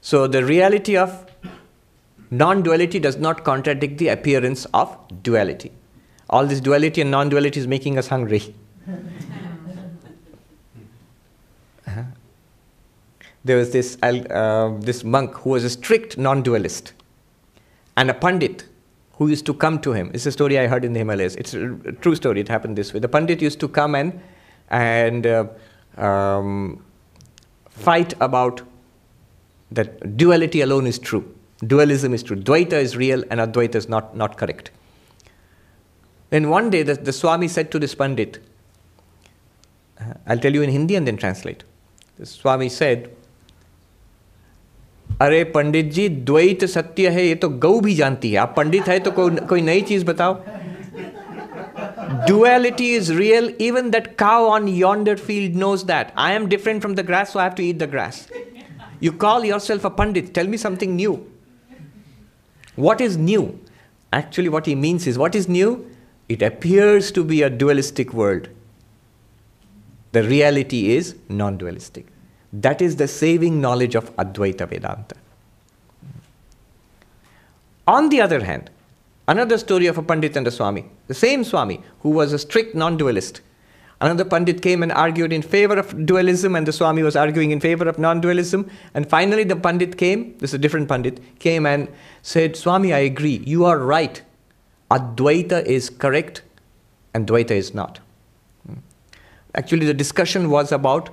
So 0.00 0.26
the 0.26 0.44
reality 0.44 0.96
of 0.96 1.29
non 2.30 2.62
duality 2.62 2.98
does 2.98 3.16
not 3.16 3.44
contradict 3.44 3.98
the 3.98 4.08
appearance 4.08 4.66
of 4.72 4.96
duality. 5.22 5.72
All 6.28 6.46
this 6.46 6.60
duality 6.60 7.00
and 7.00 7.10
non 7.10 7.28
duality 7.28 7.58
is 7.60 7.66
making 7.66 7.98
us 7.98 8.08
hungry. 8.08 8.54
uh-huh. 11.86 12.02
There 13.44 13.56
was 13.56 13.70
this, 13.72 13.96
uh, 14.02 14.76
this 14.80 15.02
monk 15.02 15.34
who 15.34 15.50
was 15.50 15.64
a 15.64 15.70
strict 15.70 16.18
non 16.18 16.42
dualist, 16.42 16.92
and 17.96 18.10
a 18.10 18.14
pandit 18.14 18.66
who 19.20 19.28
used 19.28 19.44
to 19.46 19.52
come 19.52 19.78
to 19.80 19.92
him. 19.92 20.10
It's 20.14 20.24
a 20.24 20.32
story 20.32 20.58
I 20.58 20.66
heard 20.66 20.84
in 20.84 20.94
the 20.94 21.00
Himalayas. 21.00 21.34
It's 21.36 21.52
a, 21.52 21.74
a 21.84 21.92
true 21.92 22.14
story. 22.14 22.40
It 22.40 22.48
happened 22.48 22.78
this 22.78 22.94
way. 22.94 23.00
The 23.00 23.08
Pandit 23.08 23.42
used 23.42 23.60
to 23.60 23.68
come 23.68 23.94
and, 23.94 24.18
and 24.70 25.26
uh, 25.26 25.44
um, 25.98 26.82
fight 27.68 28.14
about 28.20 28.62
that 29.72 30.16
duality 30.16 30.62
alone 30.62 30.86
is 30.86 30.98
true. 30.98 31.34
Dualism 31.65 32.13
is 32.13 32.23
true. 32.23 32.35
Dvaita 32.35 32.73
is 32.73 32.95
real 32.97 33.23
and 33.29 33.39
Advaita 33.39 33.75
is 33.75 33.87
not, 33.87 34.15
not 34.15 34.37
correct. 34.37 34.71
Then 36.29 36.49
one 36.49 36.69
day 36.69 36.83
the, 36.83 36.95
the 36.95 37.13
Swami 37.13 37.47
said 37.47 37.71
to 37.71 37.79
this 37.79 37.95
Pandit, 37.95 38.39
uh, 39.99 40.13
I'll 40.27 40.39
tell 40.39 40.53
you 40.53 40.61
in 40.61 40.69
Hindi 40.69 40.95
and 40.95 41.07
then 41.07 41.17
translate. 41.17 41.63
The 42.17 42.25
Swami 42.25 42.69
said, 42.69 43.15
अरे 45.21 45.43
पंडित 45.53 45.91
जी 45.93 46.07
द्वैत 46.09 46.63
सत्य 46.65 47.09
है 47.09 47.25
ये 47.25 47.35
तो 47.43 47.49
गौ 47.65 47.79
भी 47.79 47.93
जानती 47.95 48.31
है 48.31 48.37
आप 48.37 48.53
पंडित 48.57 48.87
है 48.87 48.99
तो 48.99 49.11
कोई 49.11 49.35
कोई 49.49 49.61
नई 49.61 49.81
चीज 49.89 50.03
बताओ 50.03 50.33
duality 52.27 52.87
is 52.95 53.13
real 53.15 53.49
even 53.67 53.91
that 53.91 54.17
cow 54.17 54.47
on 54.47 54.67
yonder 54.67 55.15
field 55.27 55.55
knows 55.61 55.85
that 55.91 56.11
i 56.25 56.31
am 56.39 56.47
different 56.53 56.81
from 56.85 56.95
the 56.99 57.03
grass 57.09 57.31
so 57.33 57.39
i 57.39 57.43
have 57.43 57.55
to 57.59 57.63
eat 57.63 57.79
the 57.83 57.87
grass 57.93 58.19
you 59.05 59.11
call 59.23 59.47
yourself 59.49 59.87
a 59.89 59.91
pandit 59.99 60.33
tell 60.37 60.51
me 60.53 60.59
something 60.65 60.95
new 60.95 61.15
what 62.88 63.00
is 63.08 63.16
new 63.16 63.42
actually 64.20 64.54
what 64.58 64.66
he 64.66 64.74
means 64.84 65.06
is 65.12 65.18
what 65.24 65.34
is 65.40 65.48
new 65.48 65.72
it 66.28 66.42
appears 66.42 67.10
to 67.18 67.24
be 67.32 67.42
a 67.42 67.50
dualistic 67.50 68.14
world 68.22 68.48
the 70.12 70.22
reality 70.22 70.80
is 70.96 71.14
non-dualistic 71.28 72.06
that 72.52 72.82
is 72.82 72.96
the 72.96 73.06
saving 73.06 73.60
knowledge 73.60 73.94
of 73.94 74.14
Advaita 74.16 74.68
Vedanta. 74.68 75.14
On 77.86 78.08
the 78.08 78.20
other 78.20 78.44
hand, 78.44 78.70
another 79.28 79.58
story 79.58 79.86
of 79.86 79.98
a 79.98 80.02
Pandit 80.02 80.36
and 80.36 80.46
a 80.46 80.50
Swami, 80.50 80.86
the 81.06 81.14
same 81.14 81.44
Swami 81.44 81.80
who 82.00 82.10
was 82.10 82.32
a 82.32 82.38
strict 82.38 82.74
non 82.74 82.96
dualist. 82.96 83.40
Another 84.00 84.24
Pandit 84.24 84.62
came 84.62 84.82
and 84.82 84.90
argued 84.92 85.30
in 85.30 85.42
favor 85.42 85.76
of 85.76 86.06
dualism, 86.06 86.56
and 86.56 86.66
the 86.66 86.72
Swami 86.72 87.02
was 87.02 87.16
arguing 87.16 87.50
in 87.50 87.60
favor 87.60 87.86
of 87.86 87.98
non 87.98 88.20
dualism. 88.20 88.70
And 88.94 89.08
finally, 89.08 89.44
the 89.44 89.56
Pandit 89.56 89.98
came, 89.98 90.38
this 90.38 90.50
is 90.50 90.54
a 90.54 90.58
different 90.58 90.88
Pandit, 90.88 91.20
came 91.38 91.66
and 91.66 91.86
said, 92.22 92.56
Swami, 92.56 92.94
I 92.94 93.00
agree, 93.00 93.42
you 93.44 93.66
are 93.66 93.78
right. 93.78 94.22
Advaita 94.90 95.64
is 95.64 95.90
correct, 95.90 96.42
and 97.12 97.26
Dvaita 97.26 97.50
is 97.50 97.74
not. 97.74 98.00
Hmm. 98.66 98.78
Actually, 99.54 99.84
the 99.84 99.94
discussion 99.94 100.48
was 100.48 100.72
about 100.72 101.10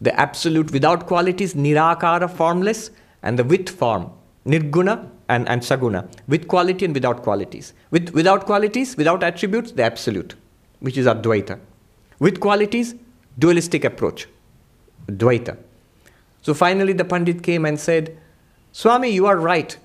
the 0.00 0.18
absolute 0.18 0.72
without 0.72 1.06
qualities, 1.06 1.54
nirakara, 1.54 2.30
formless, 2.30 2.90
and 3.22 3.38
the 3.38 3.44
with 3.44 3.68
form, 3.68 4.10
nirguna 4.46 5.10
and, 5.28 5.46
and 5.48 5.60
saguna, 5.60 6.10
with 6.26 6.48
quality 6.48 6.84
and 6.84 6.94
without 6.94 7.22
qualities. 7.22 7.74
With, 7.90 8.10
without 8.10 8.46
qualities, 8.46 8.96
without 8.96 9.22
attributes, 9.22 9.72
the 9.72 9.82
absolute, 9.82 10.36
which 10.80 10.96
is 10.96 11.06
Advaita. 11.06 11.58
With 12.19 12.39
qualities, 12.39 12.95
dualistic 13.37 13.83
approach, 13.83 14.27
Dvaita. 15.07 15.57
So 16.41 16.53
finally, 16.53 16.93
the 16.93 17.05
Pandit 17.05 17.43
came 17.43 17.65
and 17.65 17.79
said, 17.79 18.17
Swami, 18.71 19.09
you 19.09 19.25
are 19.25 19.37
right. 19.37 19.77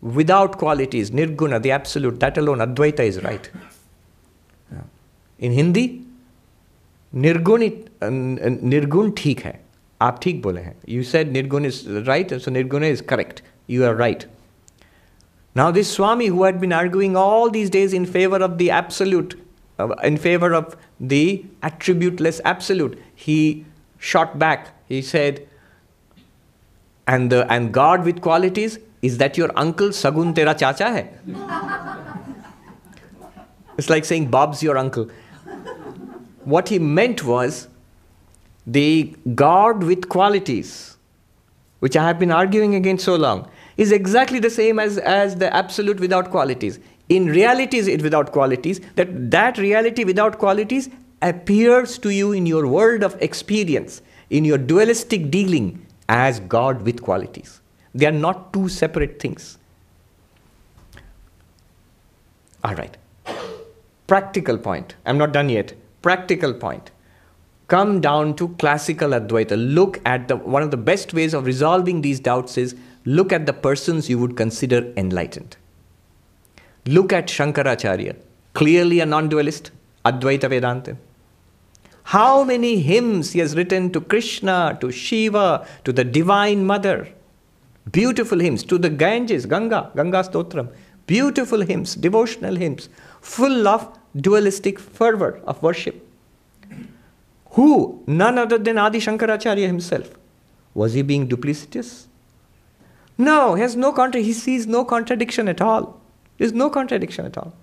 Without 0.00 0.58
qualities, 0.58 1.10
nirguna, 1.10 1.60
the 1.60 1.72
absolute, 1.72 2.20
that 2.20 2.38
alone, 2.38 2.58
Advaita 2.58 3.00
is 3.00 3.22
right. 3.22 3.50
In 5.38 5.52
Hindi, 5.52 6.04
निर्गुण 7.14 7.62
निर्गुण 8.02 9.10
ठीक 9.18 9.40
है 9.40 9.60
आप 10.02 10.18
ठीक 10.22 10.42
बोले 10.42 10.60
हैं 10.60 10.74
you 10.88 11.02
said 11.02 11.30
निर्गुण 11.32 11.66
is 11.66 11.82
right 12.06 12.34
so 12.34 12.50
निर्गुण 12.50 12.84
is 12.84 13.00
correct 13.08 13.42
you 13.70 13.84
are 13.84 13.94
right 13.96 14.24
Now, 15.58 15.72
this 15.72 15.88
Swami 15.92 16.26
who 16.26 16.42
had 16.44 16.60
been 16.60 16.72
arguing 16.72 17.16
all 17.16 17.48
these 17.50 17.70
days 17.76 17.94
in 17.98 18.04
favor 18.06 18.38
of 18.46 18.58
the 18.58 18.66
absolute, 18.70 19.32
uh, 19.34 19.41
in 20.03 20.17
favor 20.17 20.53
of 20.53 20.75
the 20.99 21.45
attributeless 21.61 22.41
absolute, 22.45 22.99
he 23.15 23.65
shot 23.99 24.37
back. 24.39 24.69
He 24.87 25.01
said, 25.01 25.47
and, 27.07 27.31
the, 27.31 27.51
and 27.51 27.73
God 27.73 28.05
with 28.05 28.21
qualities, 28.21 28.79
is 29.01 29.17
that 29.17 29.37
your 29.37 29.51
uncle 29.55 29.89
Sagun 29.89 30.33
Tera 30.33 30.53
Chacha 30.55 30.91
hai? 30.91 31.09
It's 33.77 33.89
like 33.89 34.05
saying 34.05 34.27
Bob's 34.27 34.61
your 34.61 34.77
uncle. 34.77 35.09
what 36.43 36.69
he 36.69 36.77
meant 36.79 37.23
was 37.23 37.67
the 38.65 39.15
God 39.35 39.83
with 39.83 40.09
qualities, 40.09 40.97
which 41.79 41.97
I 41.97 42.05
have 42.07 42.19
been 42.19 42.31
arguing 42.31 42.75
against 42.75 43.05
so 43.05 43.15
long, 43.15 43.49
is 43.77 43.91
exactly 43.91 44.39
the 44.39 44.49
same 44.49 44.79
as, 44.79 44.97
as 44.97 45.35
the 45.37 45.53
absolute 45.53 45.99
without 45.99 46.29
qualities. 46.29 46.79
In 47.13 47.27
reality, 47.27 47.77
is 47.77 47.87
it 47.87 48.01
without 48.01 48.31
qualities? 48.31 48.81
That 48.95 49.09
that 49.29 49.59
reality 49.59 50.03
without 50.03 50.39
qualities 50.39 50.89
appears 51.21 51.99
to 51.99 52.09
you 52.09 52.31
in 52.31 52.47
your 52.47 52.67
world 52.67 53.03
of 53.03 53.15
experience, 53.21 54.01
in 54.31 54.45
your 54.45 54.57
dualistic 54.57 55.29
dealing 55.29 55.85
as 56.09 56.39
God 56.39 56.81
with 56.81 57.03
qualities. 57.03 57.61
They 57.93 58.07
are 58.07 58.17
not 58.25 58.51
two 58.51 58.67
separate 58.67 59.19
things. 59.19 59.59
All 62.63 62.73
right. 62.73 62.97
Practical 64.07 64.57
point. 64.57 64.95
I'm 65.05 65.19
not 65.19 65.33
done 65.33 65.49
yet. 65.49 65.73
Practical 66.01 66.53
point. 66.53 66.89
Come 67.67 68.01
down 68.01 68.35
to 68.37 68.47
classical 68.63 69.11
Advaita. 69.11 69.55
Look 69.75 70.01
at 70.03 70.27
the 70.27 70.35
one 70.35 70.63
of 70.63 70.71
the 70.71 70.85
best 70.91 71.13
ways 71.13 71.35
of 71.35 71.45
resolving 71.45 72.01
these 72.01 72.19
doubts 72.19 72.57
is 72.57 72.75
look 73.05 73.31
at 73.31 73.45
the 73.45 73.53
persons 73.53 74.09
you 74.09 74.17
would 74.17 74.35
consider 74.35 74.91
enlightened. 74.97 75.57
Look 76.85 77.13
at 77.13 77.27
Shankaracharya, 77.27 78.15
clearly 78.53 78.99
a 78.99 79.05
non 79.05 79.29
dualist, 79.29 79.71
Advaita 80.05 80.49
Vedanta. 80.49 80.97
How 82.03 82.43
many 82.43 82.81
hymns 82.81 83.31
he 83.31 83.39
has 83.39 83.55
written 83.55 83.89
to 83.91 84.01
Krishna, 84.01 84.77
to 84.81 84.91
Shiva, 84.91 85.65
to 85.85 85.93
the 85.93 86.03
Divine 86.03 86.65
Mother. 86.65 87.07
Beautiful 87.91 88.39
hymns, 88.39 88.63
to 88.65 88.77
the 88.77 88.89
Ganges, 88.89 89.45
Ganga, 89.45 89.91
Ganga 89.95 90.23
Stotram. 90.23 90.69
Beautiful 91.07 91.61
hymns, 91.61 91.95
devotional 91.95 92.55
hymns, 92.55 92.89
full 93.21 93.67
of 93.67 93.97
dualistic 94.15 94.79
fervor 94.79 95.41
of 95.45 95.61
worship. 95.63 96.05
Who? 97.51 98.03
None 98.07 98.37
other 98.37 98.57
than 98.57 98.77
Adi 98.77 98.99
Shankaracharya 98.99 99.67
himself. 99.67 100.11
Was 100.73 100.93
he 100.93 101.01
being 101.01 101.27
duplicitous? 101.27 102.07
No, 103.17 103.55
he 103.55 103.61
has 103.61 103.75
no 103.75 103.93
contra- 103.93 104.21
he 104.21 104.33
sees 104.33 104.65
no 104.65 104.83
contradiction 104.83 105.47
at 105.47 105.61
all. 105.61 106.01
There's 106.37 106.53
no 106.53 106.69
contradiction 106.69 107.25
at 107.25 107.37
all. 107.37 107.53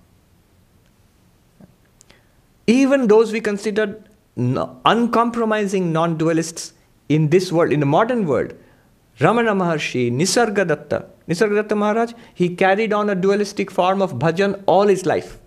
Even 2.67 3.07
those 3.07 3.31
we 3.31 3.41
consider 3.41 4.01
uncompromising 4.37 5.91
non 5.91 6.17
dualists 6.17 6.71
in 7.09 7.29
this 7.29 7.51
world, 7.51 7.73
in 7.73 7.79
the 7.79 7.85
modern 7.85 8.25
world, 8.25 8.53
Ramana 9.19 9.55
Maharshi, 9.55 10.11
Nisargadatta, 10.11 11.05
Nisargadatta 11.27 11.77
Maharaj, 11.77 12.13
he 12.33 12.55
carried 12.55 12.93
on 12.93 13.09
a 13.09 13.15
dualistic 13.15 13.69
form 13.69 14.01
of 14.01 14.13
bhajan 14.13 14.63
all 14.65 14.87
his 14.87 15.05
life. 15.05 15.37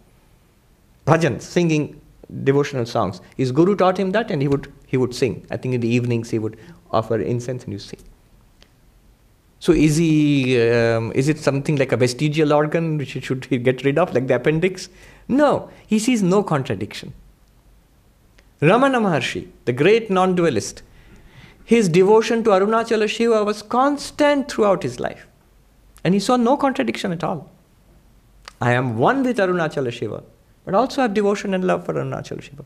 Bhajan, 1.06 1.40
singing 1.40 2.00
devotional 2.44 2.86
songs. 2.86 3.20
His 3.36 3.52
guru 3.52 3.74
taught 3.74 3.98
him 3.98 4.12
that 4.12 4.30
and 4.30 4.42
he 4.42 4.48
would, 4.48 4.72
he 4.86 4.96
would 4.96 5.14
sing. 5.14 5.46
I 5.50 5.56
think 5.56 5.74
in 5.74 5.80
the 5.80 5.88
evenings 5.88 6.30
he 6.30 6.38
would 6.38 6.58
offer 6.90 7.20
incense 7.20 7.64
and 7.64 7.72
you 7.72 7.78
sing. 7.78 8.00
So 9.58 9.72
is 9.72 9.96
he? 9.96 10.60
Um, 10.60 11.12
is 11.14 11.28
it 11.28 11.38
something 11.38 11.76
like 11.76 11.92
a 11.92 11.96
vestigial 11.96 12.52
organ 12.52 12.98
which 12.98 13.10
should 13.24 13.44
he 13.46 13.58
get 13.68 13.84
rid 13.84 13.98
of, 13.98 14.12
like 14.14 14.26
the 14.26 14.36
appendix? 14.36 14.88
No, 15.28 15.70
he 15.86 15.98
sees 15.98 16.22
no 16.22 16.42
contradiction. 16.42 17.14
Ramana 18.60 19.00
Maharshi, 19.00 19.48
the 19.64 19.72
great 19.72 20.10
non-dualist, 20.10 20.82
his 21.64 21.88
devotion 21.88 22.44
to 22.44 22.50
Arunachala 22.50 23.08
Shiva 23.08 23.44
was 23.44 23.62
constant 23.62 24.50
throughout 24.50 24.82
his 24.82 25.00
life, 25.00 25.26
and 26.02 26.14
he 26.14 26.20
saw 26.20 26.36
no 26.36 26.56
contradiction 26.56 27.12
at 27.12 27.24
all. 27.24 27.50
I 28.60 28.72
am 28.72 28.96
one 28.96 29.22
with 29.22 29.38
Arunachala 29.38 29.92
Shiva, 29.92 30.22
but 30.64 30.74
also 30.74 31.02
have 31.02 31.14
devotion 31.14 31.54
and 31.54 31.64
love 31.64 31.84
for 31.84 31.94
Arunachala 31.94 32.42
Shiva. 32.42 32.64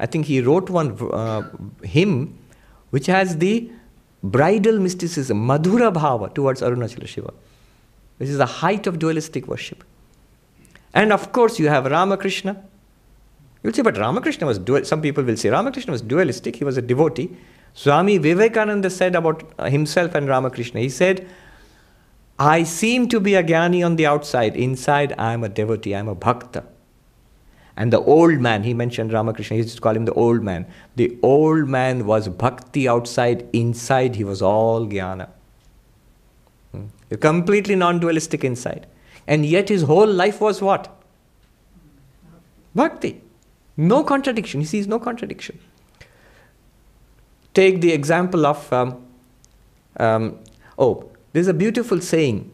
I 0.00 0.06
think 0.06 0.26
he 0.26 0.40
wrote 0.40 0.70
one 0.70 0.96
uh, 1.12 1.42
hymn 1.82 2.38
which 2.90 3.06
has 3.06 3.38
the 3.38 3.70
bridal 4.22 4.78
mysticism, 4.78 5.46
Madhura 5.46 5.92
Bhava 5.92 6.34
towards 6.34 6.60
Arunachala 6.60 7.06
Shiva. 7.06 7.32
This 8.18 8.30
is 8.30 8.38
the 8.38 8.46
height 8.46 8.86
of 8.86 8.98
dualistic 8.98 9.46
worship. 9.46 9.84
And 10.94 11.12
of 11.12 11.32
course, 11.32 11.58
you 11.58 11.68
have 11.68 11.84
Ramakrishna. 11.86 12.64
You'll 13.62 13.72
say, 13.72 13.82
but 13.82 13.96
Ramakrishna 13.96 14.46
was 14.46 14.58
dual. 14.58 14.84
Some 14.84 15.02
people 15.02 15.22
will 15.24 15.36
say 15.36 15.50
Ramakrishna 15.50 15.92
was 15.92 16.02
dualistic. 16.02 16.56
He 16.56 16.64
was 16.64 16.76
a 16.76 16.82
devotee. 16.82 17.36
Swami 17.74 18.18
Vivekananda 18.18 18.90
said 18.90 19.14
about 19.14 19.42
himself 19.68 20.14
and 20.14 20.28
Ramakrishna. 20.28 20.80
He 20.80 20.88
said, 20.88 21.28
"I 22.38 22.62
seem 22.62 23.08
to 23.08 23.20
be 23.20 23.34
a 23.34 23.42
jnani 23.42 23.84
on 23.84 23.96
the 23.96 24.06
outside. 24.06 24.56
Inside, 24.56 25.14
I 25.18 25.32
am 25.32 25.44
a 25.44 25.48
devotee. 25.48 25.94
I 25.94 25.98
am 25.98 26.08
a 26.08 26.14
bhakta." 26.14 26.64
And 27.78 27.92
the 27.92 28.00
old 28.00 28.40
man, 28.40 28.64
he 28.64 28.74
mentioned 28.74 29.12
Ramakrishna, 29.12 29.54
he 29.56 29.62
used 29.62 29.76
to 29.76 29.80
call 29.80 29.94
him 29.94 30.04
the 30.04 30.12
old 30.14 30.42
man. 30.42 30.66
The 30.96 31.16
old 31.22 31.68
man 31.68 32.06
was 32.06 32.28
bhakti 32.28 32.88
outside, 32.88 33.48
inside 33.52 34.16
he 34.16 34.24
was 34.24 34.42
all 34.42 34.84
jnana. 34.84 35.28
Hmm. 36.72 36.86
Completely 37.20 37.76
non 37.76 38.00
dualistic 38.00 38.42
inside. 38.42 38.88
And 39.28 39.46
yet 39.46 39.68
his 39.68 39.82
whole 39.82 40.08
life 40.08 40.40
was 40.40 40.60
what? 40.60 40.92
Bhakti. 42.74 43.20
No 43.76 44.02
contradiction. 44.02 44.58
He 44.58 44.66
sees 44.66 44.88
no 44.88 44.98
contradiction. 44.98 45.60
Take 47.54 47.80
the 47.80 47.92
example 47.92 48.44
of, 48.44 48.72
um, 48.72 49.06
um, 49.98 50.40
oh, 50.76 51.08
there's 51.32 51.46
a 51.46 51.54
beautiful 51.54 52.00
saying 52.00 52.50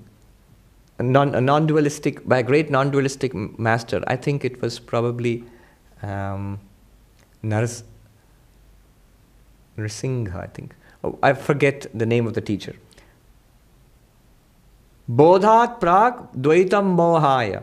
non, 1.02 1.34
a 1.34 1.40
non-dualistic 1.40 2.26
by 2.26 2.38
a 2.38 2.42
great 2.42 2.70
non-dualistic 2.70 3.34
master. 3.34 4.02
I 4.06 4.16
think 4.16 4.44
it 4.44 4.60
was 4.62 4.78
probably 4.78 5.44
um, 6.02 6.60
Nars, 7.42 7.84
Narsingha, 9.76 10.36
I 10.36 10.46
think. 10.46 10.74
Oh, 11.02 11.18
I 11.22 11.32
forget 11.32 11.86
the 11.92 12.06
name 12.06 12.26
of 12.26 12.34
the 12.34 12.40
teacher. 12.40 12.76
Bodhat 15.10 15.80
prag 15.80 16.14
dvaitam 16.32 16.96
mohaya 16.96 17.62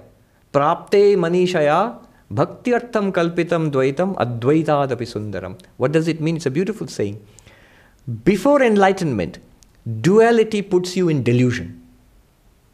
prapte 0.53 1.15
manishaya 1.15 1.97
bhaktyartham 2.31 3.11
kalpitam 3.11 3.71
dvaitam 3.71 4.15
advaitadapi 4.17 5.07
sundaram. 5.07 5.59
What 5.77 5.91
does 5.91 6.07
it 6.07 6.21
mean? 6.21 6.35
It's 6.35 6.45
a 6.45 6.51
beautiful 6.51 6.87
saying. 6.87 7.25
Before 8.23 8.61
enlightenment, 8.61 9.39
duality 10.01 10.61
puts 10.61 10.95
you 10.95 11.09
in 11.09 11.23
delusion 11.23 11.80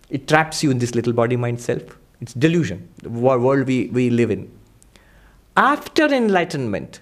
it 0.09 0.27
traps 0.27 0.63
you 0.63 0.71
in 0.71 0.79
this 0.79 0.95
little 0.95 1.13
body 1.13 1.35
mind 1.35 1.59
self. 1.59 1.81
It's 2.21 2.33
delusion, 2.33 2.89
the 3.03 3.09
world 3.09 3.67
we, 3.67 3.87
we 3.87 4.09
live 4.09 4.31
in. 4.31 4.51
After 5.55 6.05
enlightenment, 6.05 7.01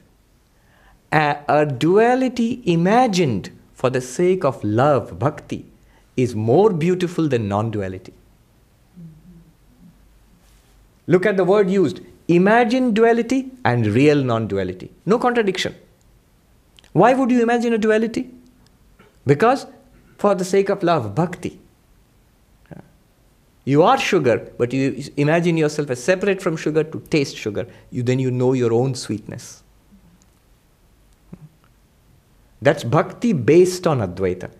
a, 1.11 1.37
a 1.47 1.65
duality 1.65 2.61
imagined 2.65 3.51
for 3.73 3.89
the 3.89 4.01
sake 4.01 4.43
of 4.43 4.63
love, 4.63 5.19
bhakti, 5.19 5.65
is 6.17 6.35
more 6.35 6.71
beautiful 6.71 7.27
than 7.27 7.47
non 7.47 7.71
duality. 7.71 8.13
Look 11.07 11.25
at 11.25 11.37
the 11.37 11.43
word 11.43 11.69
used 11.69 12.01
imagine 12.27 12.93
duality 12.93 13.51
and 13.63 13.85
real 13.85 14.23
non 14.23 14.47
duality. 14.47 14.91
No 15.05 15.19
contradiction. 15.19 15.75
Why 16.93 17.13
would 17.13 17.29
you 17.29 17.43
imagine 17.43 17.73
a 17.73 17.77
duality? 17.77 18.31
Because 19.27 19.67
for 20.17 20.33
the 20.33 20.45
sake 20.45 20.69
of 20.69 20.81
love, 20.81 21.13
bhakti. 21.13 21.59
You 23.65 23.81
are 23.81 23.97
sugar, 23.97 24.51
but 24.59 24.71
you 24.71 25.03
imagine 25.17 25.57
yourself 25.57 25.89
as 25.89 26.01
separate 26.03 26.41
from 26.41 26.55
sugar 26.55 26.83
to 26.83 26.99
taste 27.09 27.35
sugar. 27.35 27.67
You, 27.89 28.03
then 28.03 28.19
you 28.19 28.29
know 28.29 28.53
your 28.53 28.71
own 28.71 28.93
sweetness. 28.93 29.63
That's 32.61 32.83
bhakti 32.83 33.33
based 33.33 33.87
on 33.87 33.99
Advaita. 33.99 34.51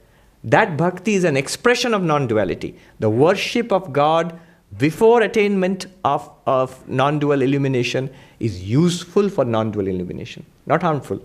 That 0.44 0.76
bhakti 0.76 1.15
is 1.15 1.23
an 1.23 1.38
expression 1.38 1.94
of 1.94 2.03
non 2.03 2.27
duality. 2.27 2.76
The 2.99 3.10
worship 3.10 3.72
of 3.72 3.94
God 3.94 4.40
before 4.77 5.22
attainment 5.22 5.86
of, 6.03 6.30
of 6.45 6.88
non 6.88 7.19
dual 7.19 7.41
illumination 7.41 8.10
is 8.40 8.64
useful 8.64 9.30
for 9.30 9.45
non 9.45 9.72
dual 9.72 9.88
illumination, 9.88 10.45
not 10.65 10.82
harmful. 10.82 11.22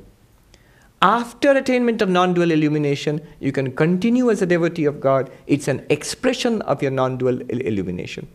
After 1.02 1.52
attainment 1.52 2.02
of 2.02 2.10
non 2.10 2.34
dual 2.34 2.50
illumination, 2.50 3.20
you 3.38 3.52
can 3.52 3.72
continue 3.72 4.30
as 4.30 4.42
a 4.42 4.46
devotee 4.46 4.84
of 4.84 5.00
God. 5.00 5.30
It's 5.46 5.66
an 5.66 5.86
expression 5.88 6.60
of 6.62 6.82
your 6.82 6.90
non 6.90 7.16
dual 7.16 7.40
illumination. 7.50 8.28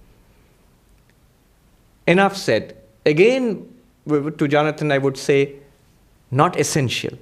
Enough 2.08 2.36
said. 2.36 2.76
Again, 3.06 3.72
to 4.08 4.48
Jonathan, 4.48 4.92
I 4.92 4.98
would 4.98 5.16
say, 5.16 5.56
not 6.32 6.60
essential. 6.60 7.18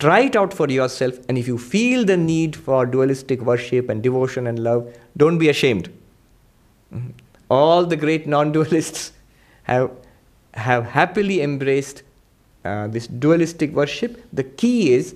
Try 0.00 0.20
it 0.20 0.36
out 0.36 0.54
for 0.54 0.68
yourself, 0.68 1.14
and 1.28 1.38
if 1.38 1.48
you 1.48 1.58
feel 1.58 2.04
the 2.04 2.16
need 2.16 2.54
for 2.54 2.86
dualistic 2.86 3.40
worship 3.40 3.88
and 3.88 4.02
devotion 4.02 4.46
and 4.46 4.58
love, 4.58 4.92
don't 5.16 5.38
be 5.38 5.48
ashamed. 5.48 5.88
Mm-hmm. 6.94 7.10
All 7.50 7.84
the 7.84 7.96
great 7.96 8.26
non 8.26 8.52
dualists 8.52 9.12
have, 9.64 9.90
have 10.54 10.84
happily 10.86 11.42
embraced 11.42 12.02
uh, 12.64 12.88
this 12.88 13.06
dualistic 13.06 13.72
worship, 13.72 14.20
the 14.32 14.44
key 14.44 14.92
is 14.92 15.14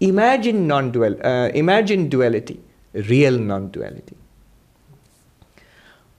imagine 0.00 0.66
non-dual, 0.66 1.16
uh, 1.24 1.48
imagine 1.54 2.08
duality, 2.08 2.58
real 2.92 3.38
non-duality. 3.38 4.16